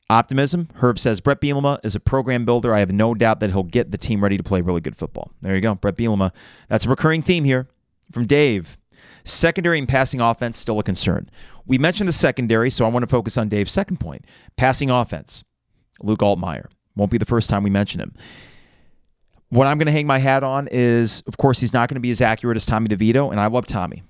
Optimism. 0.09 0.69
Herb 0.75 0.97
says 0.99 1.19
Bret 1.19 1.41
Bielema 1.41 1.79
is 1.83 1.95
a 1.95 1.99
program 1.99 2.45
builder. 2.45 2.73
I 2.73 2.79
have 2.79 2.91
no 2.91 3.13
doubt 3.13 3.39
that 3.41 3.51
he'll 3.51 3.63
get 3.63 3.91
the 3.91 3.97
team 3.97 4.23
ready 4.23 4.37
to 4.37 4.43
play 4.43 4.61
really 4.61 4.81
good 4.81 4.95
football. 4.95 5.31
There 5.41 5.55
you 5.55 5.61
go, 5.61 5.75
Bret 5.75 5.97
Bielema. 5.97 6.31
That's 6.67 6.85
a 6.85 6.89
recurring 6.89 7.21
theme 7.21 7.43
here 7.43 7.67
from 8.11 8.25
Dave. 8.25 8.77
Secondary 9.23 9.79
and 9.79 9.87
passing 9.87 10.21
offense 10.21 10.59
still 10.59 10.79
a 10.79 10.83
concern. 10.83 11.29
We 11.67 11.77
mentioned 11.77 12.07
the 12.07 12.13
secondary, 12.13 12.69
so 12.69 12.85
I 12.85 12.89
want 12.89 13.03
to 13.03 13.07
focus 13.07 13.37
on 13.37 13.49
Dave's 13.49 13.71
second 13.71 13.99
point. 13.99 14.25
Passing 14.55 14.89
offense. 14.89 15.43
Luke 16.01 16.19
Altmyer. 16.19 16.67
Won't 16.95 17.11
be 17.11 17.17
the 17.17 17.25
first 17.25 17.49
time 17.49 17.63
we 17.63 17.69
mention 17.69 17.99
him. 17.99 18.13
What 19.49 19.67
I'm 19.67 19.77
going 19.77 19.87
to 19.87 19.91
hang 19.91 20.07
my 20.07 20.17
hat 20.17 20.43
on 20.43 20.67
is, 20.71 21.23
of 21.27 21.37
course, 21.37 21.59
he's 21.59 21.73
not 21.73 21.89
going 21.89 21.95
to 21.95 22.01
be 22.01 22.11
as 22.11 22.21
accurate 22.21 22.57
as 22.57 22.65
Tommy 22.65 22.87
DeVito, 22.89 23.31
and 23.31 23.39
I 23.39 23.47
love 23.47 23.65
Tommy. 23.65 24.03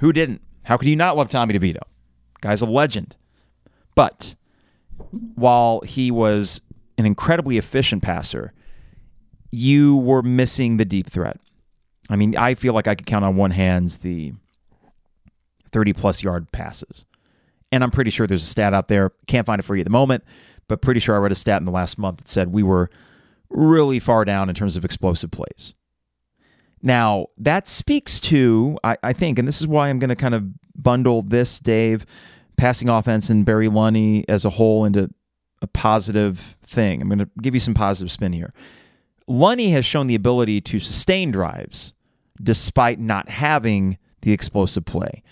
Who 0.00 0.12
didn't? 0.12 0.40
How 0.62 0.76
could 0.76 0.88
you 0.88 0.96
not 0.96 1.16
love 1.16 1.28
Tommy 1.28 1.58
DeVito? 1.58 1.82
Guy's 2.40 2.62
a 2.62 2.66
legend. 2.66 3.16
But 3.94 4.34
while 5.34 5.80
he 5.80 6.10
was 6.10 6.60
an 6.98 7.06
incredibly 7.06 7.58
efficient 7.58 8.02
passer, 8.02 8.52
you 9.50 9.96
were 9.96 10.22
missing 10.22 10.76
the 10.76 10.84
deep 10.84 11.08
threat. 11.08 11.38
I 12.08 12.16
mean, 12.16 12.36
I 12.36 12.54
feel 12.54 12.72
like 12.72 12.88
I 12.88 12.94
could 12.94 13.06
count 13.06 13.24
on 13.24 13.36
one 13.36 13.50
hand 13.50 13.88
the 14.02 14.32
30 15.72 15.92
plus 15.92 16.22
yard 16.22 16.50
passes. 16.52 17.04
And 17.72 17.84
I'm 17.84 17.90
pretty 17.90 18.10
sure 18.10 18.26
there's 18.26 18.42
a 18.42 18.46
stat 18.46 18.74
out 18.74 18.88
there. 18.88 19.12
Can't 19.26 19.46
find 19.46 19.60
it 19.60 19.62
for 19.62 19.76
you 19.76 19.80
at 19.80 19.84
the 19.84 19.90
moment, 19.90 20.24
but 20.68 20.82
pretty 20.82 21.00
sure 21.00 21.14
I 21.14 21.18
read 21.18 21.32
a 21.32 21.36
stat 21.36 21.60
in 21.60 21.66
the 21.66 21.72
last 21.72 21.98
month 21.98 22.18
that 22.18 22.28
said 22.28 22.48
we 22.48 22.62
were 22.62 22.90
really 23.48 23.98
far 23.98 24.24
down 24.24 24.48
in 24.48 24.54
terms 24.54 24.76
of 24.76 24.84
explosive 24.84 25.30
plays. 25.30 25.74
Now, 26.82 27.26
that 27.36 27.68
speaks 27.68 28.20
to, 28.20 28.78
I, 28.82 28.96
I 29.02 29.12
think, 29.12 29.38
and 29.38 29.46
this 29.46 29.60
is 29.60 29.66
why 29.66 29.88
I'm 29.88 29.98
going 29.98 30.08
to 30.08 30.16
kind 30.16 30.34
of 30.34 30.44
bundle 30.74 31.22
this, 31.22 31.58
Dave, 31.60 32.06
passing 32.56 32.88
offense 32.88 33.28
and 33.28 33.44
Barry 33.44 33.68
Lunney 33.68 34.24
as 34.28 34.44
a 34.44 34.50
whole 34.50 34.84
into 34.84 35.10
a 35.62 35.66
positive 35.66 36.56
thing. 36.62 37.02
I'm 37.02 37.08
going 37.08 37.18
to 37.18 37.28
give 37.42 37.54
you 37.54 37.60
some 37.60 37.74
positive 37.74 38.10
spin 38.10 38.32
here. 38.32 38.54
Lunney 39.28 39.70
has 39.72 39.84
shown 39.84 40.06
the 40.06 40.14
ability 40.14 40.60
to 40.62 40.80
sustain 40.80 41.30
drives 41.30 41.92
despite 42.42 42.98
not 42.98 43.28
having 43.28 43.98
the 44.22 44.32
explosive 44.32 44.84
play. 44.84 45.22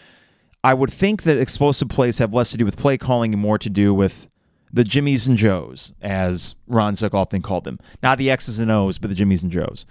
I 0.64 0.74
would 0.74 0.92
think 0.92 1.22
that 1.22 1.38
explosive 1.38 1.88
plays 1.88 2.18
have 2.18 2.34
less 2.34 2.50
to 2.50 2.56
do 2.56 2.64
with 2.64 2.76
play 2.76 2.98
calling 2.98 3.32
and 3.32 3.40
more 3.40 3.58
to 3.58 3.70
do 3.70 3.94
with 3.94 4.26
the 4.72 4.84
Jimmies 4.84 5.26
and 5.26 5.36
Joes, 5.36 5.92
as 6.02 6.54
Ron 6.66 6.94
Zook 6.94 7.14
often 7.14 7.42
called 7.42 7.64
them. 7.64 7.78
Not 8.02 8.18
the 8.18 8.30
X's 8.30 8.58
and 8.58 8.70
O's, 8.70 8.98
but 8.98 9.08
the 9.08 9.16
Jimmies 9.16 9.42
and 9.42 9.52
Joes. 9.52 9.86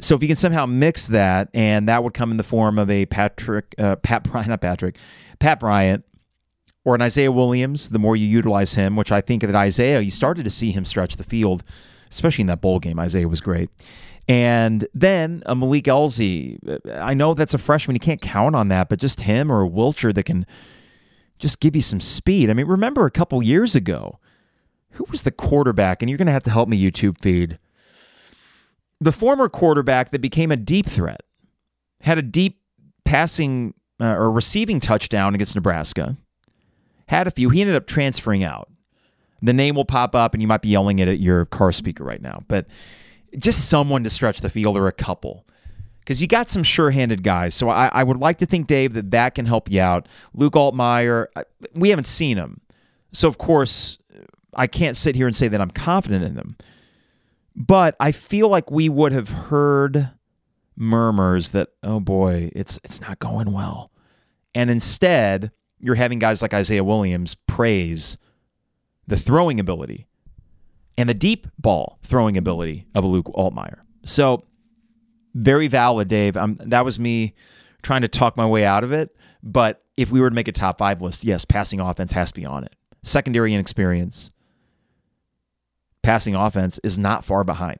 So 0.00 0.14
if 0.14 0.22
you 0.22 0.28
can 0.28 0.36
somehow 0.36 0.66
mix 0.66 1.08
that, 1.08 1.48
and 1.52 1.88
that 1.88 2.02
would 2.02 2.14
come 2.14 2.30
in 2.30 2.36
the 2.36 2.42
form 2.44 2.78
of 2.78 2.90
a 2.90 3.06
Patrick, 3.06 3.74
uh, 3.78 3.96
Pat 3.96 4.24
Bryant, 4.24 4.48
not 4.50 4.60
Patrick, 4.60 4.96
Pat 5.38 5.60
Bryant, 5.60 6.04
or 6.84 6.94
an 6.94 7.02
Isaiah 7.02 7.32
Williams, 7.32 7.90
the 7.90 7.98
more 7.98 8.16
you 8.16 8.26
utilize 8.26 8.74
him, 8.74 8.96
which 8.96 9.12
I 9.12 9.20
think 9.20 9.42
that 9.42 9.54
Isaiah, 9.54 10.00
you 10.00 10.10
started 10.10 10.44
to 10.44 10.50
see 10.50 10.70
him 10.70 10.84
stretch 10.84 11.16
the 11.16 11.24
field, 11.24 11.62
especially 12.10 12.42
in 12.42 12.46
that 12.46 12.60
bowl 12.60 12.78
game. 12.78 12.98
Isaiah 12.98 13.28
was 13.28 13.40
great. 13.40 13.70
And 14.28 14.86
then 14.92 15.42
a 15.46 15.54
Malik 15.54 15.84
Elzy. 15.84 16.58
I 16.92 17.14
know 17.14 17.32
that's 17.32 17.54
a 17.54 17.58
freshman. 17.58 17.94
You 17.94 18.00
can't 18.00 18.20
count 18.20 18.54
on 18.54 18.68
that, 18.68 18.90
but 18.90 19.00
just 19.00 19.22
him 19.22 19.50
or 19.50 19.64
a 19.64 19.68
Wilcher 19.68 20.14
that 20.14 20.24
can 20.24 20.44
just 21.38 21.60
give 21.60 21.74
you 21.74 21.80
some 21.82 22.00
speed. 22.00 22.50
I 22.50 22.52
mean, 22.52 22.66
remember 22.66 23.06
a 23.06 23.10
couple 23.10 23.42
years 23.42 23.74
ago, 23.74 24.18
who 24.92 25.06
was 25.10 25.22
the 25.22 25.30
quarterback? 25.30 26.02
And 26.02 26.10
you're 26.10 26.18
going 26.18 26.26
to 26.26 26.32
have 26.32 26.42
to 26.42 26.50
help 26.50 26.68
me, 26.68 26.78
YouTube 26.78 27.18
feed. 27.22 27.58
The 29.00 29.12
former 29.12 29.48
quarterback 29.48 30.10
that 30.10 30.20
became 30.20 30.50
a 30.50 30.56
deep 30.56 30.86
threat 30.86 31.22
had 32.02 32.18
a 32.18 32.22
deep 32.22 32.60
passing 33.04 33.72
uh, 34.00 34.14
or 34.14 34.30
receiving 34.30 34.80
touchdown 34.80 35.34
against 35.34 35.54
Nebraska 35.54 36.16
had 37.06 37.26
a 37.26 37.30
few. 37.30 37.48
He 37.48 37.60
ended 37.60 37.76
up 37.76 37.86
transferring 37.86 38.44
out. 38.44 38.68
The 39.40 39.52
name 39.52 39.76
will 39.76 39.84
pop 39.84 40.14
up, 40.14 40.34
and 40.34 40.42
you 40.42 40.48
might 40.48 40.62
be 40.62 40.68
yelling 40.68 40.98
it 40.98 41.08
at 41.08 41.20
your 41.20 41.46
car 41.46 41.72
speaker 41.72 42.04
right 42.04 42.20
now. 42.20 42.42
But 42.48 42.66
just 43.36 43.68
someone 43.68 44.04
to 44.04 44.10
stretch 44.10 44.40
the 44.40 44.50
field 44.50 44.76
or 44.76 44.86
a 44.86 44.92
couple. 44.92 45.44
Because 46.00 46.22
you 46.22 46.28
got 46.28 46.48
some 46.48 46.62
sure 46.62 46.90
handed 46.90 47.22
guys. 47.22 47.54
So 47.54 47.68
I, 47.68 47.88
I, 47.88 48.02
would 48.02 48.16
like 48.16 48.38
to 48.38 48.46
think, 48.46 48.66
Dave, 48.66 48.94
that 48.94 49.10
that 49.10 49.34
can 49.34 49.44
help 49.44 49.70
you 49.70 49.82
out. 49.82 50.08
Luke 50.32 50.54
Altmyer, 50.54 51.26
we 51.74 51.90
haven't 51.90 52.06
seen 52.06 52.38
him. 52.38 52.62
So, 53.12 53.28
of 53.28 53.36
course, 53.36 53.98
I 54.54 54.66
can't 54.66 54.96
sit 54.96 55.16
here 55.16 55.26
and 55.26 55.36
say 55.36 55.48
that 55.48 55.60
I'm 55.60 55.70
confident 55.70 56.24
in 56.24 56.34
him. 56.36 56.56
But 57.54 57.94
I 58.00 58.12
feel 58.12 58.48
like 58.48 58.70
we 58.70 58.88
would 58.88 59.12
have 59.12 59.28
heard 59.28 60.10
murmurs 60.76 61.50
that 61.50 61.70
oh 61.82 62.00
boy, 62.00 62.50
it's 62.54 62.78
it's 62.84 63.00
not 63.00 63.18
going 63.18 63.52
well. 63.52 63.90
And 64.54 64.70
instead, 64.70 65.50
you're 65.80 65.96
having 65.96 66.18
guys 66.18 66.40
like 66.40 66.54
Isaiah 66.54 66.84
Williams 66.84 67.34
praise 67.34 68.16
the 69.06 69.16
throwing 69.16 69.58
ability 69.58 70.06
and 70.98 71.08
the 71.08 71.14
deep 71.14 71.46
ball 71.58 72.00
throwing 72.02 72.36
ability 72.36 72.84
of 72.94 73.04
a 73.04 73.06
Luke 73.06 73.30
Altmyer. 73.34 73.78
So 74.04 74.44
very 75.32 75.68
valid, 75.68 76.08
Dave. 76.08 76.36
Um, 76.36 76.58
that 76.66 76.84
was 76.84 76.98
me 76.98 77.34
trying 77.82 78.02
to 78.02 78.08
talk 78.08 78.36
my 78.36 78.44
way 78.44 78.64
out 78.64 78.82
of 78.82 78.92
it. 78.92 79.14
But 79.42 79.84
if 79.96 80.10
we 80.10 80.20
were 80.20 80.28
to 80.28 80.34
make 80.34 80.48
a 80.48 80.52
top 80.52 80.78
five 80.78 81.00
list, 81.00 81.24
yes, 81.24 81.44
passing 81.44 81.78
offense 81.78 82.10
has 82.12 82.32
to 82.32 82.40
be 82.40 82.44
on 82.44 82.64
it. 82.64 82.74
Secondary 83.04 83.54
inexperience, 83.54 84.32
passing 86.02 86.34
offense 86.34 86.80
is 86.82 86.98
not 86.98 87.24
far 87.24 87.44
behind. 87.44 87.78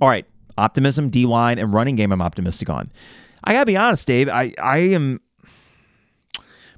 All 0.00 0.08
right, 0.08 0.26
optimism, 0.58 1.10
D 1.10 1.26
line, 1.26 1.60
and 1.60 1.72
running 1.72 1.94
game. 1.94 2.10
I'm 2.10 2.20
optimistic 2.20 2.68
on. 2.68 2.90
I 3.44 3.52
gotta 3.52 3.66
be 3.66 3.76
honest, 3.76 4.06
Dave. 4.06 4.28
I 4.28 4.52
I 4.60 4.78
am 4.78 5.20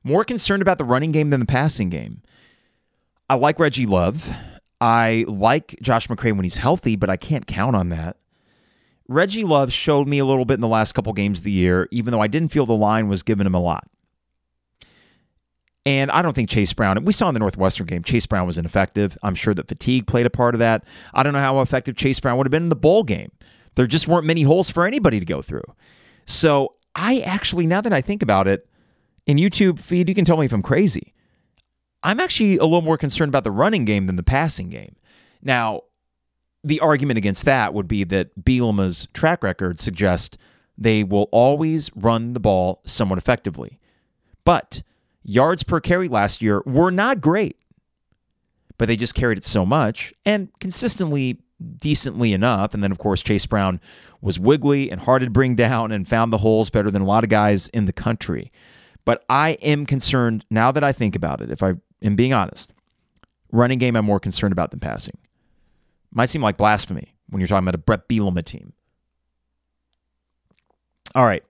more 0.03 0.24
concerned 0.24 0.61
about 0.61 0.76
the 0.76 0.85
running 0.85 1.11
game 1.11 1.30
than 1.30 1.41
the 1.41 1.47
passing 1.47 1.89
game. 1.89 2.20
I 3.30 3.37
like 3.37 3.59
Reggie 3.59 3.87
Love. 3.87 4.30
I 4.81 5.25
like 5.29 5.79
Josh 5.81 6.09
McCray 6.09 6.35
when 6.35 6.45
he's 6.45 6.57
healthy, 6.57 6.97
but 6.97 7.09
I 7.09 7.16
can't 7.16 7.47
count 7.47 7.77
on 7.77 7.89
that. 7.91 8.16
Reggie 9.09 9.45
Love 9.45 9.72
showed 9.72 10.09
me 10.09 10.18
a 10.18 10.25
little 10.25 10.45
bit 10.45 10.55
in 10.55 10.61
the 10.61 10.68
last 10.68 10.93
couple 10.93 11.12
games 11.12 11.41
of 11.41 11.45
the 11.45 11.53
year, 11.53 11.89
even 11.91 12.12
though 12.12 12.20
I 12.20 12.27
didn't 12.27 12.49
feel 12.49 12.66
the 12.66 12.72
line 12.75 13.09
was 13.09 13.22
giving 13.22 13.47
him 13.47 13.55
a 13.55 13.61
lot. 13.61 13.89
And 15.87 16.11
I 16.11 16.22
don't 16.22 16.33
think 16.33 16.49
Chase 16.49 16.72
Brown, 16.72 17.05
we 17.05 17.12
saw 17.12 17.29
in 17.29 17.35
the 17.35 17.41
Northwestern 17.41 17.87
game, 17.87 18.03
Chase 18.03 18.25
Brown 18.25 18.47
was 18.47 18.57
ineffective. 18.57 19.18
I'm 19.22 19.35
sure 19.35 19.53
that 19.53 19.68
fatigue 19.68 20.07
played 20.07 20.25
a 20.25 20.31
part 20.31 20.55
of 20.55 20.61
that. 20.61 20.85
I 21.12 21.22
don't 21.22 21.35
know 21.35 21.41
how 21.41 21.61
effective 21.61 21.97
Chase 21.97 22.20
Brown 22.20 22.39
would 22.39 22.47
have 22.47 22.51
been 22.51 22.62
in 22.62 22.68
the 22.70 22.77
bowl 22.77 23.05
game. 23.05 23.31
There 23.75 23.87
just 23.87 24.09
weren't 24.09 24.27
many 24.27 24.43
holes 24.43 24.70
for 24.70 24.87
anybody 24.87 25.20
to 25.20 25.27
go 25.27 25.43
through. 25.43 25.64
So 26.25 26.75
I 26.95 27.18
actually, 27.20 27.66
now 27.66 27.83
that 27.83 27.93
I 27.93 28.01
think 28.01 28.22
about 28.22 28.49
it, 28.49 28.66
in 29.27 29.37
YouTube 29.37 29.79
feed, 29.79 30.09
you 30.09 30.14
can 30.14 30.25
tell 30.25 30.37
me 30.37 30.47
if 30.47 30.53
I'm 30.53 30.62
crazy. 30.62 31.14
I'm 32.05 32.21
actually 32.21 32.59
a 32.59 32.65
little 32.65 32.83
more 32.83 32.99
concerned 32.99 33.31
about 33.31 33.45
the 33.45 33.51
running 33.51 33.85
game 33.85 34.07
than 34.07 34.17
the 34.17 34.23
passing 34.23 34.69
game. 34.69 34.95
Now, 35.43 35.83
the 36.63 36.81
argument 36.81 37.19
against 37.19 37.45
that 37.47 37.75
would 37.75 37.89
be 37.89 38.05
that 38.05 38.45
Bielema's 38.45 39.09
track 39.13 39.43
record 39.43 39.81
suggests 39.81 40.39
they 40.77 41.03
will 41.03 41.29
always 41.33 41.91
run 41.95 42.33
the 42.33 42.41
ball 42.41 42.81
somewhat 42.85 43.19
effectively. 43.19 43.79
But 44.45 44.83
yards 45.23 45.63
per 45.63 45.81
carry 45.81 46.09
last 46.09 46.43
year 46.43 46.63
were 46.67 46.91
not 46.91 47.21
great, 47.21 47.57
but 48.77 48.87
they 48.87 48.97
just 48.97 49.15
carried 49.15 49.39
it 49.39 49.45
so 49.45 49.65
much 49.65 50.13
and 50.25 50.49
consistently 50.61 51.41
decently 51.77 52.33
enough. 52.33 52.75
And 52.75 52.83
then, 52.83 52.93
of 52.93 52.99
course, 52.99 53.23
Chase 53.23 53.47
Brown 53.47 53.81
was 54.21 54.39
wiggly 54.39 54.91
and 54.91 55.01
hard 55.01 55.23
to 55.23 55.31
bring 55.31 55.55
down 55.55 55.93
and 55.93 56.09
found 56.09 56.33
the 56.33 56.39
holes 56.39 56.71
better 56.71 56.91
than 56.91 57.03
a 57.03 57.07
lot 57.07 57.25
of 57.25 57.31
guys 57.31 57.69
in 57.69 57.85
the 57.85 57.93
country. 57.93 58.53
But 59.05 59.25
I 59.29 59.51
am 59.63 59.87
concerned 59.87 60.45
now 60.51 60.73
that 60.73 60.83
I 60.83 60.93
think 60.93 61.15
about 61.15 61.41
it, 61.41 61.51
if 61.51 61.63
I 61.63 61.75
am 62.05 62.17
being 62.17 62.33
honest, 62.33 62.73
running 63.51 63.79
game 63.79 63.97
I'm 63.97 64.05
more 64.05 64.21
concerned 64.21 64.53
about 64.53 64.71
than 64.71 64.81
passing. 64.81 65.17
Might 66.13 66.31
seem 66.31 66.43
like 66.43 66.57
blasphemy 66.57 67.15
when 67.29 67.41
you're 67.41 67.49
talking 67.49 67.65
about 67.65 67.75
a 67.75 67.79
Bret 67.79 68.09
Bielema 68.09 68.45
team. 68.45 68.73
All 71.15 71.25
right. 71.25 71.43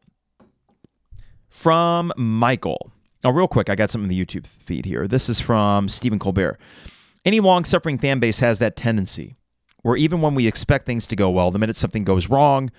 From 1.49 2.13
Michael. 2.17 2.93
Oh, 3.25 3.31
real 3.31 3.49
quick, 3.49 3.71
I 3.71 3.75
got 3.75 3.91
something 3.91 4.11
in 4.11 4.17
the 4.17 4.25
YouTube 4.25 4.47
feed 4.47 4.85
here. 4.85 5.09
This 5.09 5.29
is 5.29 5.41
from 5.41 5.89
Stephen 5.89 6.19
Colbert. 6.19 6.59
Any 7.25 7.41
long 7.41 7.65
suffering 7.65 7.99
fan 7.99 8.21
base 8.21 8.41
has 8.41 8.59
that 8.59 8.77
tendency 8.77 9.37
where 9.85 9.97
even 9.97 10.23
when 10.23 10.35
we 10.35 10.47
expect 10.47 10.87
things 10.87 11.07
to 11.07 11.15
go 11.15 11.31
well, 11.31 11.51
the 11.51 11.59
minute 11.59 11.77
something 11.77 12.05
goes 12.05 12.29
wrong 12.29 12.71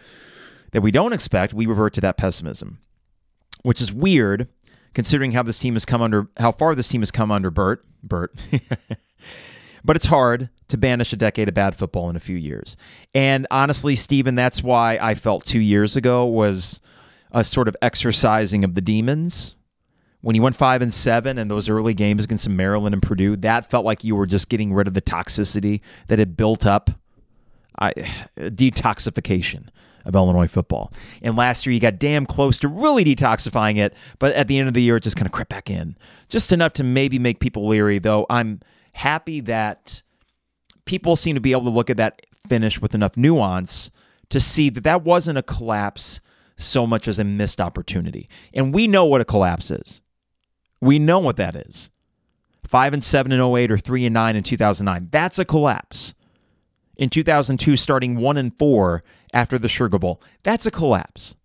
that 0.72 0.82
we 0.82 0.92
don't 0.92 1.14
expect, 1.14 1.54
we 1.54 1.68
revert 1.68 1.94
to 1.94 2.02
that 2.02 2.18
pessimism, 2.18 2.80
which 3.62 3.80
is 3.80 3.94
weird 3.94 4.48
considering 4.96 5.34
how 5.34 5.44
this 5.44 5.60
team 5.60 5.76
has 5.76 5.86
come 5.86 6.02
under, 6.02 6.28
how 6.38 6.52
far 6.52 6.74
this 6.74 6.88
team 6.88 7.02
has 7.02 7.12
come 7.12 7.32
under 7.32 7.52
Bert. 7.52 7.86
Bert. 8.02 8.34
But 9.86 9.96
it's 9.96 10.08
hard 10.08 10.50
to 10.70 10.78
banish 10.78 11.14
a 11.14 11.16
decade 11.16 11.48
of 11.48 11.54
bad 11.54 11.76
football 11.76 12.10
in 12.10 12.16
a 12.16 12.20
few 12.20 12.36
years. 12.36 12.76
And 13.14 13.46
honestly, 13.52 13.96
Stephen, 13.96 14.34
that's 14.34 14.64
why 14.64 14.98
I 15.00 15.14
felt 15.14 15.46
two 15.46 15.60
years 15.60 15.96
ago 15.96 16.26
was 16.26 16.82
a 17.32 17.44
sort 17.44 17.68
of 17.68 17.78
exercising 17.84 18.64
of 18.64 18.74
the 18.74 18.82
demons. 18.82 19.56
When 20.22 20.36
you 20.36 20.42
went 20.42 20.56
five 20.56 20.82
and 20.82 20.92
seven 20.92 21.38
and 21.38 21.52
those 21.52 21.70
early 21.70 21.94
games 21.94 22.24
against 22.24 22.50
Maryland 22.50 22.94
and 22.94 23.02
Purdue, 23.02 23.36
that 23.38 23.70
felt 23.70 23.86
like 23.86 24.04
you 24.04 24.16
were 24.16 24.26
just 24.26 24.50
getting 24.50 24.74
rid 24.74 24.88
of 24.88 24.96
the 24.96 25.04
toxicity 25.04 25.82
that 26.08 26.18
had 26.18 26.36
built 26.36 26.66
up. 26.66 26.90
I, 27.78 27.92
detoxification 28.38 29.68
of 30.06 30.16
Illinois 30.16 30.48
football. 30.48 30.94
And 31.22 31.36
last 31.36 31.66
year, 31.66 31.74
you 31.74 31.80
got 31.80 32.00
damn 32.00 32.26
close 32.26 32.60
to 32.60 32.68
really 32.68 33.04
detoxifying 33.04 33.78
it, 33.78 33.94
but 34.20 34.34
at 34.34 34.48
the 34.48 34.58
end 34.58 34.68
of 34.68 34.74
the 34.74 34.82
year, 34.82 34.98
it 34.98 35.04
just 35.04 35.16
kind 35.16 35.26
of 35.26 35.32
crept 35.32 35.50
back 35.50 35.70
in. 35.70 35.98
Just 36.30 36.52
enough 36.52 36.74
to 36.74 36.84
maybe 36.84 37.20
make 37.20 37.40
people 37.40 37.68
leery, 37.68 38.00
though 38.00 38.26
I'm 38.30 38.62
happy 38.94 39.42
that 39.42 40.02
people 40.86 41.16
seem 41.16 41.36
to 41.36 41.42
be 41.42 41.52
able 41.52 41.64
to 41.64 41.70
look 41.70 41.90
at 41.90 41.98
that 41.98 42.22
finish 42.48 42.80
with 42.80 42.96
enough 42.96 43.18
nuance 43.18 43.92
to 44.30 44.40
see 44.40 44.70
that 44.70 44.84
that 44.84 45.04
wasn't 45.04 45.38
a 45.38 45.44
collapse 45.44 46.22
so 46.58 46.88
much 46.88 47.08
as 47.08 47.20
a 47.20 47.24
missed 47.24 47.60
opportunity. 47.60 48.30
And 48.54 48.74
we 48.74 48.88
know 48.88 49.06
what 49.06 49.22
a 49.22 49.26
collapse 49.26 49.72
is. 49.72 50.02
We 50.82 51.00
know 51.00 51.20
what 51.20 51.38
that 51.38 51.56
is. 51.56 51.90
5 52.68 52.94
and 52.94 53.04
7 53.04 53.32
in 53.32 53.42
08 53.42 53.72
or 53.72 53.78
3 53.78 54.06
and 54.06 54.14
9 54.14 54.36
in 54.36 54.44
2009. 54.44 55.10
That's 55.12 55.40
a 55.40 55.46
collapse. 55.46 56.16
In 56.98 57.10
2002 57.10 57.78
starting 57.78 58.16
1 58.16 58.38
and 58.38 58.58
4 58.58 59.04
after 59.36 59.60
the 59.60 59.68
Sugar 59.68 60.00
Bowl. 60.00 60.20
That's 60.42 60.66
a 60.66 60.72
collapse. 60.72 61.36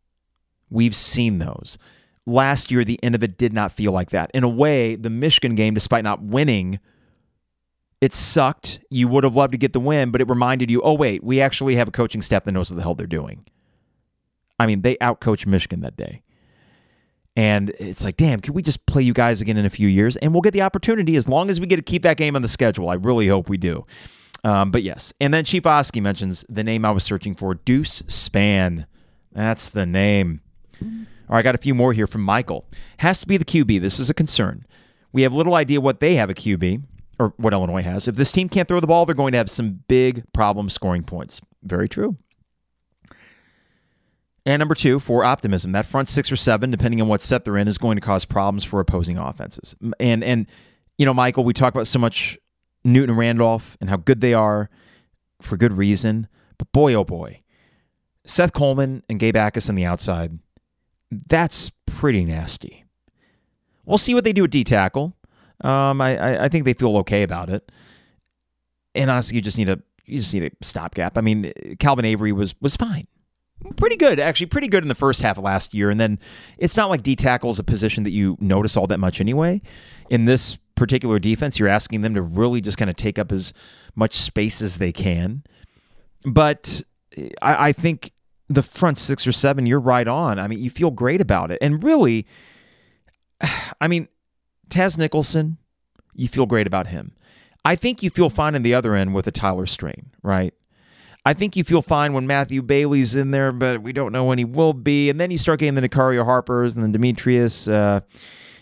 We've 0.71 0.97
seen 0.97 1.39
those. 1.39 1.77
Last 2.25 2.71
year 2.71 2.85
the 2.85 3.03
end 3.03 3.15
of 3.15 3.23
it 3.23 3.37
did 3.37 3.53
not 3.53 3.73
feel 3.73 3.93
like 3.93 4.11
that. 4.11 4.31
In 4.33 4.45
a 4.45 4.49
way, 4.49 4.95
the 4.95 5.11
Michigan 5.11 5.55
game 5.55 5.75
despite 5.75 6.05
not 6.05 6.23
winning 6.23 6.79
it 8.01 8.15
sucked. 8.15 8.81
You 8.89 9.09
would 9.09 9.25
have 9.25 9.37
loved 9.37 9.53
to 9.53 9.59
get 9.59 9.73
the 9.73 9.81
win, 9.81 10.11
but 10.11 10.21
it 10.21 10.29
reminded 10.29 10.71
you, 10.71 10.81
oh, 10.83 10.95
wait, 10.95 11.23
we 11.23 11.41
actually 11.41 11.77
have 11.77 11.89
a 11.89 11.91
coaching 11.91 12.23
staff 12.23 12.45
that 12.45 12.53
knows 12.53 12.71
what 12.71 12.77
the 12.77 12.83
hell 12.83 12.95
they're 12.95 13.07
doing. 13.07 13.45
I 14.59 14.67
mean, 14.67 14.83
they 14.83 14.97
outcoached 14.97 15.47
Michigan 15.47 15.81
that 15.81 15.97
day. 15.97 16.23
And 17.37 17.71
it's 17.79 18.03
like, 18.03 18.17
damn, 18.17 18.41
can 18.41 18.55
we 18.55 18.63
just 18.63 18.87
play 18.87 19.03
you 19.03 19.13
guys 19.13 19.41
again 19.41 19.57
in 19.57 19.65
a 19.65 19.71
few 19.71 19.89
years? 19.89 20.17
And 20.17 20.33
we'll 20.33 20.41
get 20.41 20.53
the 20.53 20.63
opportunity 20.63 21.17
as 21.17 21.29
long 21.29 21.49
as 21.49 21.61
we 21.61 21.67
get 21.67 21.77
to 21.77 21.83
keep 21.83 22.03
that 22.03 22.17
game 22.17 22.37
on 22.37 22.43
the 22.43 22.49
schedule. 22.49 22.89
I 22.89 22.95
really 22.95 23.29
hope 23.29 23.49
we 23.49 23.57
do. 23.57 23.87
Um, 24.45 24.71
but 24.71 24.83
yes. 24.83 25.13
And 25.21 25.35
then 25.35 25.45
Chief 25.45 25.67
Oski 25.67 26.01
mentions 26.01 26.45
the 26.49 26.65
name 26.65 26.85
I 26.85 26.91
was 26.91 27.05
searching 27.05 27.35
for 27.35 27.55
Deuce 27.55 28.03
Spann. 28.03 28.87
That's 29.33 29.69
the 29.69 29.87
name. 29.87 30.41
All 30.83 31.37
right, 31.37 31.41
I 31.41 31.43
got 31.43 31.55
a 31.55 31.59
few 31.59 31.75
more 31.75 31.93
here 31.93 32.07
from 32.07 32.23
Michael. 32.23 32.67
Has 32.99 33.21
to 33.21 33.27
be 33.27 33.37
the 33.37 33.45
QB. 33.45 33.81
This 33.81 34.01
is 34.01 34.11
a 34.11 34.15
concern. 34.15 34.67
We 35.13 35.23
have 35.23 35.33
little 35.33 35.55
idea 35.55 35.81
what 35.81 36.01
they 36.01 36.17
have 36.17 36.31
a 36.31 36.35
QB 36.35 36.83
or 37.19 37.35
what 37.37 37.53
Illinois 37.53 37.83
has. 37.83 38.09
If 38.09 38.17
this 38.17 38.33
team 38.33 38.49
can't 38.49 38.67
throw 38.67 38.81
the 38.81 38.87
ball, 38.87 39.05
they're 39.05 39.15
going 39.15 39.33
to 39.33 39.39
have 39.39 39.51
some 39.51 39.81
big 39.89 40.25
problems 40.33 40.73
scoring 40.73 41.05
points. 41.05 41.41
Very 41.63 41.89
true. 41.89 42.17
And 44.47 44.59
number 44.59 44.75
two, 44.75 44.99
for 44.99 45.23
optimism, 45.23 45.73
that 45.73 45.85
front 45.87 46.09
six 46.09 46.33
or 46.33 46.37
seven, 46.37 46.71
depending 46.71 47.01
on 47.01 47.09
what 47.09 47.21
set 47.21 47.45
they're 47.45 47.59
in, 47.59 47.69
is 47.69 47.79
going 47.79 47.97
to 47.97 48.01
cause 48.01 48.25
problems 48.25 48.65
for 48.65 48.81
opposing 48.81 49.19
offenses. 49.19 49.77
And 50.01 50.25
and 50.25 50.47
you 50.97 51.07
know, 51.07 51.15
Michael, 51.15 51.45
we 51.45 51.53
talk 51.53 51.75
about 51.75 51.87
so 51.87 51.99
much 51.99 52.39
Newton 52.85 53.17
Randolph 53.17 53.77
and 53.81 53.91
how 53.91 53.97
good 53.97 54.21
they 54.21 54.35
are 54.35 54.71
for 55.41 55.57
good 55.57 55.77
reason. 55.77 56.29
But 56.59 56.73
boy, 56.73 56.95
oh 56.95 57.05
boy, 57.05 57.43
Seth 58.25 58.53
Coleman 58.53 59.03
and 59.09 59.19
Gabe 59.19 59.35
Jacas 59.35 59.69
on 59.69 59.75
the 59.75 59.85
outside, 59.85 60.39
that's 61.11 61.71
pretty 61.87 62.25
nasty. 62.25 62.85
We'll 63.85 63.99
see 63.99 64.15
what 64.15 64.25
they 64.25 64.33
do 64.33 64.45
at 64.45 64.51
D 64.51 64.63
tackle. 64.63 65.17
Um, 65.63 66.01
I, 66.01 66.45
I 66.45 66.49
think 66.49 66.65
they 66.65 66.75
feel 66.75 66.97
okay 66.99 67.23
about 67.23 67.51
it. 67.51 67.71
And 68.95 69.11
honestly, 69.11 69.37
you 69.37 69.43
just 69.43 69.59
need 69.59 69.69
a 69.69 69.81
you 70.05 70.19
just 70.19 70.35
need 70.35 70.45
a 70.45 70.65
stopgap. 70.65 71.17
I 71.17 71.21
mean, 71.21 71.53
Calvin 71.79 72.05
Avery 72.05 72.33
was 72.33 72.55
was 72.61 72.77
fine, 72.77 73.07
pretty 73.77 73.97
good 73.97 74.19
actually, 74.19 74.47
pretty 74.47 74.69
good 74.69 74.85
in 74.85 74.89
the 74.89 74.95
first 74.95 75.23
half 75.23 75.39
of 75.39 75.45
last 75.45 75.75
year. 75.75 75.91
And 75.91 76.01
then 76.01 76.19
it's 76.59 76.77
not 76.77 76.91
like 76.91 77.03
D 77.03 77.17
tackle 77.17 77.51
is 77.51 77.59
a 77.59 77.65
position 77.65 78.05
that 78.05 78.11
you 78.11 78.37
notice 78.41 78.77
all 78.77 78.87
that 78.89 79.01
much 79.01 79.21
anyway. 79.21 79.61
In 80.09 80.25
this 80.25 80.59
particular 80.81 81.19
defense, 81.19 81.59
you're 81.59 81.69
asking 81.69 82.01
them 82.01 82.15
to 82.15 82.23
really 82.23 82.61
just 82.61 82.79
kind 82.79 82.89
of 82.89 82.97
take 82.97 83.19
up 83.19 83.31
as 83.31 83.53
much 83.95 84.15
space 84.15 84.63
as 84.63 84.79
they 84.79 84.91
can. 84.91 85.45
But 86.25 86.83
I, 87.43 87.69
I 87.69 87.73
think 87.73 88.13
the 88.49 88.63
front 88.63 88.99
six 88.99 89.27
or 89.27 89.33
seven, 89.33 89.67
you're 89.67 89.79
right 89.79 90.09
on. 90.09 90.39
I 90.39 90.49
mean, 90.49 90.59
you 90.59 90.71
feel 90.71 90.91
great 90.91 91.21
about 91.21 91.51
it, 91.51 91.59
and 91.61 91.85
really, 91.85 92.27
I 93.81 93.89
mean 93.89 94.09
Taz 94.71 94.97
Nicholson, 94.97 95.59
you 96.15 96.29
feel 96.29 96.47
great 96.47 96.67
about 96.67 96.87
him. 96.87 97.13
I 97.63 97.77
think 97.77 98.03
you 98.03 98.09
feel 98.09 98.31
fine 98.31 98.55
in 98.55 98.63
the 98.63 98.75
other 98.75 98.95
end 98.95 99.13
with 99.15 99.27
a 99.27 99.31
Tyler 99.31 99.67
Strain, 99.67 100.11
right? 100.23 100.55
I 101.27 101.35
think 101.35 101.57
you 101.57 101.65
feel 101.65 101.83
fine 101.83 102.15
when 102.15 102.27
Matthew 102.27 102.63
Bailey's 102.63 103.15
in 103.15 103.33
there, 103.33 103.53
but 103.53 103.83
we 103.83 103.93
don't 103.93 104.13
know 104.13 104.25
when 104.25 104.39
he 104.39 104.47
will 104.47 104.73
be. 104.73 105.11
And 105.11 105.21
then 105.21 105.31
you 105.31 105.37
start 105.37 105.61
getting 105.61 105.75
the 105.75 105.87
Nicario 105.87 106.25
Harpers 106.25 106.75
and 106.75 106.83
the 106.83 106.89
Demetrius. 106.89 107.69
Uh, 107.69 108.01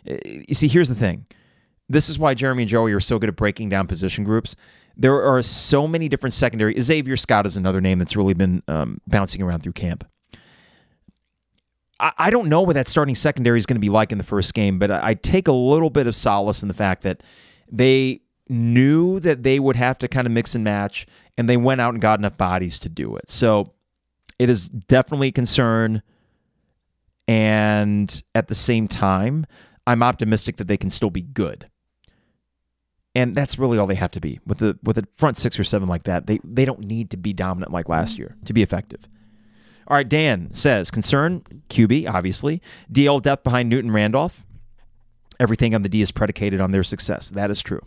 you 0.05 0.55
see, 0.55 0.67
here's 0.67 0.89
the 0.89 0.97
thing. 0.97 1.27
This 1.89 2.09
is 2.09 2.19
why 2.19 2.35
Jeremy 2.35 2.65
and 2.65 2.71
Joey 2.71 2.93
are 2.93 3.01
so 3.01 3.19
good 3.19 3.29
at 3.29 3.37
breaking 3.37 3.71
down 3.71 3.87
position 3.87 4.25
groups. 4.25 4.57
There 4.97 5.23
are 5.23 5.43
so 5.43 5.87
many 5.87 6.09
different 6.09 6.35
secondary. 6.35 6.79
Xavier 6.81 7.17
Scott 7.17 7.47
is 7.47 7.57
another 7.57 7.81
name 7.81 7.99
that's 7.99 8.17
really 8.17 8.35
been 8.35 8.63
um, 8.69 9.01
bouncing 9.07 9.43
around 9.43 9.63
through 9.63 9.73
camp. 9.73 10.05
I, 12.01 12.13
I 12.19 12.31
don't 12.31 12.49
know 12.49 12.63
what 12.63 12.75
that 12.75 12.89
starting 12.89 13.15
secondary 13.15 13.59
is 13.59 13.67
going 13.67 13.77
to 13.77 13.81
be 13.81 13.89
like 13.89 14.13
in 14.13 14.19
the 14.19 14.25
first 14.25 14.55
game, 14.55 14.79
but 14.79 14.91
I, 14.91 15.01
I 15.03 15.15
take 15.15 15.49
a 15.49 15.53
little 15.53 15.91
bit 15.91 16.07
of 16.07 16.17
solace 16.17 16.63
in 16.63 16.69
the 16.69 16.75
fact 16.75 17.03
that 17.03 17.23
they 17.71 18.23
knew 18.49 19.21
that 19.21 19.43
they 19.43 19.61
would 19.61 19.77
have 19.77 19.99
to 19.99 20.09
kind 20.09 20.27
of 20.27 20.33
mix 20.33 20.55
and 20.55 20.65
match, 20.65 21.07
and 21.37 21.49
they 21.49 21.57
went 21.57 21.81
out 21.81 21.95
and 21.95 22.01
got 22.01 22.19
enough 22.19 22.37
bodies 22.37 22.79
to 22.81 22.89
do 22.89 23.17
it. 23.17 23.31
So 23.31 23.73
it 24.39 24.49
is 24.51 24.69
definitely 24.69 25.29
a 25.29 25.33
concern. 25.33 26.03
And 27.27 28.23
at 28.35 28.49
the 28.49 28.55
same 28.55 28.89
time, 28.89 29.47
I'm 29.87 30.03
optimistic 30.03 30.57
that 30.57 30.67
they 30.67 30.77
can 30.77 30.91
still 30.91 31.11
be 31.11 31.23
good. 31.23 31.69
And 33.19 33.35
that's 33.35 33.59
really 33.59 33.79
all 33.79 33.89
they 33.89 33.97
have 33.97 34.13
to 34.13 34.21
be. 34.21 34.39
With 34.47 34.59
the 34.59 34.79
with 34.85 34.97
a 34.97 35.05
front 35.13 35.39
six 35.39 35.59
or 35.59 35.65
seven 35.65 35.89
like 35.89 36.05
that, 36.05 36.29
they, 36.29 36.39
they 36.45 36.65
don't 36.65 36.79
need 36.79 37.11
to 37.11 37.17
be 37.17 37.33
dominant 37.33 37.73
like 37.73 37.89
last 37.89 38.17
year 38.17 38.37
to 38.45 38.53
be 38.53 38.63
effective. 38.63 39.01
All 39.89 39.97
right, 39.97 40.09
Dan 40.09 40.55
says 40.55 40.93
concern 40.93 41.43
QB, 41.69 42.09
obviously. 42.09 42.63
DL 42.93 43.21
depth 43.21 43.43
behind 43.43 43.69
Newton 43.69 43.91
Randolph. 43.91 44.45
Everything 45.41 45.75
on 45.75 45.83
the 45.83 45.89
D 45.89 46.01
is 46.01 46.13
predicated 46.13 46.61
on 46.61 46.71
their 46.71 46.85
success. 46.85 47.29
That 47.31 47.51
is 47.51 47.61
true. 47.61 47.85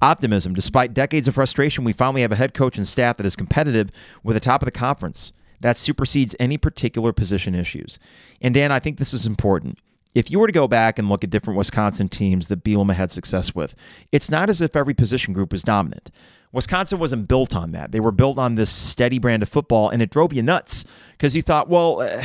Optimism. 0.00 0.54
Despite 0.54 0.94
decades 0.94 1.26
of 1.26 1.34
frustration, 1.34 1.82
we 1.82 1.92
finally 1.92 2.22
have 2.22 2.30
a 2.30 2.36
head 2.36 2.54
coach 2.54 2.76
and 2.76 2.86
staff 2.86 3.16
that 3.16 3.26
is 3.26 3.34
competitive 3.34 3.90
with 4.22 4.36
the 4.36 4.40
top 4.40 4.62
of 4.62 4.66
the 4.66 4.70
conference. 4.70 5.32
That 5.58 5.76
supersedes 5.76 6.36
any 6.38 6.56
particular 6.56 7.12
position 7.12 7.56
issues. 7.56 7.98
And 8.40 8.54
Dan, 8.54 8.70
I 8.70 8.78
think 8.78 8.98
this 8.98 9.12
is 9.12 9.26
important. 9.26 9.80
If 10.14 10.30
you 10.30 10.38
were 10.38 10.46
to 10.46 10.52
go 10.52 10.68
back 10.68 10.98
and 10.98 11.08
look 11.08 11.24
at 11.24 11.30
different 11.30 11.56
Wisconsin 11.56 12.08
teams 12.08 12.48
that 12.48 12.62
Bielema 12.62 12.94
had 12.94 13.10
success 13.10 13.54
with, 13.54 13.74
it's 14.10 14.30
not 14.30 14.50
as 14.50 14.60
if 14.60 14.76
every 14.76 14.94
position 14.94 15.32
group 15.32 15.52
was 15.52 15.62
dominant. 15.62 16.10
Wisconsin 16.52 16.98
wasn't 16.98 17.28
built 17.28 17.56
on 17.56 17.72
that. 17.72 17.92
They 17.92 18.00
were 18.00 18.12
built 18.12 18.36
on 18.36 18.56
this 18.56 18.70
steady 18.70 19.18
brand 19.18 19.42
of 19.42 19.48
football, 19.48 19.88
and 19.88 20.02
it 20.02 20.10
drove 20.10 20.34
you 20.34 20.42
nuts 20.42 20.84
because 21.12 21.34
you 21.34 21.40
thought, 21.40 21.68
well, 21.68 22.02
uh, 22.02 22.22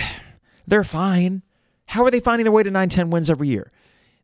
they're 0.67 0.83
fine. 0.83 1.43
How 1.85 2.03
are 2.03 2.11
they 2.11 2.19
finding 2.19 2.43
their 2.43 2.51
way 2.51 2.63
to 2.63 2.71
9 2.71 2.89
10 2.89 3.09
wins 3.09 3.29
every 3.29 3.47
year? 3.47 3.71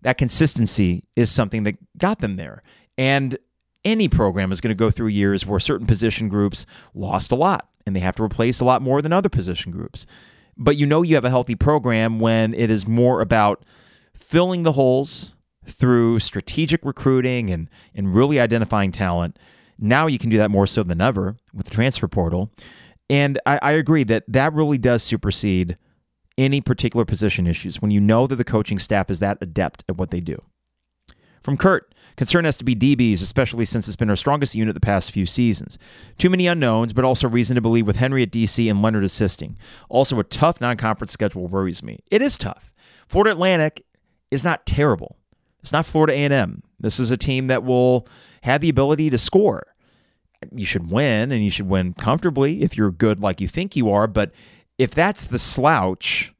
That 0.01 0.17
consistency 0.17 1.05
is 1.15 1.31
something 1.31 1.63
that 1.63 1.77
got 1.97 2.19
them 2.19 2.35
there. 2.35 2.61
And 2.97 3.37
any 3.85 4.09
program 4.09 4.51
is 4.51 4.59
going 4.59 4.75
to 4.75 4.75
go 4.75 4.91
through 4.91 5.07
years 5.07 5.45
where 5.45 5.59
certain 5.59 5.87
position 5.87 6.27
groups 6.27 6.65
lost 6.93 7.31
a 7.31 7.35
lot 7.35 7.69
and 7.85 7.95
they 7.95 8.01
have 8.01 8.15
to 8.15 8.23
replace 8.23 8.59
a 8.59 8.65
lot 8.65 8.81
more 8.81 9.01
than 9.01 9.13
other 9.13 9.29
position 9.29 9.71
groups. 9.71 10.05
But 10.57 10.77
you 10.77 10.85
know 10.85 11.01
you 11.01 11.15
have 11.15 11.25
a 11.25 11.29
healthy 11.29 11.55
program 11.55 12.19
when 12.19 12.53
it 12.53 12.69
is 12.69 12.87
more 12.87 13.21
about 13.21 13.63
filling 14.15 14.63
the 14.63 14.73
holes 14.73 15.35
through 15.65 16.19
strategic 16.19 16.83
recruiting 16.85 17.49
and, 17.49 17.69
and 17.95 18.13
really 18.13 18.39
identifying 18.39 18.91
talent. 18.91 19.39
Now 19.79 20.07
you 20.07 20.19
can 20.19 20.29
do 20.29 20.37
that 20.37 20.51
more 20.51 20.67
so 20.67 20.83
than 20.83 21.01
ever 21.01 21.37
with 21.53 21.65
the 21.65 21.71
transfer 21.71 22.07
portal. 22.07 22.51
And 23.09 23.39
I, 23.45 23.59
I 23.61 23.71
agree 23.71 24.03
that 24.05 24.23
that 24.27 24.53
really 24.53 24.77
does 24.77 25.03
supersede 25.03 25.77
any 26.37 26.61
particular 26.61 27.05
position 27.05 27.47
issues 27.47 27.81
when 27.81 27.91
you 27.91 28.01
know 28.01 28.27
that 28.27 28.35
the 28.35 28.43
coaching 28.43 28.79
staff 28.79 29.09
is 29.09 29.19
that 29.19 29.37
adept 29.41 29.83
at 29.87 29.97
what 29.97 30.11
they 30.11 30.19
do. 30.19 30.41
From 31.41 31.57
Kurt, 31.57 31.92
concern 32.15 32.45
has 32.45 32.57
to 32.57 32.63
be 32.63 32.75
DBs, 32.75 33.21
especially 33.21 33.65
since 33.65 33.87
it's 33.87 33.95
been 33.95 34.09
our 34.09 34.15
strongest 34.15 34.55
unit 34.55 34.73
the 34.73 34.79
past 34.79 35.11
few 35.11 35.25
seasons. 35.25 35.77
Too 36.17 36.29
many 36.29 36.47
unknowns, 36.47 36.93
but 36.93 37.05
also 37.05 37.27
reason 37.27 37.55
to 37.55 37.61
believe 37.61 37.87
with 37.87 37.97
Henry 37.97 38.23
at 38.23 38.31
DC 38.31 38.69
and 38.69 38.81
Leonhard 38.81 39.03
assisting. 39.03 39.57
Also, 39.89 40.19
a 40.19 40.23
tough 40.23 40.61
non 40.61 40.77
conference 40.77 41.13
schedule 41.13 41.47
worries 41.47 41.83
me. 41.83 41.99
It 42.11 42.21
is 42.21 42.37
tough. 42.37 42.71
Florida 43.07 43.31
Atlantic 43.31 43.85
is 44.31 44.43
not 44.43 44.65
terrible. 44.65 45.17
It's 45.59 45.71
not 45.71 45.85
Florida 45.85 46.13
A&M. 46.13 46.63
This 46.79 46.99
is 46.99 47.11
a 47.11 47.17
team 47.17 47.47
that 47.47 47.63
will 47.63 48.07
have 48.41 48.61
the 48.61 48.69
ability 48.69 49.09
to 49.09 49.17
score. 49.17 49.67
You 50.51 50.65
should 50.65 50.91
win, 50.91 51.31
and 51.31 51.43
you 51.43 51.49
should 51.49 51.69
win 51.69 51.93
comfortably 51.93 52.63
if 52.63 52.75
you're 52.75 52.91
good 52.91 53.21
like 53.21 53.39
you 53.39 53.47
think 53.47 53.75
you 53.75 53.89
are. 53.89 54.07
But 54.07 54.31
if 54.77 54.91
that's 54.91 55.23
the 55.23 55.39
slouch, 55.39 56.33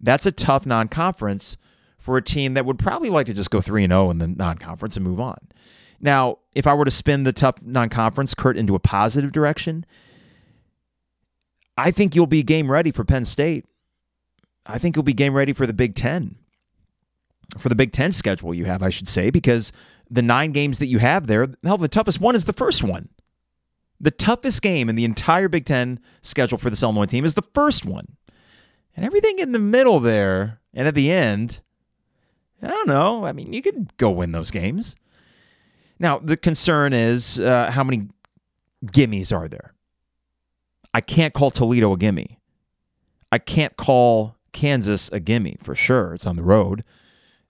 that's 0.00 0.24
a 0.24 0.32
tough 0.32 0.64
non 0.64 0.88
conference 0.88 1.58
for 2.02 2.16
a 2.16 2.22
team 2.22 2.54
that 2.54 2.66
would 2.66 2.80
probably 2.80 3.10
like 3.10 3.26
to 3.26 3.32
just 3.32 3.50
go 3.50 3.60
3 3.60 3.86
0 3.86 4.10
in 4.10 4.18
the 4.18 4.26
non 4.26 4.58
conference 4.58 4.96
and 4.96 5.06
move 5.06 5.20
on. 5.20 5.38
Now, 6.00 6.38
if 6.52 6.66
I 6.66 6.74
were 6.74 6.84
to 6.84 6.90
spin 6.90 7.22
the 7.22 7.32
tough 7.32 7.54
non 7.62 7.88
conference, 7.88 8.34
Kurt, 8.34 8.58
into 8.58 8.74
a 8.74 8.80
positive 8.80 9.30
direction, 9.30 9.86
I 11.78 11.92
think 11.92 12.14
you'll 12.14 12.26
be 12.26 12.42
game 12.42 12.70
ready 12.70 12.90
for 12.90 13.04
Penn 13.04 13.24
State. 13.24 13.66
I 14.66 14.78
think 14.78 14.96
you'll 14.96 15.04
be 15.04 15.12
game 15.12 15.34
ready 15.34 15.52
for 15.52 15.64
the 15.64 15.72
Big 15.72 15.94
Ten, 15.94 16.36
for 17.56 17.68
the 17.68 17.74
Big 17.76 17.92
Ten 17.92 18.10
schedule 18.10 18.52
you 18.52 18.64
have, 18.64 18.82
I 18.82 18.90
should 18.90 19.08
say, 19.08 19.30
because 19.30 19.72
the 20.10 20.22
nine 20.22 20.50
games 20.50 20.80
that 20.80 20.86
you 20.86 20.98
have 20.98 21.28
there, 21.28 21.48
hell, 21.62 21.78
the 21.78 21.88
toughest 21.88 22.20
one 22.20 22.34
is 22.34 22.44
the 22.44 22.52
first 22.52 22.82
one. 22.82 23.08
The 24.00 24.10
toughest 24.10 24.60
game 24.60 24.88
in 24.88 24.96
the 24.96 25.04
entire 25.04 25.48
Big 25.48 25.66
Ten 25.66 26.00
schedule 26.20 26.58
for 26.58 26.68
this 26.68 26.82
Illinois 26.82 27.06
team 27.06 27.24
is 27.24 27.34
the 27.34 27.44
first 27.54 27.84
one. 27.84 28.16
And 28.96 29.06
everything 29.06 29.38
in 29.38 29.52
the 29.52 29.60
middle 29.60 30.00
there 30.00 30.60
and 30.74 30.88
at 30.88 30.96
the 30.96 31.12
end 31.12 31.60
I 32.62 32.68
don't 32.68 32.88
know. 32.88 33.24
I 33.24 33.32
mean, 33.32 33.52
you 33.52 33.62
could 33.62 33.96
go 33.96 34.10
win 34.10 34.32
those 34.32 34.50
games. 34.50 34.96
Now, 35.98 36.18
the 36.18 36.36
concern 36.36 36.92
is 36.92 37.40
uh, 37.40 37.70
how 37.70 37.84
many 37.84 38.08
gimmies 38.86 39.34
are 39.36 39.48
there? 39.48 39.74
I 40.94 41.00
can't 41.00 41.34
call 41.34 41.50
Toledo 41.50 41.92
a 41.92 41.96
gimme. 41.96 42.38
I 43.30 43.38
can't 43.38 43.76
call 43.76 44.36
Kansas 44.52 45.08
a 45.12 45.20
gimme 45.20 45.56
for 45.62 45.74
sure. 45.74 46.14
It's 46.14 46.26
on 46.26 46.36
the 46.36 46.42
road. 46.42 46.84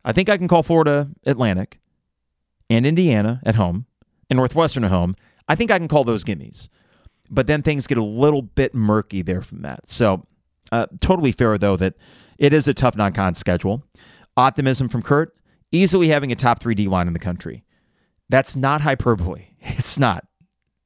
I 0.04 0.12
think 0.12 0.28
I 0.28 0.36
can 0.36 0.48
call 0.48 0.62
Florida 0.62 1.08
Atlantic 1.26 1.80
and 2.70 2.86
Indiana 2.86 3.40
at 3.44 3.56
home 3.56 3.86
and 4.30 4.36
Northwestern 4.36 4.84
at 4.84 4.90
home. 4.90 5.16
I 5.48 5.54
think 5.54 5.70
I 5.70 5.78
can 5.78 5.88
call 5.88 6.04
those 6.04 6.24
gimmies. 6.24 6.68
But 7.30 7.46
then 7.46 7.62
things 7.62 7.86
get 7.86 7.98
a 7.98 8.04
little 8.04 8.42
bit 8.42 8.74
murky 8.74 9.22
there 9.22 9.42
from 9.42 9.62
that. 9.62 9.88
So, 9.88 10.26
uh, 10.70 10.86
totally 11.00 11.32
fair, 11.32 11.56
though, 11.58 11.76
that 11.76 11.94
it 12.38 12.52
is 12.52 12.68
a 12.68 12.74
tough 12.74 12.96
non 12.96 13.12
con 13.12 13.34
schedule. 13.34 13.82
Optimism 14.37 14.89
from 14.89 15.03
Kurt, 15.03 15.35
easily 15.70 16.09
having 16.09 16.33
a 16.33 16.37
top 16.37 16.61
three 16.61 16.74
D 16.74 16.89
line 16.89 17.07
in 17.07 17.12
the 17.12 17.18
country. 17.18 17.64
That's 18.28 18.57
not 18.57 18.80
hyperbole. 18.80 19.47
It's 19.64 19.97
not. 19.97 20.26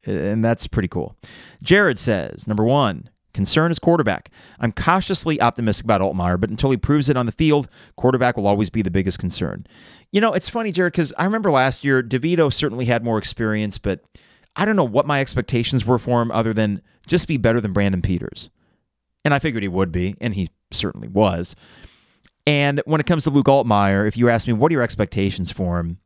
And 0.04 0.44
that's 0.44 0.66
pretty 0.66 0.88
cool. 0.88 1.16
Jared 1.62 1.98
says, 1.98 2.46
number 2.46 2.62
one, 2.62 3.08
concern 3.32 3.70
is 3.70 3.78
quarterback. 3.78 4.30
I'm 4.60 4.72
cautiously 4.72 5.40
optimistic 5.40 5.84
about 5.84 6.00
Altmyer, 6.00 6.40
but 6.40 6.50
until 6.50 6.70
he 6.70 6.76
proves 6.76 7.08
it 7.08 7.16
on 7.16 7.26
the 7.26 7.32
field, 7.32 7.68
quarterback 7.96 8.36
will 8.36 8.46
always 8.46 8.70
be 8.70 8.82
the 8.82 8.90
biggest 8.90 9.18
concern. 9.18 9.66
You 10.12 10.20
know, 10.20 10.32
it's 10.32 10.48
funny, 10.48 10.72
Jared, 10.72 10.92
because 10.92 11.12
I 11.18 11.24
remember 11.24 11.50
last 11.50 11.84
year, 11.84 12.02
DeVito 12.02 12.52
certainly 12.52 12.84
had 12.84 13.02
more 13.02 13.18
experience, 13.18 13.78
but 13.78 14.00
I 14.56 14.64
don't 14.64 14.76
know 14.76 14.84
what 14.84 15.06
my 15.06 15.20
expectations 15.20 15.84
were 15.84 15.98
for 15.98 16.22
him 16.22 16.30
other 16.30 16.54
than 16.54 16.82
just 17.06 17.28
be 17.28 17.36
better 17.36 17.60
than 17.60 17.72
Brandon 17.72 18.02
Peters. 18.02 18.50
And 19.24 19.34
I 19.34 19.38
figured 19.38 19.62
he 19.62 19.68
would 19.68 19.92
be, 19.92 20.16
and 20.20 20.34
he 20.34 20.50
certainly 20.70 21.08
was. 21.08 21.56
And 22.46 22.80
when 22.84 23.00
it 23.00 23.06
comes 23.06 23.24
to 23.24 23.30
Luke 23.30 23.46
Altmyer, 23.46 24.06
if 24.06 24.16
you 24.16 24.28
ask 24.28 24.46
me, 24.46 24.52
what 24.52 24.70
are 24.70 24.74
your 24.74 24.82
expectations 24.82 25.50
for 25.50 25.78
him? 25.78 25.98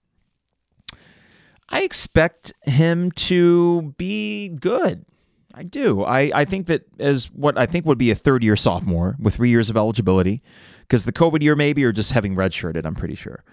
I 1.68 1.82
expect 1.82 2.52
him 2.62 3.12
to 3.12 3.94
be 3.96 4.48
good. 4.48 5.04
I 5.52 5.62
do. 5.64 6.02
I, 6.04 6.30
I 6.34 6.44
think 6.44 6.66
that 6.66 6.84
as 6.98 7.30
what 7.32 7.58
I 7.58 7.66
think 7.66 7.84
would 7.84 7.98
be 7.98 8.10
a 8.10 8.14
third 8.14 8.42
year 8.42 8.56
sophomore 8.56 9.16
with 9.18 9.34
three 9.34 9.50
years 9.50 9.68
of 9.68 9.76
eligibility, 9.76 10.42
because 10.80 11.04
the 11.04 11.12
COVID 11.12 11.42
year 11.42 11.56
maybe, 11.56 11.84
or 11.84 11.92
just 11.92 12.12
having 12.12 12.34
redshirted, 12.34 12.86
I'm 12.86 12.94
pretty 12.94 13.16
sure, 13.16 13.44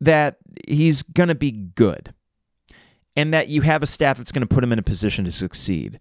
that 0.00 0.38
he's 0.66 1.02
going 1.02 1.28
to 1.28 1.34
be 1.34 1.50
good 1.50 2.14
and 3.14 3.32
that 3.34 3.48
you 3.48 3.62
have 3.62 3.82
a 3.82 3.86
staff 3.86 4.16
that's 4.16 4.32
going 4.32 4.46
to 4.46 4.54
put 4.54 4.64
him 4.64 4.72
in 4.72 4.78
a 4.78 4.82
position 4.82 5.24
to 5.24 5.32
succeed. 5.32 6.00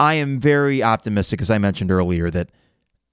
I 0.00 0.14
am 0.14 0.40
very 0.40 0.82
optimistic, 0.82 1.40
as 1.40 1.50
I 1.50 1.58
mentioned 1.58 1.90
earlier, 1.90 2.30
that 2.30 2.50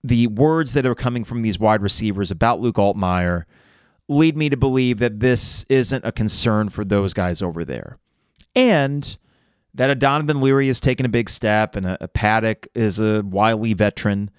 the 0.04 0.28
words 0.28 0.74
that 0.74 0.86
are 0.86 0.96
coming 0.96 1.24
from 1.24 1.42
these 1.42 1.60
wide 1.60 1.82
receivers 1.82 2.32
about 2.32 2.60
Luke 2.60 2.78
Altmyer 2.78 3.44
lead 4.08 4.36
me 4.36 4.50
to 4.50 4.58
believe 4.58 5.00
that 5.00 5.20
this 5.20 5.66
isn't 5.70 6.06
a 6.06 6.12
concern 6.12 6.70
for 6.70 6.84
those 6.84 7.14
guys 7.14 7.42
over 7.42 7.64
there. 7.64 7.98
And 8.56 9.18
that 9.74 9.90
a 9.90 9.96
Donovan 9.96 10.42
Leary 10.42 10.68
has 10.68 10.80
taken 10.80 11.06
a 11.06 11.10
big 11.10 11.30
step 11.30 11.76
and 11.76 11.86
a, 11.86 11.98
a 12.02 12.08
Paddock 12.08 12.68
is 12.76 13.00
a 13.00 13.22
wily 13.22 13.74
veteran. 13.74 14.30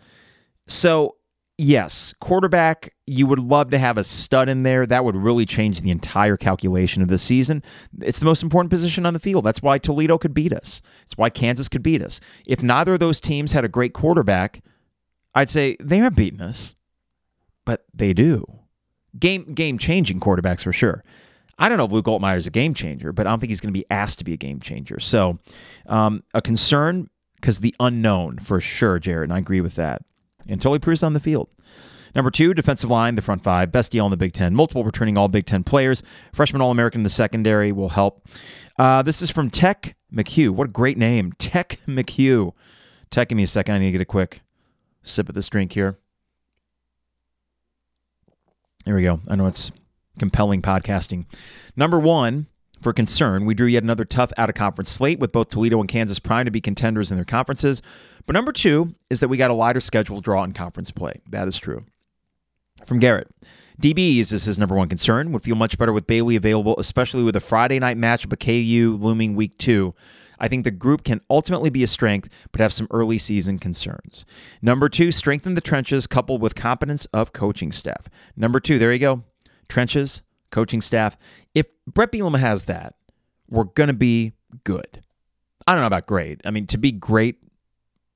So, 0.67 1.17
yes, 1.57 2.15
quarterback, 2.21 2.93
you 3.07 3.27
would 3.27 3.39
love 3.39 3.71
to 3.71 3.79
have 3.79 3.97
a 3.97 4.05
stud 4.05 4.51
in 4.51 4.63
there. 4.63 4.85
That 4.85 5.07
would 5.07 5.17
really 5.17 5.47
change 5.47 5.81
the 5.81 5.91
entire 5.91 6.37
calculation 6.37 7.03
of 7.03 7.09
the 7.09 7.19
season. 7.19 7.63
It's 8.03 8.19
the 8.19 8.27
most 8.27 8.43
important 8.43 8.71
position 8.71 9.07
on 9.07 9.15
the 9.15 9.21
field. 9.21 9.45
That's 9.45 9.63
why 9.63 9.79
Toledo 9.79 10.19
could 10.19 10.35
beat 10.35 10.53
us. 10.53 10.83
It's 11.05 11.17
why 11.17 11.31
Kansas 11.31 11.69
could 11.69 11.83
beat 11.83 12.03
us. 12.03 12.21
If 12.47 12.63
neither 12.63 12.95
of 12.95 13.01
those 13.01 13.21
teams 13.21 13.53
had 13.53 13.65
a 13.65 13.69
great 13.69 13.95
quarterback, 13.95 14.63
I'd 15.35 15.51
say 15.51 15.77
they 15.81 16.01
aren't 16.01 16.17
beating 16.17 16.41
us, 16.41 16.77
but 17.65 17.85
they 17.95 18.13
do. 18.13 18.45
Game 19.19 19.55
game 19.55 19.79
changing 19.79 20.21
quarterbacks 20.21 20.65
for 20.65 20.73
sure. 20.73 21.05
I 21.59 21.69
don't 21.69 21.79
know 21.79 21.85
if 21.85 21.93
Luke 21.93 22.07
Altmyer 22.07 22.37
is 22.37 22.47
a 22.47 22.51
game 22.51 22.75
changer, 22.75 23.13
but 23.13 23.27
I 23.27 23.31
don't 23.31 23.39
think 23.39 23.51
he's 23.51 23.61
going 23.61 23.73
to 23.73 23.79
be 23.79 23.87
asked 23.91 24.19
to 24.19 24.25
be 24.25 24.33
a 24.33 24.39
game 24.39 24.59
changer. 24.59 24.99
So, 24.99 25.39
um, 25.87 26.23
a 26.35 26.41
concern 26.43 27.11
because 27.37 27.61
the 27.61 27.75
unknown 27.79 28.39
for 28.39 28.61
sure, 28.61 28.99
Jared, 28.99 29.29
and 29.29 29.33
I 29.35 29.39
agree 29.39 29.61
with 29.61 29.75
that. 29.75 30.03
Until 30.49 30.73
he 30.73 30.79
proves 30.79 31.03
on 31.03 31.13
the 31.13 31.21
field. 31.21 31.49
Number 32.15 32.31
two, 32.31 32.53
defensive 32.53 32.91
line, 32.91 33.15
the 33.15 33.23
front 33.23 33.43
five, 33.43 33.73
best 33.73 33.93
deal 33.93 34.05
in 34.05 34.11
the 34.11 34.17
Big 34.17 34.33
Ten. 34.33 34.55
Multiple 34.55 34.85
returning 34.85 35.17
All 35.17 35.29
Big 35.29 35.47
Ten 35.47 35.65
players. 35.65 36.03
Freshman 36.33 36.61
All 36.61 36.71
American 36.71 37.01
in 37.01 37.05
the 37.05 37.11
secondary 37.11 37.73
will 37.73 37.91
help. 37.91 38.27
Uh, 38.79 39.03
this 39.03 39.23
is 39.23 39.31
from 39.31 39.51
Tech 39.51 39.97
McHugh. 40.13 40.51
What 40.51 40.69
a 40.69 40.71
great 40.71 40.99
name, 40.99 41.33
Tech 41.39 41.79
McHugh. 41.87 42.53
Tech, 43.11 43.29
give 43.29 43.37
me 43.37 43.45
a 43.45 43.47
second. 43.47 43.77
I 43.77 43.79
need 43.79 43.87
to 43.87 43.93
get 43.93 44.01
a 44.01 44.07
quick 44.07 44.42
sip 45.03 45.29
of 45.29 45.35
this 45.35 45.49
drink 45.49 45.73
here. 45.73 45.99
There 48.85 48.95
we 48.95 49.03
go. 49.03 49.21
I 49.29 49.37
know 49.37 49.47
it's 49.47 49.71
compelling 50.19 50.63
podcasting. 50.63 51.27
Number 51.77 51.99
one, 51.99 52.47
for 52.81 52.93
concern, 52.93 53.45
we 53.45 53.55
drew 53.55 53.69
yet 53.69 53.85
another 53.85 54.05
tough 54.05 54.33
out 54.37 54.49
of 54.49 54.57
conference 54.57 54.91
slate 54.91 55.21
with 55.21 55.31
both 55.31 55.51
Toledo 55.51 55.81
and 55.81 55.89
Kansas 55.89 56.19
prime 56.19 56.45
to 56.47 56.51
be 56.51 56.61
contenders 56.61 57.11
in 57.11 57.17
their 57.17 57.25
conferences. 57.25 57.81
But 58.27 58.35
number 58.35 58.53
two 58.53 58.95
is 59.09 59.21
that 59.21 59.29
we 59.29 59.37
got 59.37 59.51
a 59.51 59.55
lighter 59.55 59.81
schedule 59.81 60.21
draw 60.21 60.43
in 60.43 60.53
conference 60.53 60.91
play. 60.91 61.21
That 61.31 61.47
is 61.47 61.57
true. 61.57 61.85
From 62.87 62.99
Garrett. 62.99 63.29
DBs 63.81 64.33
is 64.33 64.45
his 64.45 64.59
number 64.59 64.75
one 64.75 64.89
concern. 64.89 65.33
Would 65.33 65.43
feel 65.43 65.55
much 65.55 65.79
better 65.79 65.93
with 65.93 66.07
Bailey 66.07 66.37
available, 66.37 66.75
especially 66.79 67.23
with 67.23 67.37
a 67.37 67.41
Friday 67.41 67.79
night 67.79 67.97
matchup 67.97 68.33
at 68.33 68.41
KU 68.41 68.99
looming 69.01 69.35
week 69.35 69.57
two. 69.59 69.95
I 70.43 70.49
think 70.49 70.65
the 70.65 70.73
group 70.73 71.05
can 71.05 71.21
ultimately 71.31 71.71
be 71.71 71.85
a 71.85 71.87
strength, 71.87 72.29
but 72.51 72.61
have 72.61 72.73
some 72.73 72.89
early 72.91 73.17
season 73.17 73.59
concerns. 73.59 74.27
Number 74.61 74.89
two, 74.89 75.13
strengthen 75.13 75.55
the 75.55 75.61
trenches 75.61 76.09
coupled 76.09 76.43
with 76.43 76.57
competence 76.57 77.07
of 77.07 77.33
coaching 77.33 77.71
staff. 77.71 78.09
Number 78.37 78.59
two, 78.59 78.81
there 78.81 78.93
you 78.93 78.99
go. 78.99 79.23
Trenches, 79.69 80.23
coaching 80.51 80.81
staff. 80.81 81.17
If 81.55 81.67
Bret 81.87 82.11
Bielema 82.11 82.41
has 82.41 82.65
that, 82.65 82.97
we're 83.49 83.65
going 83.65 83.87
to 83.87 83.95
be 83.95 84.33
good. 84.65 85.03
I 85.67 85.75
don't 85.75 85.83
know 85.83 85.87
about 85.87 86.07
great. 86.07 86.41
I 86.45 86.51
mean, 86.51 86.67
to 86.67 86.77
be 86.77 86.91
great 86.91 87.37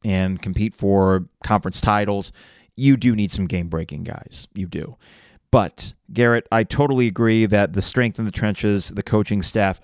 and 0.05 0.43
compete 0.43 0.75
for 0.75 1.29
conference 1.45 1.81
titles, 1.81 2.33
you 2.75 2.97
do 2.97 3.15
need 3.15 3.31
some 3.31 3.47
game 3.47 3.69
breaking 3.69 4.03
guys. 4.03 4.49
You 4.53 4.67
do. 4.67 4.97
But 5.53 5.95
Garrett, 6.13 6.49
I 6.51 6.65
totally 6.65 7.07
agree 7.07 7.47
that 7.47 7.73
the 7.73 7.83
strength 7.83 8.19
in 8.19 8.25
the 8.25 8.33
trenches, 8.33 8.89
the 8.89 9.03
coaching 9.05 9.43
staff, 9.43 9.81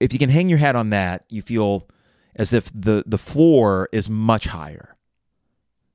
if 0.00 0.12
you 0.12 0.18
can 0.18 0.30
hang 0.30 0.48
your 0.48 0.58
hat 0.58 0.76
on 0.76 0.90
that, 0.90 1.24
you 1.28 1.42
feel 1.42 1.88
as 2.36 2.52
if 2.52 2.70
the 2.74 3.02
the 3.06 3.18
floor 3.18 3.88
is 3.92 4.08
much 4.08 4.46
higher. 4.46 4.96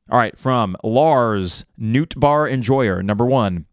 All 0.10 0.18
right, 0.18 0.38
from 0.38 0.76
Lars 0.84 1.66
Newt 1.78 2.20
Bar 2.20 2.48
Enjoyer, 2.48 3.02
number 3.02 3.26
one. 3.26 3.66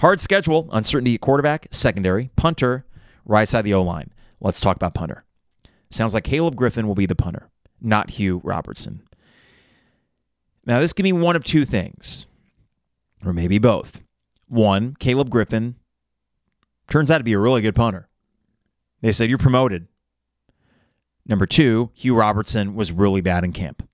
Hard 0.00 0.20
schedule, 0.20 0.68
uncertainty 0.72 1.14
at 1.14 1.20
quarterback, 1.20 1.68
secondary, 1.70 2.30
punter, 2.36 2.84
right 3.24 3.48
side 3.48 3.60
of 3.60 3.64
the 3.64 3.74
O 3.74 3.82
line. 3.82 4.10
Let's 4.40 4.60
talk 4.60 4.76
about 4.76 4.94
punter. 4.94 5.24
Sounds 5.90 6.12
like 6.12 6.24
Caleb 6.24 6.56
Griffin 6.56 6.88
will 6.88 6.94
be 6.94 7.06
the 7.06 7.14
punter, 7.14 7.48
not 7.80 8.10
Hugh 8.10 8.40
Robertson. 8.42 9.02
Now, 10.66 10.80
this 10.80 10.92
can 10.92 11.04
be 11.04 11.12
one 11.12 11.36
of 11.36 11.44
two 11.44 11.64
things, 11.64 12.26
or 13.24 13.32
maybe 13.32 13.58
both. 13.58 14.00
One, 14.48 14.94
Caleb 14.98 15.30
Griffin 15.30 15.76
turns 16.88 17.10
out 17.10 17.18
to 17.18 17.24
be 17.24 17.32
a 17.32 17.38
really 17.38 17.62
good 17.62 17.74
punter. 17.74 18.08
They 19.02 19.12
said, 19.12 19.28
You're 19.28 19.38
promoted. 19.38 19.88
Number 21.26 21.46
two, 21.46 21.90
Hugh 21.94 22.16
Robertson 22.16 22.74
was 22.74 22.90
really 22.90 23.20
bad 23.20 23.44
in 23.44 23.52
camp. 23.52 23.88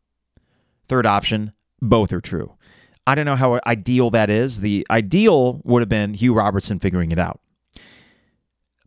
Third 0.87 1.05
option, 1.05 1.53
both 1.81 2.13
are 2.13 2.21
true. 2.21 2.55
I 3.07 3.15
don't 3.15 3.27
know 3.27 3.37
how 3.37 3.61
ideal 3.67 4.11
that 4.11 4.31
is. 4.31 4.61
The 4.61 4.87
ideal 4.91 5.61
would 5.65 5.83
have 5.83 5.89
been 5.89 6.15
Hugh 6.15 6.35
Robertson 6.35 6.79
figuring 6.79 7.11
it 7.11 7.19
out. 7.19 7.41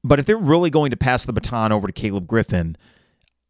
But 0.04 0.20
if 0.20 0.26
they're 0.26 0.38
really 0.38 0.70
going 0.70 0.92
to 0.92 0.98
pass 0.98 1.26
the 1.26 1.34
baton 1.34 1.72
over 1.72 1.88
to 1.88 1.94
Caleb 1.94 2.28
Griffin, 2.28 2.76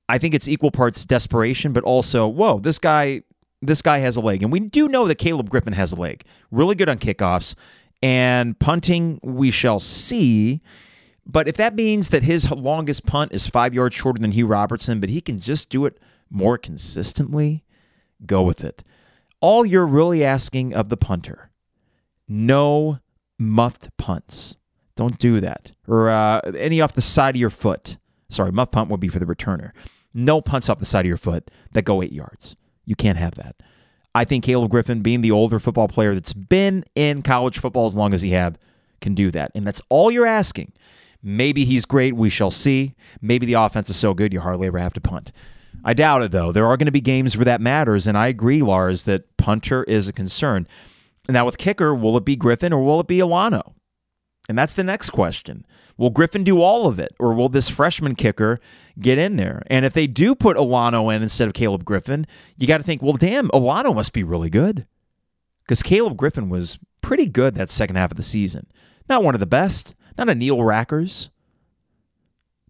I 0.09 0.17
think 0.17 0.34
it's 0.34 0.47
equal 0.47 0.72
parts 0.72 1.05
desperation, 1.05 1.72
but 1.72 1.84
also, 1.84 2.28
whoa, 2.28 2.59
this 2.59 2.80
guy, 2.80 3.24
this 3.61 3.82
guy 3.82 3.99
has 3.99 4.17
a 4.17 4.22
leg. 4.22 4.43
And 4.43 4.51
we 4.51 4.59
do 4.59 4.89
know 4.89 5.07
that 5.07 5.15
Caleb 5.15 5.49
Griffin 5.49 5.74
has 5.74 5.93
a 5.93 5.95
leg. 5.95 6.24
Really 6.51 6.76
good 6.76 6.89
on 6.89 6.99
kickoffs. 6.99 7.55
And 8.03 8.59
punting, 8.59 9.19
we 9.24 9.51
shall 9.51 9.80
see. 9.80 10.61
But 11.32 11.47
if 11.47 11.55
that 11.57 11.75
means 11.75 12.09
that 12.09 12.23
his 12.23 12.51
longest 12.51 13.05
punt 13.05 13.32
is 13.32 13.47
five 13.47 13.73
yards 13.73 13.95
shorter 13.95 14.19
than 14.19 14.32
Hugh 14.32 14.47
Robertson, 14.47 14.99
but 14.99 15.09
he 15.09 15.21
can 15.21 15.39
just 15.39 15.69
do 15.69 15.86
it 15.86 15.97
more 16.29 16.57
consistently, 16.57 17.63
go 18.25 18.41
with 18.41 18.63
it. 18.63 18.84
All 19.39 19.65
you're 19.65 19.88
really 19.88 20.23
asking 20.23 20.73
of 20.73 20.89
the 20.89 20.97
punter 20.97 21.49
no 22.27 22.99
muffed 23.38 23.89
punts. 23.97 24.55
Don't 24.95 25.19
do 25.19 25.41
that. 25.41 25.73
Or 25.86 26.09
uh, 26.09 26.39
any 26.57 26.79
off 26.79 26.93
the 26.93 27.01
side 27.01 27.36
of 27.36 27.39
your 27.39 27.49
foot. 27.49 27.97
Sorry, 28.29 28.51
muff 28.53 28.71
punt 28.71 28.89
would 28.89 29.01
be 29.01 29.09
for 29.09 29.19
the 29.19 29.25
returner. 29.25 29.71
No 30.13 30.39
punts 30.39 30.69
off 30.69 30.79
the 30.79 30.86
side 30.86 31.05
of 31.05 31.09
your 31.09 31.17
foot 31.17 31.51
that 31.73 31.84
go 31.84 32.01
eight 32.01 32.13
yards. 32.13 32.55
You 32.86 32.95
can't 32.95 33.17
have 33.17 33.36
that. 33.36 33.57
I 34.15 34.23
think 34.23 34.45
Caleb 34.45 34.71
Griffin, 34.71 35.01
being 35.01 35.21
the 35.21 35.32
older 35.32 35.59
football 35.59 35.89
player 35.89 36.13
that's 36.13 36.34
been 36.34 36.86
in 36.95 37.21
college 37.21 37.59
football 37.59 37.86
as 37.86 37.95
long 37.95 38.13
as 38.13 38.21
he 38.21 38.32
have, 38.32 38.57
can 39.01 39.13
do 39.13 39.29
that. 39.32 39.51
And 39.53 39.67
that's 39.67 39.82
all 39.89 40.09
you're 40.09 40.25
asking. 40.25 40.71
Maybe 41.24 41.65
he's 41.65 41.86
great. 41.86 42.15
We 42.15 42.30
shall 42.30 42.51
see. 42.51 42.95
Maybe 43.22 43.45
the 43.45 43.53
offense 43.53 43.89
is 43.89 43.95
so 43.95 44.13
good 44.13 44.34
you 44.34 44.41
hardly 44.41 44.67
ever 44.67 44.80
have 44.80 44.93
to 44.93 45.01
punt. 45.01 45.32
I 45.84 45.93
doubt 45.93 46.24
it, 46.24 46.32
though. 46.32 46.51
There 46.51 46.65
are 46.65 46.78
going 46.78 46.88
to 46.88 46.91
be 46.91 47.01
games 47.01 47.38
where 47.38 47.45
that 47.45 47.61
matters. 47.61 48.07
And 48.07 48.17
I 48.17 48.28
agree, 48.28 48.61
Lars, 48.61 49.03
that 49.03 49.38
punter 49.38 49.84
is 49.84 50.07
a 50.07 50.13
concern. 50.13 50.67
Now, 51.30 51.45
with 51.45 51.57
kicker, 51.57 51.93
will 51.93 52.17
it 52.17 52.26
be 52.26 52.36
Griffin 52.36 52.74
or 52.74 52.84
will 52.84 52.99
it 52.99 53.07
be 53.07 53.19
Olano? 53.19 53.74
And 54.49 54.57
that's 54.57 54.74
the 54.74 54.84
next 54.84 55.11
question. 55.11 55.65
Will 55.97 56.09
Griffin 56.09 56.43
do 56.43 56.61
all 56.61 56.88
of 56.88 56.99
it, 56.99 57.15
or 57.19 57.34
will 57.34 57.47
this 57.47 57.69
freshman 57.69 58.15
kicker 58.15 58.59
get 58.99 59.19
in 59.19 59.36
there? 59.36 59.61
And 59.67 59.86
if 59.86 59.93
they 59.93 60.07
do 60.07 60.34
put 60.34 60.57
Olano 60.57 61.15
in 61.15 61.22
instead 61.22 61.47
of 61.47 61.53
Caleb 61.53 61.86
Griffin, 61.86 62.26
you 62.57 62.67
got 62.67 62.80
to 62.80 62.84
think, 62.84 63.01
well, 63.01 63.13
damn, 63.13 63.49
Olano 63.49 63.93
must 63.93 64.13
be 64.13 64.24
really 64.24 64.49
good. 64.49 64.88
Because 65.63 65.84
Caleb 65.84 66.17
Griffin 66.17 66.49
was 66.49 66.80
pretty 67.01 67.28
good 67.28 67.55
that 67.55 67.69
second 67.69 67.97
half 67.97 68.11
of 68.11 68.17
the 68.17 68.24
season. 68.24 68.67
Not 69.07 69.24
one 69.24 69.36
of 69.36 69.39
the 69.39 69.45
best, 69.45 69.93
not 70.18 70.30
a 70.30 70.36
Neil 70.36 70.57
Rackers, 70.57 71.30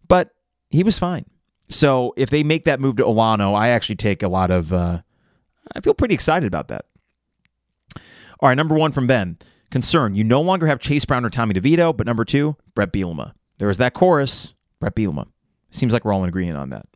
but 0.08 0.32
he 0.70 0.84
was 0.84 0.98
fine. 0.98 1.26
So 1.70 2.14
if 2.18 2.30
they 2.30 2.44
make 2.44 2.66
that 2.66 2.80
move 2.80 2.98
to 2.98 3.04
Olano, 3.04 3.56
I 3.56 3.70
actually 3.70 3.96
take 3.96 4.24
a 4.24 4.28
lot 4.28 4.52
of, 4.52 4.74
uh, 4.74 5.02
I 5.74 5.80
feel 5.80 5.94
pretty 5.94 6.14
excited 6.14 6.48
about 6.48 6.68
that. 6.68 6.86
All 8.40 8.50
right, 8.50 8.56
number 8.56 8.76
one 8.76 8.92
from 8.92 9.08
Ben. 9.08 9.38
Concern. 9.70 10.16
You 10.16 10.26
no 10.26 10.42
longer 10.42 10.68
have 10.68 10.80
Chase 10.80 11.06
Brown 11.06 11.24
or 11.24 11.30
Tommy 11.30 11.54
DeVito, 11.54 11.96
but 11.96 12.06
number 12.06 12.26
two, 12.26 12.58
Bret 12.76 12.92
Bielema. 12.92 13.32
There 13.58 13.70
was 13.70 13.78
that 13.78 13.94
chorus, 13.94 14.54
Bret 14.82 14.96
Bielema. 14.96 15.28
Seems 15.70 15.94
like 15.94 16.04
we're 16.04 16.12
all 16.12 16.24
in 16.24 16.30
agreement 16.30 16.58
on 16.58 16.72
that. 16.72 16.88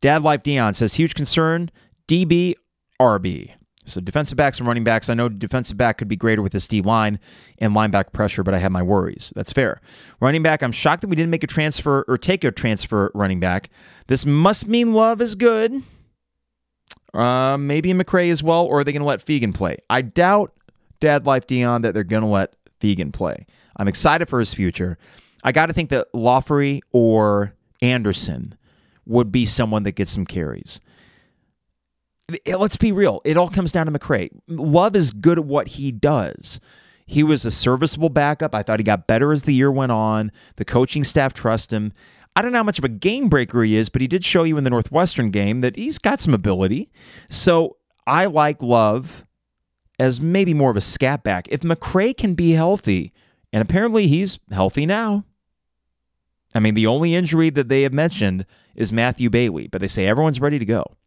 Dad 0.00 0.22
Life 0.22 0.42
Dion 0.42 0.74
says, 0.74 0.94
huge 0.94 1.14
concern, 1.14 1.70
DB, 2.08 2.54
RB. 3.00 3.52
So 3.88 4.00
defensive 4.00 4.36
backs 4.36 4.58
and 4.58 4.66
running 4.66 4.84
backs. 4.84 5.08
I 5.08 5.14
know 5.14 5.28
defensive 5.28 5.76
back 5.76 5.98
could 5.98 6.08
be 6.08 6.16
greater 6.16 6.42
with 6.42 6.52
this 6.52 6.68
D 6.68 6.80
line 6.80 7.18
and 7.58 7.74
linebacker 7.74 8.12
pressure, 8.12 8.42
but 8.42 8.54
I 8.54 8.58
have 8.58 8.72
my 8.72 8.82
worries. 8.82 9.32
That's 9.34 9.52
fair. 9.52 9.80
Running 10.20 10.42
back, 10.42 10.62
I'm 10.62 10.72
shocked 10.72 11.00
that 11.02 11.08
we 11.08 11.16
didn't 11.16 11.30
make 11.30 11.44
a 11.44 11.48
transfer 11.48 12.04
or 12.08 12.18
take 12.18 12.44
a 12.44 12.50
transfer 12.50 13.10
running 13.14 13.40
back. 13.40 13.70
This 14.06 14.24
must 14.24 14.66
mean 14.66 14.92
Love 14.92 15.20
is 15.20 15.34
good. 15.34 15.82
Uh, 17.14 17.56
maybe 17.58 17.92
McCray 17.92 18.30
as 18.30 18.42
well, 18.42 18.64
or 18.66 18.80
are 18.80 18.84
they 18.84 18.92
going 18.92 19.00
to 19.00 19.06
let 19.06 19.24
Feagin 19.24 19.54
play? 19.54 19.78
I 19.88 20.02
doubt, 20.02 20.52
Dad 21.00 21.26
Life 21.26 21.46
Dion, 21.46 21.82
that 21.82 21.94
they're 21.94 22.04
going 22.04 22.22
to 22.22 22.28
let 22.28 22.54
Feagin 22.80 23.12
play. 23.12 23.46
I'm 23.76 23.88
excited 23.88 24.28
for 24.28 24.38
his 24.38 24.52
future. 24.52 24.98
I 25.42 25.52
got 25.52 25.66
to 25.66 25.72
think 25.72 25.90
that 25.90 26.08
Laughery 26.12 26.80
or 26.92 27.54
Anderson 27.80 28.56
would 29.06 29.32
be 29.32 29.46
someone 29.46 29.84
that 29.84 29.92
gets 29.92 30.10
some 30.10 30.26
carries 30.26 30.80
let's 32.46 32.76
be 32.76 32.92
real. 32.92 33.20
It 33.24 33.36
all 33.36 33.48
comes 33.48 33.72
down 33.72 33.86
to 33.86 33.92
McCray. 33.92 34.30
Love 34.48 34.94
is 34.94 35.12
good 35.12 35.38
at 35.38 35.44
what 35.44 35.68
he 35.68 35.90
does. 35.90 36.60
He 37.06 37.22
was 37.22 37.44
a 37.44 37.50
serviceable 37.50 38.10
backup. 38.10 38.54
I 38.54 38.62
thought 38.62 38.80
he 38.80 38.84
got 38.84 39.06
better 39.06 39.32
as 39.32 39.44
the 39.44 39.54
year 39.54 39.72
went 39.72 39.92
on. 39.92 40.30
The 40.56 40.64
coaching 40.64 41.04
staff 41.04 41.32
trust 41.32 41.72
him. 41.72 41.92
I 42.36 42.42
don't 42.42 42.52
know 42.52 42.58
how 42.58 42.64
much 42.64 42.78
of 42.78 42.84
a 42.84 42.90
game 42.90 43.28
breaker 43.28 43.62
he 43.62 43.74
is, 43.76 43.88
but 43.88 44.02
he 44.02 44.06
did 44.06 44.24
show 44.24 44.44
you 44.44 44.58
in 44.58 44.64
the 44.64 44.70
Northwestern 44.70 45.30
game 45.30 45.62
that 45.62 45.76
he's 45.76 45.98
got 45.98 46.20
some 46.20 46.34
ability. 46.34 46.90
So 47.30 47.78
I 48.06 48.26
like 48.26 48.62
Love 48.62 49.24
as 49.98 50.20
maybe 50.20 50.52
more 50.52 50.70
of 50.70 50.76
a 50.76 50.82
scat 50.82 51.24
back. 51.24 51.48
If 51.50 51.60
McCray 51.60 52.16
can 52.16 52.34
be 52.34 52.52
healthy, 52.52 53.12
and 53.52 53.62
apparently 53.62 54.06
he's 54.06 54.38
healthy 54.52 54.84
now. 54.84 55.24
I 56.54 56.60
mean, 56.60 56.74
the 56.74 56.86
only 56.86 57.14
injury 57.14 57.50
that 57.50 57.68
they 57.68 57.82
have 57.82 57.92
mentioned 57.92 58.44
is 58.76 58.92
Matthew 58.92 59.30
Bailey, 59.30 59.66
but 59.66 59.80
they 59.80 59.86
say 59.86 60.06
everyone's 60.06 60.40
ready 60.40 60.58
to 60.58 60.64
go 60.64 60.97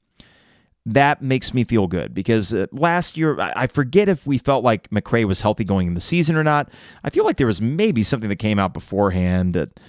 that 0.85 1.21
makes 1.21 1.53
me 1.53 1.63
feel 1.63 1.87
good 1.87 2.13
because 2.13 2.53
uh, 2.53 2.65
last 2.71 3.15
year, 3.15 3.39
I 3.39 3.67
forget 3.67 4.09
if 4.09 4.25
we 4.25 4.37
felt 4.37 4.63
like 4.63 4.89
McCray 4.89 5.25
was 5.25 5.41
healthy 5.41 5.63
going 5.63 5.87
in 5.87 5.93
the 5.93 6.01
season 6.01 6.35
or 6.35 6.43
not. 6.43 6.69
I 7.03 7.09
feel 7.11 7.23
like 7.23 7.37
there 7.37 7.47
was 7.47 7.61
maybe 7.61 8.03
something 8.03 8.29
that 8.29 8.37
came 8.37 8.57
out 8.57 8.73
beforehand 8.73 9.53
that 9.53 9.79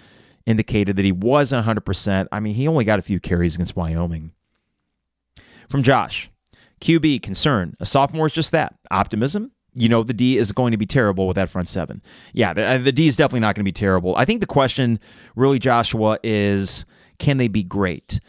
indicated 0.45 0.97
that 0.97 1.05
he 1.05 1.13
wasn't 1.13 1.65
100%. 1.65 2.27
I 2.31 2.41
mean, 2.41 2.55
he 2.55 2.69
only 2.69 2.85
got 2.85 2.99
a 2.99 3.03
few 3.03 3.21
carries 3.21 3.55
against 3.55 3.77
Wyoming. 3.77 4.33
From 5.69 5.83
Josh 5.83 6.31
QB 6.83 7.23
concern. 7.23 7.75
A 7.81 7.87
sophomore 7.87 8.27
is 8.27 8.35
just 8.35 8.53
that 8.53 8.75
optimism. 8.91 9.53
You 9.75 9.89
know, 9.89 10.03
the 10.03 10.13
D 10.13 10.37
is 10.37 10.53
going 10.53 10.73
to 10.73 10.77
be 10.77 10.85
terrible 10.85 11.27
with 11.27 11.37
that 11.37 11.49
front 11.49 11.69
seven. 11.69 12.03
Yeah, 12.35 12.53
the, 12.53 12.65
uh, 12.65 12.79
the 12.79 12.93
D 12.93 13.07
is 13.07 13.17
definitely 13.17 13.41
not 13.41 13.55
going 13.55 13.63
to 13.63 13.69
be 13.69 13.73
terrible. 13.73 14.15
I 14.17 14.27
think 14.27 14.41
the 14.41 14.47
question, 14.47 15.01
really, 15.35 15.59
Joshua, 15.59 16.19
is 16.23 16.85
can 17.19 17.39
they 17.39 17.49
be 17.49 17.63
great? 17.63 18.21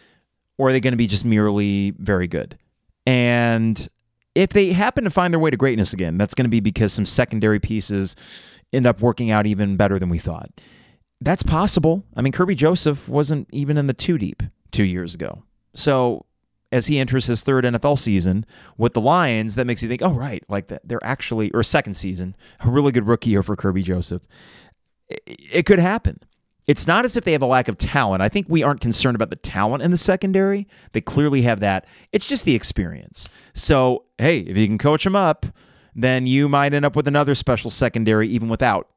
Or 0.58 0.70
are 0.70 0.72
they 0.72 0.80
going 0.80 0.94
to 0.94 0.98
be 0.98 1.08
just 1.08 1.26
merely 1.26 1.94
very 1.98 2.28
good? 2.28 2.58
And 3.06 3.88
if 4.36 4.52
they 4.52 4.72
happen 4.72 5.04
to 5.04 5.10
find 5.10 5.34
their 5.34 5.40
way 5.40 5.50
to 5.50 5.58
greatness 5.58 5.94
again, 5.94 6.18
that's 6.18 6.34
going 6.34 6.46
to 6.46 6.50
be 6.50 6.60
because 6.60 6.94
some 6.94 7.06
secondary 7.06 7.60
pieces 7.60 8.16
end 8.72 8.88
up 8.88 9.02
working 9.02 9.32
out 9.32 9.46
even 9.46 9.78
better 9.78 10.00
than 10.00 10.10
we 10.10 10.20
thought. 10.20 10.50
That's 11.22 11.44
possible. 11.44 12.04
I 12.16 12.22
mean, 12.22 12.34
Kerby 12.34 12.56
Joseph 12.56 13.08
wasn't 13.08 13.48
even 13.52 13.78
in 13.78 13.88
the 13.88 13.94
two 13.94 14.18
deep 14.18 14.44
two 14.72 14.84
years 14.84 15.16
ago. 15.16 15.44
So 15.74 16.26
as 16.72 16.88
he 16.88 16.98
enters 17.00 17.28
his 17.28 17.44
third 17.44 17.64
NFL 17.66 18.00
season 18.00 18.46
with 18.78 18.94
the 18.94 19.02
Lions, 19.02 19.56
that 19.56 19.66
makes 19.66 19.84
you 19.84 19.90
think, 19.90 20.02
oh, 20.02 20.12
right, 20.12 20.44
like 20.50 20.68
that 20.68 20.82
they're 20.84 21.04
actually, 21.04 21.52
or 21.52 21.64
second 21.64 21.94
season, 21.94 22.36
a 22.62 22.70
really 22.70 22.92
good 22.92 23.08
rookie 23.08 23.30
year 23.30 23.44
for 23.44 23.56
Kerby 23.56 23.84
Joseph. 23.84 24.24
It, 25.08 25.22
it 25.28 25.66
could 25.66 25.80
happen. 25.80 26.20
It's 26.66 26.88
not 26.88 27.04
as 27.04 27.18
if 27.18 27.24
they 27.24 27.34
have 27.34 27.42
a 27.42 27.48
lack 27.48 27.68
of 27.68 27.78
talent. 27.78 28.22
I 28.22 28.30
think 28.30 28.48
we 28.50 28.64
aren't 28.64 28.80
concerned 28.80 29.16
about 29.16 29.30
the 29.30 29.36
talent 29.36 29.84
in 29.84 29.92
the 29.92 29.98
secondary. 29.98 30.68
They 30.94 31.02
clearly 31.02 31.42
have 31.42 31.60
that. 31.60 31.86
It's 32.12 32.26
just 32.26 32.46
the 32.46 32.56
experience. 32.56 33.28
So, 33.54 34.06
hey, 34.18 34.40
if 34.40 34.56
you 34.56 34.68
can 34.68 34.78
coach 34.78 35.04
them 35.04 35.16
up, 35.16 35.46
then 35.96 36.26
you 36.26 36.48
might 36.48 36.74
end 36.74 36.86
up 36.86 36.96
with 36.96 37.08
another 37.08 37.36
special 37.36 37.70
secondary 37.70 38.30
even 38.30 38.50
without 38.50 38.88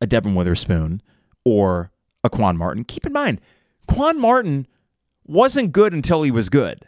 a 0.00 0.06
Devon 0.06 0.34
Witherspoon 0.34 1.00
or 1.44 1.92
a 2.24 2.30
Quan 2.30 2.56
Martin. 2.56 2.84
Keep 2.84 3.06
in 3.06 3.12
mind, 3.12 3.40
Quan 3.86 4.18
Martin 4.18 4.66
wasn't 5.24 5.72
good 5.72 5.92
until 5.92 6.22
he 6.22 6.30
was 6.30 6.48
good. 6.48 6.86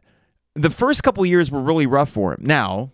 The 0.54 0.70
first 0.70 1.02
couple 1.02 1.24
years 1.24 1.50
were 1.50 1.60
really 1.60 1.86
rough 1.86 2.10
for 2.10 2.32
him. 2.32 2.40
Now, 2.42 2.92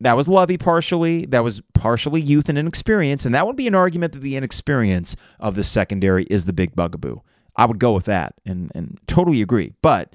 that 0.00 0.16
was 0.16 0.28
Lovie 0.28 0.58
partially. 0.58 1.26
That 1.26 1.42
was 1.44 1.62
partially 1.74 2.20
youth 2.20 2.48
and 2.48 2.58
inexperience. 2.58 3.24
And 3.24 3.34
that 3.34 3.46
would 3.46 3.56
be 3.56 3.66
an 3.66 3.74
argument 3.74 4.12
that 4.12 4.20
the 4.20 4.36
inexperience 4.36 5.16
of 5.40 5.54
the 5.54 5.64
secondary 5.64 6.24
is 6.24 6.44
the 6.44 6.52
big 6.52 6.74
bugaboo. 6.76 7.20
I 7.56 7.64
would 7.64 7.78
go 7.78 7.92
with 7.92 8.04
that 8.04 8.34
and, 8.44 8.70
and 8.74 8.98
totally 9.06 9.40
agree. 9.40 9.72
But 9.80 10.12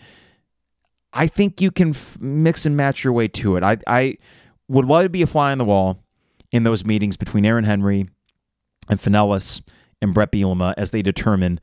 I 1.14 1.28
think 1.28 1.60
you 1.60 1.72
can 1.72 1.90
f- 1.90 2.20
mix 2.22 2.66
and 2.66 2.78
match 2.78 3.04
your 3.04 3.14
way 3.14 3.28
to 3.30 3.56
it. 3.56 3.64
I, 3.64 3.78
I 3.88 4.18
would 4.68 4.86
love 4.86 5.04
to 5.04 5.10
be 5.10 5.24
a 5.24 5.28
fly 5.28 5.52
on 5.52 5.58
the 5.58 5.66
wall 5.66 6.04
in 6.52 6.64
those 6.64 6.86
meetings 6.86 7.18
between 7.18 7.46
Aaron 7.46 7.64
Henry 7.64 8.08
and 8.88 9.00
Finellis 9.00 9.62
and 10.02 10.14
Bret 10.14 10.32
Bielema 10.32 10.74
as 10.78 10.92
they 10.92 11.02
determine 11.02 11.60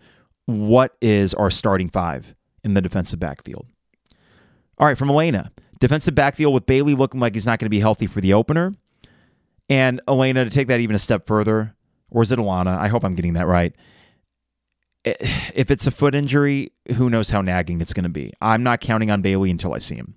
what 0.47 0.97
is 1.01 1.35
our 1.35 1.51
starting 1.51 1.89
five 1.89 2.35
in 2.65 2.75
the 2.75 2.81
defensive 2.81 3.21
backfield. 3.21 3.67
All 4.79 4.87
right, 4.87 4.99
from 4.99 5.11
Elena. 5.11 5.53
Defensive 5.79 6.15
backfield 6.15 6.55
with 6.55 6.67
Bailey 6.67 6.95
looking 6.95 7.21
like 7.21 7.35
he's 7.35 7.47
not 7.47 7.59
going 7.59 7.67
to 7.67 7.71
be 7.71 7.81
healthy 7.81 8.07
for 8.07 8.21
the 8.21 8.33
opener. 8.33 8.75
And 9.69 10.01
Elena, 10.09 10.45
to 10.45 10.51
take 10.51 10.69
that 10.69 10.81
even 10.81 10.97
a 10.97 10.99
step 10.99 11.27
further, 11.27 11.75
or 12.11 12.23
is 12.23 12.33
it 12.33 12.39
Alana? 12.39 12.79
I 12.79 12.89
hope 12.89 13.05
I'm 13.05 13.15
getting 13.15 13.35
that 13.35 13.47
right. 13.47 13.75
Eh, 15.05 15.15
if 15.55 15.71
it's 15.71 15.87
a 15.87 15.91
foot 15.91 16.15
injury, 16.15 16.73
who 16.97 17.11
knows 17.11 17.31
how 17.31 17.43
nagging 17.43 17.81
it's 17.81 17.93
going 17.93 18.05
to 18.05 18.09
be. 18.09 18.33
I'm 18.41 18.63
not 18.63 18.81
counting 18.81 19.11
on 19.11 19.23
Bailey 19.23 19.51
until 19.51 19.75
I 19.75 19.79
see 19.79 19.97
him. 19.97 20.15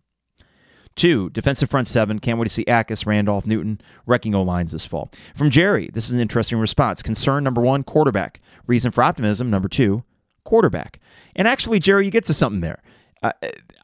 Two, 0.95 1.29
defensive 1.29 1.69
front 1.69 1.87
seven. 1.87 2.19
Can't 2.19 2.37
wait 2.37 2.45
to 2.45 2.49
see 2.49 2.65
Akis, 2.65 3.05
Randolph, 3.05 3.45
Newton 3.45 3.79
wrecking 4.05 4.35
O 4.35 4.41
lines 4.43 4.73
this 4.73 4.85
fall. 4.85 5.09
From 5.35 5.49
Jerry, 5.49 5.89
this 5.93 6.05
is 6.05 6.11
an 6.11 6.19
interesting 6.19 6.59
response. 6.59 7.01
Concern 7.01 7.43
number 7.43 7.61
one, 7.61 7.83
quarterback. 7.83 8.41
Reason 8.67 8.91
for 8.91 9.03
optimism 9.03 9.49
number 9.49 9.69
two, 9.69 10.03
quarterback. 10.43 10.99
And 11.35 11.47
actually, 11.47 11.79
Jerry, 11.79 12.05
you 12.05 12.11
get 12.11 12.25
to 12.25 12.33
something 12.33 12.61
there. 12.61 12.81
Uh, 13.21 13.31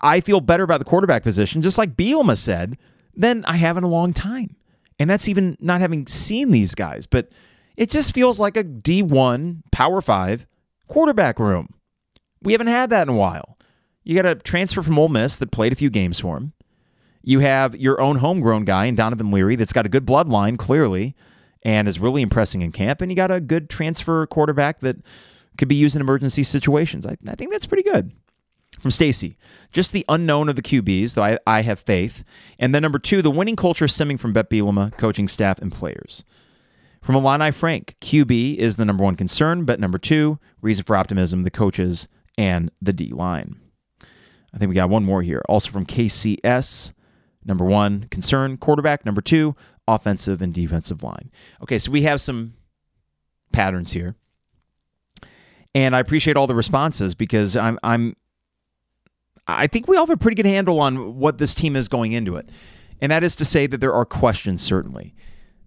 I 0.01 0.21
feel 0.21 0.41
better 0.41 0.63
about 0.63 0.79
the 0.79 0.85
quarterback 0.85 1.23
position, 1.23 1.61
just 1.61 1.77
like 1.77 1.95
Bielema 1.95 2.37
said, 2.37 2.77
than 3.15 3.45
I 3.45 3.57
have 3.57 3.77
in 3.77 3.83
a 3.83 3.89
long 3.89 4.13
time. 4.13 4.55
And 4.99 5.09
that's 5.09 5.29
even 5.29 5.57
not 5.59 5.81
having 5.81 6.07
seen 6.07 6.51
these 6.51 6.73
guys. 6.73 7.05
But 7.05 7.29
it 7.75 7.91
just 7.91 8.13
feels 8.13 8.39
like 8.39 8.57
a 8.57 8.63
D1, 8.63 9.61
Power 9.71 10.01
5 10.01 10.47
quarterback 10.87 11.37
room. 11.37 11.73
We 12.41 12.53
haven't 12.53 12.67
had 12.67 12.89
that 12.89 13.03
in 13.03 13.09
a 13.09 13.17
while. 13.17 13.57
You 14.03 14.15
got 14.15 14.25
a 14.25 14.35
transfer 14.35 14.81
from 14.81 14.97
Ole 14.97 15.09
Miss 15.09 15.37
that 15.37 15.51
played 15.51 15.73
a 15.73 15.75
few 15.75 15.89
games 15.89 16.19
for 16.19 16.37
him. 16.37 16.53
You 17.21 17.39
have 17.39 17.75
your 17.75 17.99
own 17.99 18.17
homegrown 18.17 18.63
guy 18.63 18.85
in 18.85 18.95
Donovan 18.95 19.31
Leary 19.31 19.57
that's 19.57 19.73
got 19.73 19.85
a 19.85 19.89
good 19.89 20.05
bloodline, 20.05 20.57
clearly, 20.57 21.13
and 21.61 21.87
is 21.87 21.99
really 21.99 22.21
impressing 22.21 22.61
in 22.61 22.71
camp. 22.71 23.01
And 23.01 23.11
you 23.11 23.15
got 23.15 23.31
a 23.31 23.41
good 23.41 23.69
transfer 23.69 24.25
quarterback 24.27 24.79
that 24.79 24.95
could 25.57 25.67
be 25.67 25.75
used 25.75 25.95
in 25.95 26.01
emergency 26.01 26.43
situations. 26.43 27.05
I, 27.05 27.17
I 27.27 27.35
think 27.35 27.51
that's 27.51 27.65
pretty 27.65 27.83
good. 27.83 28.13
From 28.79 28.91
Stacy, 28.91 29.37
just 29.71 29.91
the 29.91 30.05
unknown 30.07 30.49
of 30.49 30.55
the 30.55 30.61
QBs, 30.61 31.15
though 31.15 31.23
I, 31.23 31.39
I 31.47 31.61
have 31.61 31.79
faith. 31.79 32.23
And 32.59 32.75
then 32.75 32.83
number 32.83 32.99
two, 32.99 33.21
the 33.21 33.31
winning 33.31 33.55
culture 33.55 33.87
stemming 33.87 34.17
from 34.17 34.33
Bet 34.33 34.49
Bielema, 34.49 34.95
coaching 34.97 35.27
staff, 35.27 35.59
and 35.59 35.71
players. 35.71 36.23
From 37.01 37.15
Alani 37.15 37.51
Frank, 37.51 37.95
QB 38.01 38.57
is 38.57 38.75
the 38.75 38.85
number 38.85 39.03
one 39.03 39.15
concern, 39.15 39.65
but 39.65 39.79
number 39.79 39.97
two, 39.97 40.39
reason 40.61 40.83
for 40.83 40.95
optimism, 40.95 41.43
the 41.43 41.49
coaches 41.49 42.07
and 42.37 42.69
the 42.81 42.93
D 42.93 43.11
line. 43.11 43.59
I 44.53 44.57
think 44.57 44.69
we 44.69 44.75
got 44.75 44.89
one 44.89 45.03
more 45.03 45.21
here. 45.21 45.41
Also 45.47 45.71
from 45.71 45.85
KCS, 45.85 46.93
number 47.45 47.65
one, 47.65 48.07
concern, 48.09 48.57
quarterback. 48.57 49.05
Number 49.05 49.21
two, 49.21 49.55
offensive 49.87 50.41
and 50.41 50.53
defensive 50.53 51.03
line. 51.03 51.31
Okay, 51.61 51.77
so 51.77 51.91
we 51.91 52.03
have 52.03 52.21
some 52.21 52.53
patterns 53.51 53.93
here. 53.93 54.15
And 55.73 55.95
I 55.95 55.99
appreciate 55.99 56.37
all 56.37 56.47
the 56.47 56.55
responses 56.55 57.13
because 57.13 57.55
I'm 57.55 57.79
I'm 57.83 58.15
I 59.47 59.67
think 59.67 59.87
we 59.87 59.95
all 59.95 60.05
have 60.05 60.13
a 60.13 60.17
pretty 60.17 60.35
good 60.35 60.45
handle 60.45 60.79
on 60.79 61.15
what 61.15 61.37
this 61.37 61.55
team 61.55 61.75
is 61.75 61.87
going 61.87 62.11
into 62.11 62.35
it. 62.35 62.49
And 62.99 63.11
that 63.11 63.23
is 63.23 63.35
to 63.37 63.45
say 63.45 63.67
that 63.67 63.79
there 63.79 63.93
are 63.93 64.05
questions, 64.05 64.61
certainly. 64.61 65.15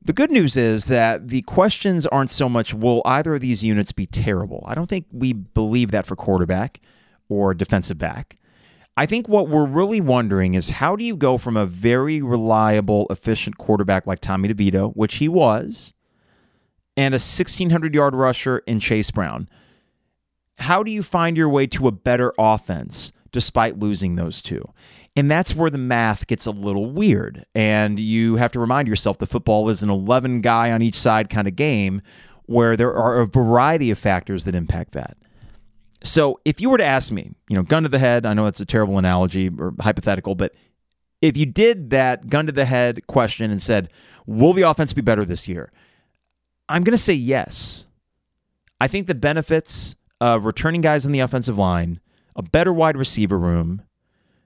The 0.03 0.13
good 0.13 0.31
news 0.31 0.57
is 0.57 0.87
that 0.87 1.29
the 1.29 1.43
questions 1.43 2.07
aren't 2.07 2.31
so 2.31 2.49
much 2.49 2.75
will 2.75 3.03
either 3.05 3.35
of 3.35 3.41
these 3.41 3.63
units 3.63 3.93
be 3.93 4.07
terrible? 4.07 4.65
I 4.67 4.75
don't 4.75 4.89
think 4.89 5.07
we 5.13 5.33
believe 5.33 5.91
that 5.91 6.07
for 6.07 6.17
quarterback 6.17 6.81
or 7.29 7.55
defensive 7.55 7.99
back. 7.99 8.37
I 8.97 9.07
think 9.07 9.29
what 9.29 9.49
we're 9.49 9.67
really 9.67 10.01
wondering 10.01 10.55
is 10.55 10.71
how 10.71 10.97
do 10.97 11.05
you 11.05 11.17
go 11.17 11.39
from 11.39 11.57
a 11.57 11.67
very 11.67 12.21
reliable, 12.21 13.07
efficient 13.09 13.57
quarterback 13.57 14.07
like 14.07 14.21
Tommy 14.21 14.49
DeVito, 14.49 14.93
which 14.95 15.17
he 15.17 15.29
was, 15.29 15.95
and 16.97 17.15
a 17.15 17.17
1,600 17.17 17.95
yard 17.95 18.15
rusher 18.15 18.59
in 18.67 18.81
Chase 18.81 19.11
Brown? 19.11 19.49
How 20.59 20.83
do 20.83 20.91
you 20.91 21.03
find 21.03 21.37
your 21.37 21.49
way 21.49 21.67
to 21.69 21.89
a 21.89 21.93
better 21.93 22.35
offense? 22.39 23.13
Despite 23.33 23.79
losing 23.79 24.17
those 24.17 24.43
two. 24.43 24.73
And 25.17 25.31
that's 25.31 25.55
where 25.55 25.71
the 25.71 25.79
math 25.79 26.27
gets 26.27 26.47
a 26.47 26.51
little 26.51 26.87
weird. 26.87 27.45
And 27.55 27.99
you 27.99 28.37
have 28.37 28.53
to 28.53 28.61
remind 28.61 28.89
yourself 28.89 29.19
that 29.19 29.27
football 29.27 29.69
is 29.69 29.83
an 29.83 29.91
11 29.91 30.41
guy 30.41 30.71
on 30.71 30.83
each 30.83 30.95
side 30.95 31.29
kind 31.29 31.49
of 31.49 31.57
game 31.57 32.03
where 32.47 32.77
there 32.77 32.95
are 32.95 33.21
a 33.21 33.27
variety 33.27 33.91
of 33.91 33.99
factors 33.99 34.45
that 34.45 34.55
impact 34.55 34.93
that. 34.93 35.17
So 36.03 36.41
if 36.45 36.61
you 36.61 36.71
were 36.71 36.79
to 36.79 36.85
ask 36.85 37.13
me, 37.13 37.33
you 37.49 37.57
know, 37.57 37.63
gun 37.63 37.83
to 37.83 37.89
the 37.89 37.99
head, 37.99 38.25
I 38.25 38.35
know 38.35 38.47
it's 38.47 38.61
a 38.61 38.67
terrible 38.67 38.99
analogy 38.99 39.51
or 39.59 39.75
hypothetical, 39.81 40.35
but 40.35 40.55
if 41.21 41.37
you 41.37 41.45
did 41.45 41.91
that 41.91 42.29
gun 42.29 42.47
to 42.47 42.53
the 42.53 42.65
head 42.65 43.07
question 43.07 43.51
and 43.51 43.63
said, 43.63 43.91
will 44.27 44.53
the 44.53 44.63
offense 44.63 44.93
be 44.93 45.03
better 45.03 45.25
this 45.25 45.47
year? 45.47 45.71
I'm 46.69 46.85
going 46.85 46.97
to 46.97 47.03
say 47.03 47.13
yes. 47.13 47.87
I 48.81 48.89
think 48.89 49.07
the 49.07 49.15
benefits 49.15 49.95
of 50.21 50.47
returning 50.47 50.81
guys 50.81 51.05
in 51.05 51.13
the 51.13 51.21
offensive 51.21 51.59
line 51.59 52.01
a 52.41 52.43
better 52.43 52.73
wide 52.73 52.97
receiver 52.97 53.39
room, 53.39 53.83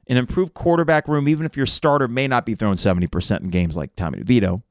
an 0.09 0.17
improved 0.17 0.53
quarterback 0.53 1.07
room, 1.07 1.29
even 1.29 1.47
if 1.47 1.57
your 1.57 1.65
starter 1.65 2.09
may 2.09 2.27
not 2.27 2.45
be 2.45 2.55
throwing 2.55 2.77
70% 2.77 3.41
in 3.41 3.51
games 3.51 3.77
like 3.77 3.95
Tommy 3.95 4.19
DeVito. 4.19 4.63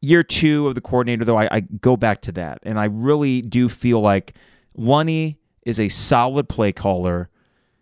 Year 0.00 0.22
two 0.22 0.66
of 0.66 0.74
the 0.74 0.80
coordinator, 0.80 1.24
though, 1.24 1.38
I, 1.38 1.48
I 1.50 1.60
go 1.60 1.96
back 1.96 2.22
to 2.22 2.32
that. 2.32 2.60
And 2.62 2.80
I 2.80 2.86
really 2.86 3.42
do 3.42 3.68
feel 3.68 4.00
like 4.00 4.34
Lunney 4.76 5.36
is 5.66 5.78
a 5.78 5.88
solid 5.88 6.48
play 6.48 6.72
caller 6.72 7.28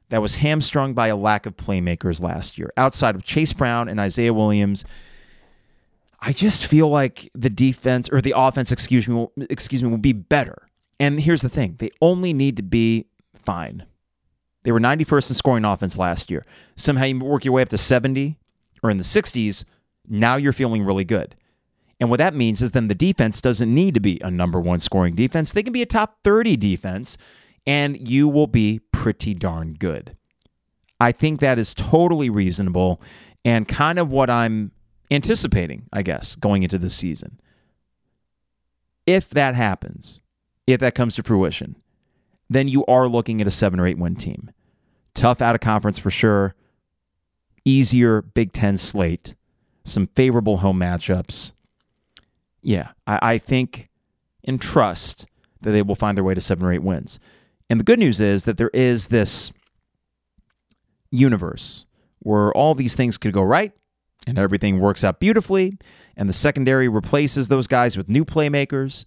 that 0.09 0.21
was 0.21 0.35
hamstrung 0.37 0.93
by 0.93 1.07
a 1.07 1.17
lack 1.17 1.47
of 1.47 1.57
playmakers 1.57 2.21
last 2.21 2.59
year. 2.59 2.73
Outside 2.77 3.15
of 3.15 3.23
Chase 3.23 3.53
Brown 3.53 3.89
and 3.89 3.99
Isaiah 3.99 4.35
Williams, 4.35 4.85
I 6.21 6.33
just 6.33 6.67
feel 6.67 6.89
like 6.89 7.31
the 7.35 7.49
defense 7.49 8.09
or 8.11 8.21
the 8.21 8.35
offense, 8.37 8.73
excuse 8.73 9.09
me, 9.09 9.15
will, 9.15 9.33
excuse 9.49 9.83
me, 9.83 9.89
will 9.89 9.99
be 9.99 10.13
better. 10.13 10.69
And 11.01 11.21
here's 11.21 11.43
the 11.43 11.49
thing: 11.49 11.77
they 11.79 11.91
only 12.01 12.33
need 12.33 12.57
to 12.59 12.63
be 12.63 13.07
fine. 13.45 13.87
They 14.65 14.73
were 14.73 14.81
91st 14.81 15.31
in 15.31 15.35
scoring 15.35 15.65
offense 15.65 15.99
last 15.99 16.31
year. 16.31 16.47
Somehow 16.77 17.05
you 17.05 17.19
work 17.19 17.45
your 17.45 17.55
way 17.55 17.63
up 17.63 17.69
to 17.71 17.79
70 17.79 18.39
or 18.83 18.91
in 18.91 18.97
the 18.97 19.05
60s. 19.05 19.65
Now 20.09 20.37
you're 20.37 20.53
feeling 20.53 20.85
really 20.85 21.05
good. 21.05 21.35
And 22.01 22.11
what 22.11 22.19
that 22.19 22.35
means 22.35 22.63
is 22.63 22.73
then 22.73 22.89
the 22.89 22.95
defense 22.95 23.41
doesn't 23.41 23.73
need 23.73 23.95
to 23.95 24.01
be 24.01 24.21
a 24.23 24.31
number 24.31 24.61
one 24.61 24.81
scoring 24.81 25.15
defense. 25.15 25.53
They 25.53 25.63
can 25.63 25.73
be 25.73 25.83
a 25.83 25.87
top 25.87 26.19
30 26.25 26.57
defense, 26.57 27.17
and 27.67 28.09
you 28.09 28.29
will 28.29 28.49
be 28.49 28.81
pretty 28.93 29.35
darn 29.35 29.75
good. 29.75 30.17
I 30.99 31.13
think 31.13 31.41
that 31.41 31.59
is 31.59 31.75
totally 31.75 32.31
reasonable 32.31 33.01
and 33.45 33.67
kind 33.67 33.99
of 33.99 34.13
what 34.13 34.31
I'm 34.31 34.73
anticipating, 35.11 35.89
I 35.93 36.03
guess, 36.03 36.37
going 36.37 36.63
into 36.63 36.79
this 36.79 36.95
season. 36.95 37.41
If 39.07 39.31
that 39.31 39.55
happens, 39.55 40.23
if 40.67 40.81
that 40.81 40.95
comes 40.95 41.17
to 41.17 41.23
fruition, 41.23 41.77
then 42.55 42.69
you 42.69 42.85
are 42.87 43.09
looking 43.09 43.41
at 43.41 43.47
a 43.47 43.51
seven 43.51 43.81
or 43.81 43.87
eight 43.87 43.99
win 43.99 44.17
team. 44.17 44.51
Tough 45.15 45.41
out 45.41 45.55
of 45.55 45.61
conference 45.61 45.99
for 45.99 46.11
sure. 46.11 46.55
Easier 47.65 48.23
Big 48.23 48.53
Ten 48.53 48.77
slate. 48.77 49.35
Some 49.85 50.09
favorable 50.09 50.59
home 50.59 50.79
matchups. 50.79 51.53
Yeah, 52.63 52.91
I, 53.07 53.19
I 53.23 53.39
think 53.39 53.89
and 54.45 54.61
trust 54.61 55.27
that 55.61 55.71
they 55.71 55.83
will 55.83 55.95
find 55.95 56.17
their 56.17 56.25
way 56.25 56.35
to 56.35 56.41
seven 56.41 56.67
or 56.67 56.73
eight 56.73 56.83
wins. 56.83 57.19
And 57.71 57.79
the 57.79 57.85
good 57.85 57.99
news 57.99 58.21
is 58.21 58.45
that 58.45 58.57
there 58.57 58.71
is 58.73 59.09
this 59.09 59.53
universe 61.11 61.87
where 62.19 62.53
all 62.53 62.75
these 62.75 62.95
things 62.95 63.19
could 63.19 63.33
go 63.33 63.43
right 63.43 63.73
and 64.27 64.39
everything 64.39 64.79
works 64.79 65.03
out 65.03 65.19
beautifully, 65.19 65.77
and 66.17 66.29
the 66.29 66.33
secondary 66.33 66.89
replaces 66.89 67.49
those 67.49 67.67
guys 67.67 67.97
with 67.97 68.09
new 68.09 68.25
playmakers 68.25 69.05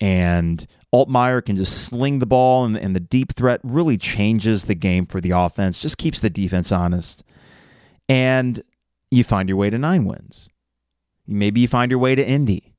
and 0.00 0.66
Altmyer 0.94 1.44
can 1.44 1.56
just 1.56 1.84
sling 1.84 2.18
the 2.18 2.26
ball, 2.26 2.64
and, 2.64 2.76
and 2.76 2.94
the 2.94 3.00
deep 3.00 3.34
threat 3.34 3.60
really 3.62 3.96
changes 3.96 4.64
the 4.64 4.74
game 4.74 5.06
for 5.06 5.20
the 5.20 5.30
offense, 5.30 5.78
just 5.78 5.98
keeps 5.98 6.20
the 6.20 6.30
defense 6.30 6.72
honest. 6.72 7.22
And 8.08 8.62
you 9.10 9.24
find 9.24 9.48
your 9.48 9.58
way 9.58 9.70
to 9.70 9.78
nine 9.78 10.04
wins. 10.04 10.48
Maybe 11.26 11.60
you 11.60 11.68
find 11.68 11.90
your 11.90 11.98
way 11.98 12.14
to 12.14 12.26
Indy. 12.26 12.74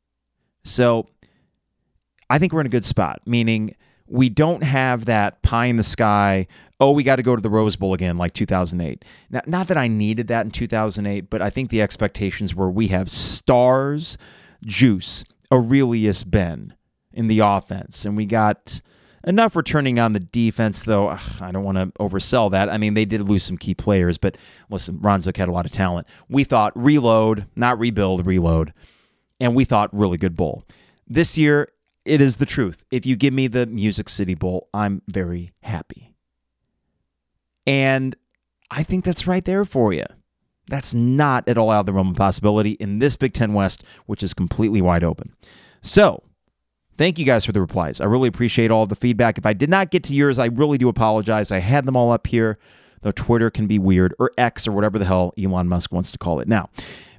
So 0.63 1.07
I 2.29 2.39
think 2.39 2.53
we're 2.53 2.61
in 2.61 2.67
a 2.67 2.69
good 2.69 2.85
spot, 2.85 3.21
meaning 3.25 3.75
we 4.07 4.29
don't 4.29 4.63
have 4.63 5.05
that 5.05 5.41
pie 5.41 5.65
in 5.65 5.75
the 5.75 5.83
sky. 5.83 6.47
Oh, 6.79 6.91
we 6.93 7.03
got 7.03 7.17
to 7.17 7.23
go 7.23 7.35
to 7.35 7.41
the 7.41 7.49
Rose 7.49 7.75
Bowl 7.75 7.93
again, 7.93 8.17
like 8.17 8.33
2008. 8.33 9.03
Now, 9.29 9.41
not 9.45 9.67
that 9.67 9.77
I 9.77 9.87
needed 9.87 10.27
that 10.27 10.45
in 10.45 10.51
2008, 10.51 11.29
but 11.29 11.41
I 11.41 11.49
think 11.49 11.69
the 11.69 11.81
expectations 11.81 12.55
were 12.55 12.69
we 12.69 12.87
have 12.87 13.09
stars, 13.11 14.17
juice, 14.63 15.25
Arrelious 15.51 16.23
Benn 16.23 16.76
in 17.17 17.27
the 17.27 17.39
offense, 17.39 18.05
and 18.05 18.15
we 18.15 18.27
got 18.27 18.79
enough 19.23 19.55
returning 19.55 19.99
on 19.99 20.13
the 20.13 20.19
defense, 20.19 20.83
though. 20.83 21.09
Ugh, 21.09 21.41
I 21.41 21.51
don't 21.51 21.63
want 21.63 21.77
to 21.77 21.87
oversell 21.99 22.51
that. 22.51 22.69
I 22.69 22.77
mean, 22.77 22.93
they 22.93 23.05
did 23.05 23.21
lose 23.27 23.43
some 23.43 23.57
key 23.57 23.73
players, 23.73 24.19
but 24.19 24.37
listen, 24.69 24.99
Ron 25.01 25.21
had 25.21 25.49
a 25.49 25.51
lot 25.51 25.65
of 25.65 25.71
talent. 25.71 26.07
We 26.29 26.43
thought 26.43 26.71
reload, 26.75 27.47
not 27.55 27.79
rebuild, 27.79 28.25
reload, 28.25 28.71
and 29.39 29.55
we 29.55 29.65
thought 29.65 29.93
really 29.93 30.17
good 30.17 30.35
bowl. 30.35 30.63
This 31.07 31.39
year, 31.39 31.69
it 32.05 32.21
is 32.21 32.37
the 32.37 32.45
truth. 32.45 32.83
If 32.91 33.05
you 33.05 33.15
give 33.15 33.33
me 33.33 33.47
the 33.47 33.65
Music 33.65 34.09
City 34.09 34.35
Bowl, 34.35 34.69
I'm 34.73 35.01
very 35.07 35.53
happy. 35.61 36.13
And 37.65 38.15
I 38.69 38.83
think 38.83 39.03
that's 39.03 39.25
right 39.25 39.43
there 39.43 39.65
for 39.65 39.91
you. 39.91 40.05
That's 40.67 40.93
not 40.93 41.47
at 41.47 41.57
all 41.57 41.71
out 41.71 41.81
of 41.81 41.85
the 41.87 41.93
realm 41.93 42.09
of 42.11 42.15
possibility 42.15 42.71
in 42.73 42.99
this 42.99 43.15
Big 43.15 43.33
Ten 43.33 43.53
West, 43.53 43.83
which 44.05 44.21
is 44.21 44.35
completely 44.35 44.81
wide 44.81 45.03
open. 45.03 45.33
So, 45.81 46.23
thank 46.97 47.19
you 47.19 47.25
guys 47.25 47.45
for 47.45 47.51
the 47.51 47.61
replies. 47.61 48.01
I 48.01 48.05
really 48.05 48.27
appreciate 48.27 48.71
all 48.71 48.85
the 48.85 48.95
feedback. 48.95 49.37
If 49.37 49.45
I 49.45 49.53
did 49.53 49.69
not 49.69 49.91
get 49.91 50.03
to 50.05 50.15
yours, 50.15 50.39
I 50.39 50.47
really 50.47 50.77
do 50.77 50.89
apologize. 50.89 51.51
I 51.51 51.59
had 51.59 51.85
them 51.85 51.95
all 51.95 52.11
up 52.11 52.27
here, 52.27 52.57
though 53.01 53.11
Twitter 53.11 53.49
can 53.49 53.67
be 53.67 53.79
weird, 53.79 54.13
or 54.19 54.31
X, 54.37 54.67
or 54.67 54.71
whatever 54.71 54.99
the 54.99 55.05
hell 55.05 55.33
Elon 55.37 55.67
Musk 55.67 55.91
wants 55.91 56.11
to 56.11 56.17
call 56.17 56.39
it. 56.39 56.47
Now, 56.47 56.69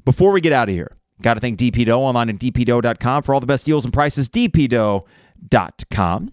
before 0.05 0.33
we 0.33 0.41
get 0.41 0.53
out 0.53 0.69
of 0.69 0.75
here, 0.75 0.97
got 1.23 1.35
to 1.35 1.41
thank 1.41 1.59
DP 1.59 1.87
Dough 1.87 2.03
online 2.03 2.29
at 2.29 2.39
dpdough.com 2.39 3.23
for 3.23 3.35
all 3.35 3.41
the 3.41 3.47
best 3.47 3.67
deals 3.67 3.85
and 3.85 3.93
prices. 3.93 4.29
dpdough.com. 4.29 6.33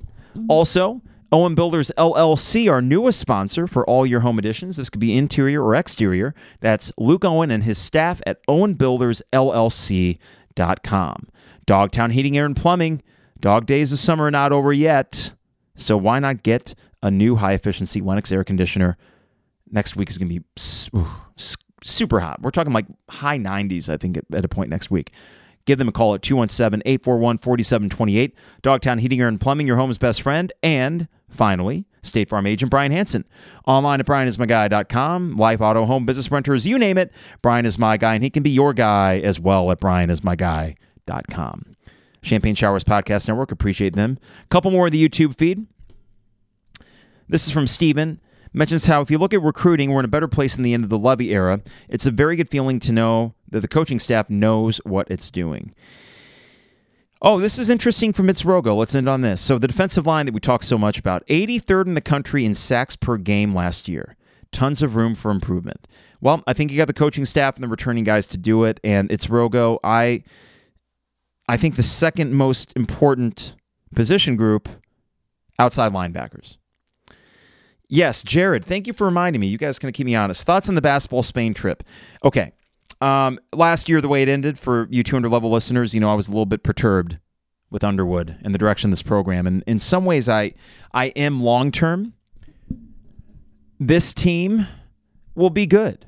Also, 0.50 1.02
Owen 1.32 1.56
Builders 1.56 1.92
LLC, 1.98 2.70
our 2.72 2.82
newest 2.82 3.20
sponsor 3.20 3.68
for 3.68 3.88
all 3.90 4.06
your 4.06 4.20
home 4.22 4.40
additions. 4.40 4.78
This 4.78 4.90
could 4.90 5.00
be 5.00 5.18
interior 5.18 5.64
or 5.64 5.76
exterior. 5.76 6.34
That's 6.62 6.92
Luke 6.98 7.26
Owen 7.26 7.52
and 7.52 7.64
his 7.64 7.78
staff 7.78 8.22
at 8.26 8.46
owenbuildersllc.com. 8.48 11.28
Dogtown 11.66 12.12
Heating, 12.12 12.38
Air, 12.38 12.46
and 12.46 12.56
Plumbing. 12.56 13.02
Dog 13.46 13.68
days 13.68 13.92
of 13.92 14.00
summer 14.00 14.26
are 14.26 14.32
not 14.32 14.52
over 14.52 14.74
yet. 14.74 15.32
So 15.76 15.98
why 15.98 16.18
not 16.18 16.42
get 16.42 16.74
a 17.04 17.12
new 17.12 17.36
high 17.36 17.54
efficiency 17.54 18.02
Lennox 18.02 18.32
air 18.32 18.44
conditioner? 18.44 18.98
Next 19.70 19.96
week 19.96 20.10
is 20.10 20.18
going 20.18 20.30
to 20.30 20.40
be 20.40 20.44
super 21.84 22.22
hot. 22.22 22.42
We're 22.42 22.50
talking 22.50 22.74
like 22.74 22.88
high 23.08 23.38
90s, 23.38 23.88
I 23.88 23.98
think, 23.98 24.18
at, 24.34 24.44
a 24.44 24.48
point 24.48 24.72
next 24.72 24.90
week. 24.90 25.12
Give 25.66 25.78
them 25.78 25.88
a 25.88 25.92
call 25.92 26.16
at 26.16 26.24
217 26.24 26.82
841 26.88 27.38
4728. 27.38 28.34
Dogtown 28.64 28.98
Heating, 28.98 29.22
Air, 29.22 29.28
and 29.28 29.40
Plumbing, 29.40 29.68
your 29.68 29.78
home's 29.78 30.00
best 30.00 30.24
friend. 30.24 30.52
And 30.64 31.08
finally, 31.30 31.86
State 32.02 32.30
Farm 32.30 32.48
agent 32.48 32.72
Brian 32.72 32.92
Hanson. 32.92 33.26
Online 33.68 34.00
at 34.00 34.08
brianismyguy.com. 34.08 35.38
Life, 35.38 35.62
auto, 35.62 35.86
home, 35.86 36.08
business 36.08 36.32
renters, 36.32 36.66
you 36.66 36.80
name 36.80 36.98
it. 36.98 37.12
Brian 37.44 37.68
is 37.68 37.78
my 37.78 37.96
guy, 37.96 38.16
and 38.16 38.24
he 38.24 38.32
can 38.32 38.42
be 38.42 38.50
your 38.50 38.74
guy 38.74 39.20
as 39.20 39.40
well 39.40 39.70
at 39.70 39.80
brianismyguy.com. 39.80 41.75
Champagne 42.26 42.56
Showers 42.56 42.84
Podcast 42.84 43.28
Network, 43.28 43.52
appreciate 43.52 43.96
them. 43.96 44.18
A 44.44 44.48
couple 44.48 44.72
more 44.72 44.88
of 44.88 44.92
the 44.92 45.08
YouTube 45.08 45.36
feed. 45.38 45.66
This 47.30 47.46
is 47.46 47.52
from 47.52 47.68
Steven 47.68 48.20
mentions 48.56 48.86
how 48.86 49.02
if 49.02 49.12
you 49.12 49.18
look 49.18 49.34
at 49.34 49.42
recruiting, 49.42 49.92
we're 49.92 50.00
in 50.00 50.06
a 50.06 50.10
better 50.10 50.28
place 50.28 50.56
in 50.56 50.64
the 50.64 50.74
end 50.74 50.84
of 50.84 50.90
the 50.90 50.98
Levy 50.98 51.32
era. 51.32 51.62
It's 51.90 52.06
a 52.06 52.12
very 52.12 52.36
good 52.36 52.50
feeling 52.50 52.80
to 52.82 52.92
know 52.92 53.36
that 53.50 53.60
the 53.60 53.68
coaching 53.68 54.00
staff 54.00 54.30
knows 54.30 54.78
what 54.86 55.08
it's 55.12 55.30
doing. 55.30 55.76
Oh, 57.22 57.40
this 57.40 57.60
is 57.60 57.70
interesting 57.70 58.14
from 58.14 58.28
Mitz 58.28 58.44
Rogo. 58.44 58.78
Let's 58.78 58.96
end 58.96 59.10
on 59.10 59.22
this. 59.22 59.42
So, 59.42 59.58
the 59.58 59.68
defensive 59.68 60.06
line 60.06 60.26
that 60.26 60.34
we 60.34 60.40
talk 60.40 60.64
so 60.64 60.78
much 60.78 60.98
about, 60.98 61.26
83rd 61.28 61.88
in 61.88 61.94
the 61.96 62.02
country 62.02 62.46
in 62.46 62.56
sacks 62.56 62.96
per 62.96 63.18
game 63.18 63.54
last 63.54 63.88
year. 63.88 64.16
Tons 64.52 64.82
of 64.82 64.96
room 64.96 65.16
for 65.16 65.32
improvement. 65.32 65.88
Well, 66.22 66.44
I 66.48 66.54
think 66.54 66.72
you 66.72 66.78
got 66.78 66.88
the 66.88 66.94
coaching 66.94 67.26
staff 67.26 67.56
and 67.56 67.64
the 67.64 67.68
returning 67.68 68.04
guys 68.04 68.28
to 68.28 68.38
do 68.38 68.64
it, 68.64 68.80
and 68.84 69.12
it's 69.12 69.28
Rogo. 69.28 69.80
I, 69.84 70.24
I 71.48 71.58
think 71.58 71.76
the 71.76 71.84
second 71.84 72.34
most 72.34 72.74
important 72.76 73.56
position 73.94 74.36
group 74.36 74.68
outside 75.60 75.94
linebackers. 75.94 76.58
Yes, 77.88 78.24
Jared, 78.24 78.66
thank 78.66 78.88
you 78.88 78.94
for 78.94 79.06
reminding 79.06 79.40
me. 79.40 79.48
You 79.48 79.58
guys 79.58 79.78
going 79.78 79.94
to 79.94 79.96
keep 79.96 80.06
me 80.06 80.16
honest. 80.16 80.44
Thoughts 80.44 80.70
on 80.70 80.76
the 80.76 80.82
basketball 80.82 81.24
Spain 81.24 81.54
trip? 81.54 81.84
Okay. 82.24 82.52
Um, 83.00 83.40
last 83.54 83.88
year, 83.90 84.02
the 84.02 84.08
way 84.08 84.24
it 84.24 84.30
ended 84.30 84.58
for 84.58 84.88
you 84.90 85.04
200 85.04 85.30
level 85.30 85.52
listeners, 85.52 85.94
you 85.94 86.00
know, 86.00 86.10
I 86.10 86.16
was 86.16 86.28
a 86.28 86.32
little 86.32 86.46
bit 86.46 86.64
perturbed 86.64 87.20
with 87.70 87.84
Underwood 87.84 88.38
and 88.44 88.54
the 88.54 88.58
direction 88.58 88.90
of 88.90 88.92
this 88.92 89.04
program. 89.04 89.46
And 89.46 89.64
in 89.68 89.80
some 89.80 90.06
ways, 90.06 90.28
I, 90.30 90.54
I 90.94 91.08
am 91.08 91.42
long 91.42 91.72
term. 91.72 92.14
This 93.80 94.14
team 94.14 94.68
will 95.36 95.50
be 95.50 95.66
good. 95.66 96.06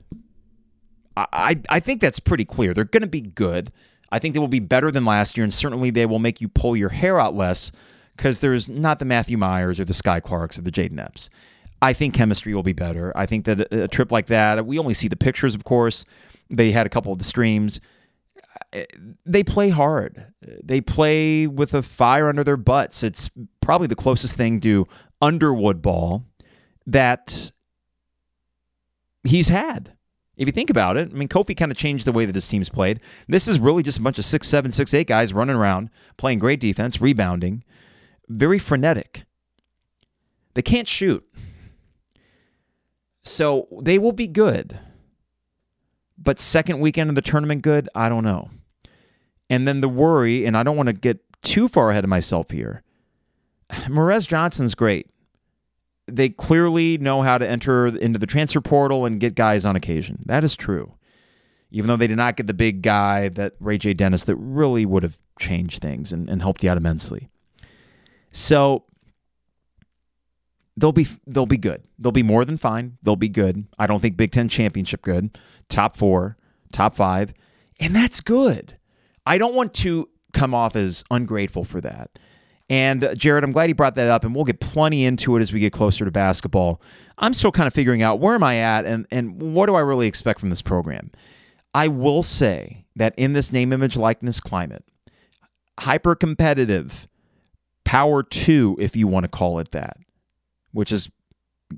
I, 1.16 1.26
I, 1.32 1.62
I 1.70 1.80
think 1.80 2.02
that's 2.02 2.20
pretty 2.20 2.46
clear. 2.46 2.74
They're 2.74 2.86
going 2.86 3.02
to 3.02 3.08
be 3.08 3.22
good. 3.22 3.72
I 4.12 4.20
think 4.20 4.34
they 4.34 4.40
will 4.40 4.48
be 4.48 4.60
better 4.60 4.92
than 4.92 5.06
last 5.06 5.38
year, 5.38 5.44
and 5.44 5.54
certainly 5.54 5.90
they 5.90 6.06
will 6.06 6.20
make 6.20 6.42
you 6.42 6.48
pull 6.48 6.76
your 6.76 6.90
hair 6.90 7.20
out 7.20 7.36
less 7.36 7.72
because 8.16 8.40
there's 8.40 8.68
not 8.68 9.00
the 9.00 9.06
Matthew 9.06 9.38
Mayers 9.38 9.80
or 9.80 9.86
the 9.86 9.94
Skyy 9.94 10.22
Clarks 10.22 10.58
or 10.58 10.62
the 10.62 10.72
Jayden 10.72 11.00
Epps. 11.00 11.30
I 11.82 11.94
think 11.94 12.14
chemistry 12.16 12.56
will 12.56 12.64
be 12.64 12.74
better. 12.74 13.12
I 13.16 13.26
think 13.26 13.46
that 13.46 13.72
a, 13.72 13.88
trip 13.88 14.12
like 14.12 14.28
that, 14.28 14.66
we 14.66 14.80
only 14.80 14.94
see 14.94 15.08
the 15.08 15.16
pictures, 15.16 15.54
of 15.54 15.64
course. 15.64 16.06
They 16.50 16.72
had 16.72 16.86
a 16.88 16.90
couple 16.90 17.12
of 17.12 17.20
the 17.20 17.24
streams. 17.24 17.80
They 19.26 19.44
play 19.44 19.70
hard. 19.70 20.34
They 20.42 20.82
play 20.82 21.46
with 21.46 21.74
a 21.74 21.84
fire 21.84 22.30
under 22.30 22.44
their 22.44 22.58
butts. 22.58 23.04
It's 23.04 23.30
probably 23.62 23.88
the 23.88 23.96
closest 23.96 24.36
thing 24.36 24.60
to 24.62 24.88
Underwood 25.22 25.82
ball 25.82 26.26
that 26.88 27.52
he's 29.24 29.50
had. 29.50 29.94
If 30.38 30.48
you 30.48 30.52
think 30.52 30.70
about 30.70 30.98
it, 30.98 31.10
I 31.12 31.16
mean, 31.16 31.28
Kofi 31.28 31.58
kind 31.58 31.72
of 31.72 31.78
changed 31.78 32.06
the 32.06 32.12
way 32.12 32.26
that 32.26 32.36
his 32.36 32.48
team's 32.48 32.70
played. 32.70 33.00
This 33.28 33.48
is 33.48 33.60
really 33.60 33.82
just 33.82 33.98
a 33.98 34.02
bunch 34.02 34.20
of 34.20 34.26
six, 34.26 34.48
seven, 34.48 34.72
six, 34.72 34.94
eight 34.94 35.08
guys 35.08 35.34
running 35.34 35.56
around, 35.56 35.90
playing 36.18 36.40
great 36.40 36.60
defense, 36.60 37.02
rebounding, 37.02 37.64
very 38.30 38.60
frenetic. 38.60 39.24
They 40.54 40.62
can't 40.62 40.88
shoot. 40.88 41.28
So 43.24 43.68
they 43.82 43.98
will 43.98 44.12
be 44.12 44.28
good. 44.28 44.80
But 46.18 46.40
second 46.40 46.80
weekend 46.80 47.10
of 47.10 47.16
the 47.16 47.22
tournament 47.22 47.62
good, 47.62 47.90
I 47.96 48.08
don't 48.08 48.24
know. 48.24 48.50
And 49.50 49.68
then 49.68 49.82
the 49.82 49.90
worry, 49.90 50.46
and 50.46 50.56
I 50.58 50.64
don't 50.64 50.78
want 50.78 50.88
to 50.88 50.94
get 50.94 51.20
too 51.42 51.68
far 51.68 51.92
ahead 51.92 52.04
of 52.04 52.10
myself 52.10 52.52
here. 52.52 52.84
Morez 53.72 54.28
Johnson's 54.28 54.76
great. 54.76 55.10
They 56.08 56.30
clearly 56.30 56.98
know 56.98 57.22
how 57.22 57.38
to 57.38 57.48
enter 57.48 57.88
into 57.88 58.18
the 58.18 58.26
transfer 58.26 58.62
portal 58.62 59.06
and 59.06 59.20
get 59.20 59.36
guys 59.36 59.66
on 59.66 59.76
occasion. 59.76 60.24
That 60.26 60.44
is 60.44 60.56
true. 60.56 60.94
Even 61.70 61.90
though 61.90 61.98
they 61.98 62.08
did 62.08 62.18
not 62.18 62.38
get 62.38 62.48
the 62.48 62.54
big 62.54 62.82
guy 62.82 63.28
that 63.30 63.60
RayJ 63.62 63.98
Dennis 63.98 64.24
that 64.24 64.36
really 64.38 64.86
would 64.86 65.04
have 65.04 65.18
changed 65.38 65.82
things 65.82 66.14
and, 66.14 66.30
and 66.30 66.42
helped 66.42 66.64
you 66.64 66.70
out 66.70 66.78
immensely. 66.78 67.30
So 68.32 68.86
they'll 70.78 70.92
be 70.92 71.08
they'll 71.26 71.46
be 71.46 71.58
good. 71.58 71.84
They'll 72.00 72.12
be 72.12 72.24
more 72.24 72.46
than 72.46 72.58
fine. 72.58 72.98
They'll 73.02 73.16
be 73.16 73.30
good. 73.30 73.66
I 73.78 73.88
don't 73.88 74.00
think 74.00 74.16
Big 74.16 74.32
Ten 74.32 74.48
championship 74.48 75.02
good. 75.02 75.38
Top 75.68 75.98
four, 75.98 76.38
top 76.72 76.96
five, 76.96 77.34
and 77.80 77.96
that's 77.96 78.22
good. 78.22 78.78
I 79.26 79.38
don't 79.38 79.56
want 79.56 79.74
to 79.76 80.08
come 80.34 80.54
off 80.54 80.76
as 80.76 81.04
ungrateful 81.12 81.64
for 81.64 81.82
that. 81.82 82.18
And 82.70 83.04
uh, 83.04 83.16
Jared, 83.16 83.44
I'm 83.44 83.54
glad 83.54 83.68
he 83.68 83.74
brought 83.74 83.96
that 83.96 84.10
up, 84.10 84.24
and 84.24 84.36
we'll 84.36 84.44
get 84.44 84.60
plenty 84.60 85.06
into 85.06 85.38
it 85.38 85.42
as 85.42 85.54
we 85.54 85.60
get 85.60 85.72
closer 85.72 86.04
to 86.04 86.12
basketball. 86.12 86.82
I'm 87.18 87.34
still 87.34 87.52
kind 87.52 87.68
of 87.68 87.74
figuring 87.74 88.02
out 88.02 88.20
where 88.20 88.36
am 88.36 88.44
I 88.44 88.58
at, 88.58 88.86
and 88.86 89.08
and 89.10 89.42
what 89.54 89.68
do 89.68 89.76
I 89.76 89.80
really 89.80 90.08
expect 90.08 90.40
from 90.40 90.50
this 90.50 90.62
program. 90.62 91.12
I 91.74 91.88
will 91.88 92.24
say 92.24 92.86
that 92.96 93.14
in 93.18 93.34
this 93.34 93.52
name, 93.52 93.72
image, 93.72 93.96
likeness 93.96 94.40
climate, 94.40 94.84
hyper 95.80 96.16
competitive, 96.16 97.08
power 97.86 98.24
two, 98.24 98.76
if 98.80 98.96
you 98.96 99.08
want 99.08 99.24
to 99.24 99.30
call 99.30 99.60
it 99.60 99.72
that 99.72 99.98
which 100.78 100.92
is 100.92 101.10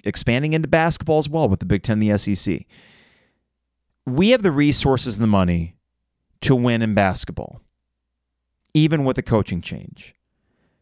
expanding 0.04 0.52
into 0.52 0.68
basketball 0.68 1.20
as 1.20 1.30
well 1.30 1.48
with 1.48 1.62
the 1.62 1.66
Big 1.66 1.84
Ten 1.84 2.00
the 2.00 2.18
SEC. 2.18 2.66
We 4.06 4.32
have 4.32 4.44
the 4.44 4.52
resources 4.52 5.16
and 5.16 5.24
the 5.24 5.28
money 5.28 5.76
to 6.42 6.54
win 6.54 6.82
in 6.82 6.94
basketball, 6.94 7.62
even 8.74 9.06
with 9.06 9.18
a 9.18 9.22
coaching 9.22 9.62
change. 9.62 10.16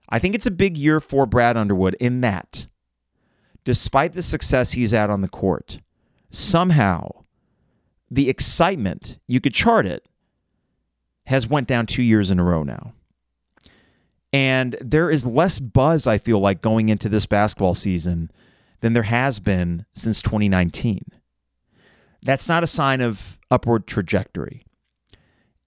I 0.10 0.20
think 0.20 0.36
it's 0.36 0.46
a 0.46 0.52
big 0.52 0.78
year 0.78 1.00
for 1.00 1.26
Brad 1.26 1.58
Underwood 1.58 1.96
in 2.00 2.22
that, 2.22 2.68
despite 3.64 4.14
the 4.14 4.22
success 4.22 4.72
he's 4.72 4.92
had 4.92 5.10
on 5.10 5.22
the 5.22 5.28
court, 5.28 5.80
somehow 6.30 7.24
the 8.10 8.30
excitement, 8.30 9.20
you 9.28 9.42
could 9.42 9.54
chart 9.54 9.86
it, 9.86 10.08
has 11.26 11.48
went 11.48 11.68
down 11.68 11.86
two 11.86 12.04
years 12.04 12.32
in 12.32 12.40
a 12.40 12.44
row 12.44 12.64
now. 12.64 12.94
And 14.32 14.78
there 14.82 15.10
is 15.10 15.26
less 15.26 15.60
buzz, 15.60 16.08
I 16.08 16.18
feel 16.18 16.40
like, 16.40 16.62
going 16.62 16.90
into 16.90 17.10
this 17.10 17.26
basketball 17.26 17.76
season 17.76 18.32
than 18.80 18.94
there 18.94 19.04
has 19.04 19.40
been 19.40 19.86
since 19.94 20.22
2019. 20.22 21.04
That's 22.22 22.48
not 22.48 22.64
a 22.64 22.68
sign 22.68 23.02
of 23.02 23.38
upward 23.50 23.88
trajectory. 23.88 24.67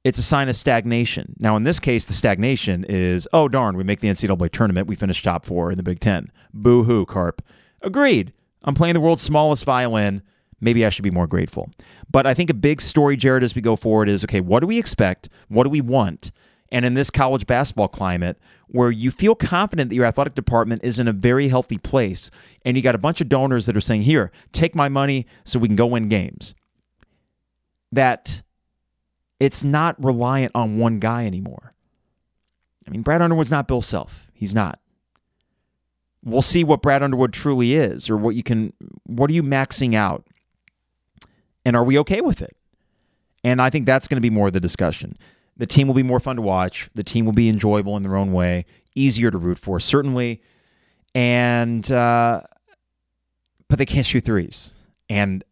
It's 0.02 0.18
a 0.18 0.22
sign 0.22 0.48
of 0.48 0.56
stagnation. 0.56 1.36
Now, 1.38 1.56
in 1.56 1.64
this 1.64 1.78
case, 1.78 2.06
the 2.06 2.14
stagnation 2.14 2.84
is, 2.88 3.28
oh, 3.34 3.48
darn, 3.48 3.76
we 3.76 3.84
make 3.84 4.00
the 4.00 4.08
NCAA 4.08 4.50
tournament. 4.50 4.86
We 4.86 4.96
finish 4.96 5.22
top 5.22 5.44
four 5.44 5.70
in 5.70 5.76
the 5.76 5.82
Big 5.82 6.00
Ten. 6.00 6.32
Boo 6.54 6.84
hoo, 6.84 7.04
Carp. 7.04 7.42
Agreed. 7.82 8.32
I'm 8.62 8.74
playing 8.74 8.94
the 8.94 9.00
world's 9.00 9.22
smallest 9.22 9.64
violin. 9.64 10.22
Maybe 10.60 10.86
I 10.86 10.88
should 10.88 11.02
be 11.02 11.10
more 11.10 11.26
grateful. 11.26 11.70
But 12.10 12.26
I 12.26 12.34
think 12.34 12.48
a 12.50 12.54
big 12.54 12.80
story, 12.80 13.16
Jared, 13.16 13.42
as 13.42 13.54
we 13.54 13.62
go 13.62 13.76
forward 13.76 14.08
is 14.08 14.24
okay, 14.24 14.40
what 14.40 14.60
do 14.60 14.66
we 14.66 14.78
expect? 14.78 15.28
What 15.48 15.64
do 15.64 15.70
we 15.70 15.80
want? 15.80 16.32
And 16.72 16.84
in 16.84 16.94
this 16.94 17.10
college 17.10 17.46
basketball 17.46 17.88
climate, 17.88 18.38
where 18.68 18.90
you 18.90 19.10
feel 19.10 19.34
confident 19.34 19.90
that 19.90 19.96
your 19.96 20.04
athletic 20.04 20.34
department 20.34 20.82
is 20.84 20.98
in 20.98 21.08
a 21.08 21.12
very 21.12 21.48
healthy 21.48 21.78
place, 21.78 22.30
and 22.64 22.76
you 22.76 22.82
got 22.82 22.94
a 22.94 22.98
bunch 22.98 23.20
of 23.20 23.28
donors 23.28 23.66
that 23.66 23.76
are 23.76 23.80
saying, 23.80 24.02
Here, 24.02 24.30
take 24.52 24.74
my 24.74 24.88
money 24.88 25.26
so 25.44 25.58
we 25.58 25.68
can 25.68 25.76
go 25.76 25.86
win 25.86 26.08
games, 26.08 26.54
that 27.90 28.42
it's 29.40 29.64
not 29.64 30.02
reliant 30.02 30.52
on 30.54 30.78
one 30.78 31.00
guy 31.00 31.26
anymore. 31.26 31.72
I 32.86 32.90
mean, 32.90 33.02
Brad 33.02 33.22
Underwood's 33.22 33.50
not 33.50 33.66
Bill 33.66 33.82
Self. 33.82 34.30
He's 34.34 34.54
not. 34.54 34.78
We'll 36.22 36.42
see 36.42 36.62
what 36.62 36.82
Brad 36.82 37.02
Underwood 37.02 37.32
truly 37.32 37.74
is, 37.74 38.10
or 38.10 38.16
what 38.16 38.34
you 38.34 38.42
can, 38.42 38.74
what 39.04 39.30
are 39.30 39.32
you 39.32 39.42
maxing 39.42 39.94
out? 39.94 40.26
And 41.64 41.74
are 41.74 41.84
we 41.84 41.98
okay 42.00 42.20
with 42.20 42.42
it? 42.42 42.56
And 43.42 43.62
I 43.62 43.70
think 43.70 43.86
that's 43.86 44.06
going 44.06 44.16
to 44.16 44.20
be 44.20 44.30
more 44.30 44.48
of 44.48 44.52
the 44.52 44.60
discussion. 44.60 45.16
The 45.56 45.66
team 45.66 45.86
will 45.86 45.94
be 45.94 46.02
more 46.02 46.20
fun 46.20 46.36
to 46.36 46.42
watch. 46.42 46.90
The 46.94 47.04
team 47.04 47.24
will 47.24 47.32
be 47.32 47.48
enjoyable 47.48 47.96
in 47.96 48.02
their 48.02 48.16
own 48.16 48.32
way, 48.32 48.66
easier 48.94 49.30
to 49.30 49.38
root 49.38 49.58
for, 49.58 49.80
certainly. 49.80 50.42
And, 51.14 51.90
uh, 51.90 52.42
but 53.68 53.78
they 53.78 53.86
can't 53.86 54.06
shoot 54.06 54.24
threes. 54.24 54.72
And 55.08 55.42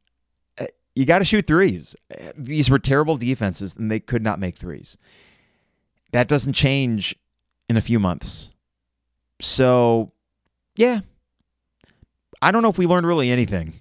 you 0.98 1.04
got 1.04 1.20
to 1.20 1.24
shoot 1.24 1.46
threes. 1.46 1.94
These 2.36 2.68
were 2.68 2.80
terrible 2.80 3.16
defenses, 3.16 3.76
and 3.76 3.88
they 3.88 4.00
could 4.00 4.20
not 4.20 4.40
make 4.40 4.56
threes. 4.56 4.98
That 6.10 6.26
doesn't 6.26 6.54
change 6.54 7.14
in 7.68 7.76
a 7.76 7.80
few 7.80 8.00
months. 8.00 8.50
So, 9.40 10.10
yeah, 10.74 11.02
I 12.42 12.50
don't 12.50 12.62
know 12.62 12.68
if 12.68 12.78
we 12.78 12.86
learned 12.88 13.06
really 13.06 13.30
anything 13.30 13.74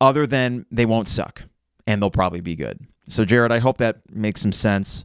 other 0.00 0.26
than 0.26 0.66
they 0.72 0.84
won't 0.84 1.08
suck 1.08 1.44
and 1.86 2.02
they'll 2.02 2.10
probably 2.10 2.40
be 2.40 2.56
good. 2.56 2.84
So, 3.08 3.24
Jared, 3.24 3.52
I 3.52 3.60
hope 3.60 3.78
that 3.78 3.98
makes 4.10 4.40
some 4.40 4.50
sense. 4.50 5.04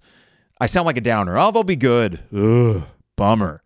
I 0.59 0.65
sound 0.65 0.87
like 0.87 0.97
a 0.97 1.01
downer. 1.01 1.37
Oh, 1.37 1.51
they'll 1.51 1.61
be 1.61 1.75
good. 1.75 2.19
Ugh, 2.35 2.81
bummer. 3.15 3.61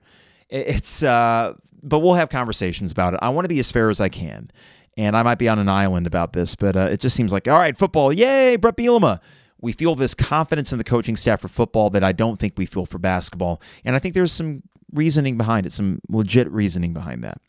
It's, 0.50 1.04
uh, 1.04 1.54
but 1.82 2.00
we'll 2.00 2.16
have 2.16 2.28
conversations 2.28 2.92
about 2.92 3.14
it. 3.14 3.22
I 3.22 3.30
want 3.30 3.46
to 3.46 3.50
be 3.50 3.60
as 3.60 3.72
fair 3.72 3.90
as 3.90 4.02
I 4.02 4.10
can. 4.10 4.52
And 4.98 5.16
I 5.16 5.22
might 5.22 5.38
be 5.38 5.48
on 5.48 5.60
an 5.60 5.70
island 5.70 6.08
about 6.08 6.34
this, 6.34 6.56
but 6.56 6.76
uh, 6.76 6.90
it 6.92 7.00
just 7.00 7.16
seems 7.16 7.32
like, 7.32 7.48
all 7.48 7.60
right, 7.60 7.78
football, 7.78 8.12
yay, 8.12 8.56
Bret 8.56 8.76
Bielema. 8.76 9.20
We 9.62 9.72
feel 9.72 9.96
this 9.96 10.14
confidence 10.14 10.72
in 10.72 10.80
the 10.80 10.84
coaching 10.84 11.16
staff 11.16 11.42
for 11.42 11.48
football 11.48 11.90
that 11.92 12.04
I 12.04 12.12
don't 12.12 12.40
think 12.40 12.56
we 12.58 12.66
feel 12.66 12.86
for 12.86 12.98
basketball. 12.98 13.62
And 13.86 13.96
I 13.96 14.00
think 14.00 14.16
there's 14.16 14.32
some 14.32 14.64
reasoning 14.92 15.38
behind 15.38 15.66
it, 15.66 15.72
some 15.72 16.02
legit 16.10 16.52
reasoning 16.52 16.94
behind 16.94 17.24
that. 17.24 17.40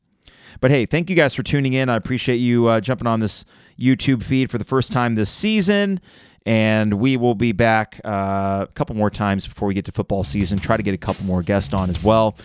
But 0.61 0.71
hey, 0.71 0.87
thank 0.87 1.09
you 1.09 1.17
guys 1.17 1.35
for 1.35 1.43
tuning 1.43 1.73
in. 1.73 1.89
I 1.89 1.97
appreciate 1.97 2.37
you 2.37 2.67
uh, 2.67 2.81
jumping 2.81 3.07
on 3.07 3.21
this 3.21 3.45
YouTube 3.79 4.23
feed 4.23 4.51
for 4.51 4.59
the 4.59 4.65
first 4.65 4.93
time 4.93 5.15
this 5.15 5.31
season. 5.31 6.01
And 6.47 6.95
we 6.95 7.17
will 7.17 7.35
be 7.35 7.53
back 7.53 8.01
uh, 8.05 8.67
a 8.69 8.73
couple 8.75 8.97
more 8.97 9.11
times 9.11 9.47
before 9.47 9.69
we 9.69 9.75
get 9.75 9.85
to 9.85 9.93
football 9.93 10.25
season. 10.25 10.59
Try 10.59 10.77
to 10.77 10.83
get 10.83 10.95
a 10.95 10.99
couple 10.99 11.27
more 11.27 11.43
guests 11.43 11.75
on 11.75 11.91
as 11.91 12.03
well. 12.03 12.37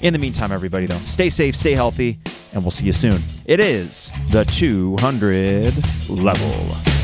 In 0.00 0.12
the 0.12 0.18
meantime, 0.18 0.52
everybody, 0.52 0.86
though, 0.86 0.98
stay 1.06 1.30
safe, 1.30 1.56
stay 1.56 1.72
healthy, 1.72 2.18
and 2.52 2.62
we'll 2.62 2.70
see 2.70 2.84
you 2.84 2.92
soon. 2.92 3.22
It 3.46 3.60
is 3.60 4.12
the 4.30 4.44
200 4.44 5.72
level. 6.08 6.95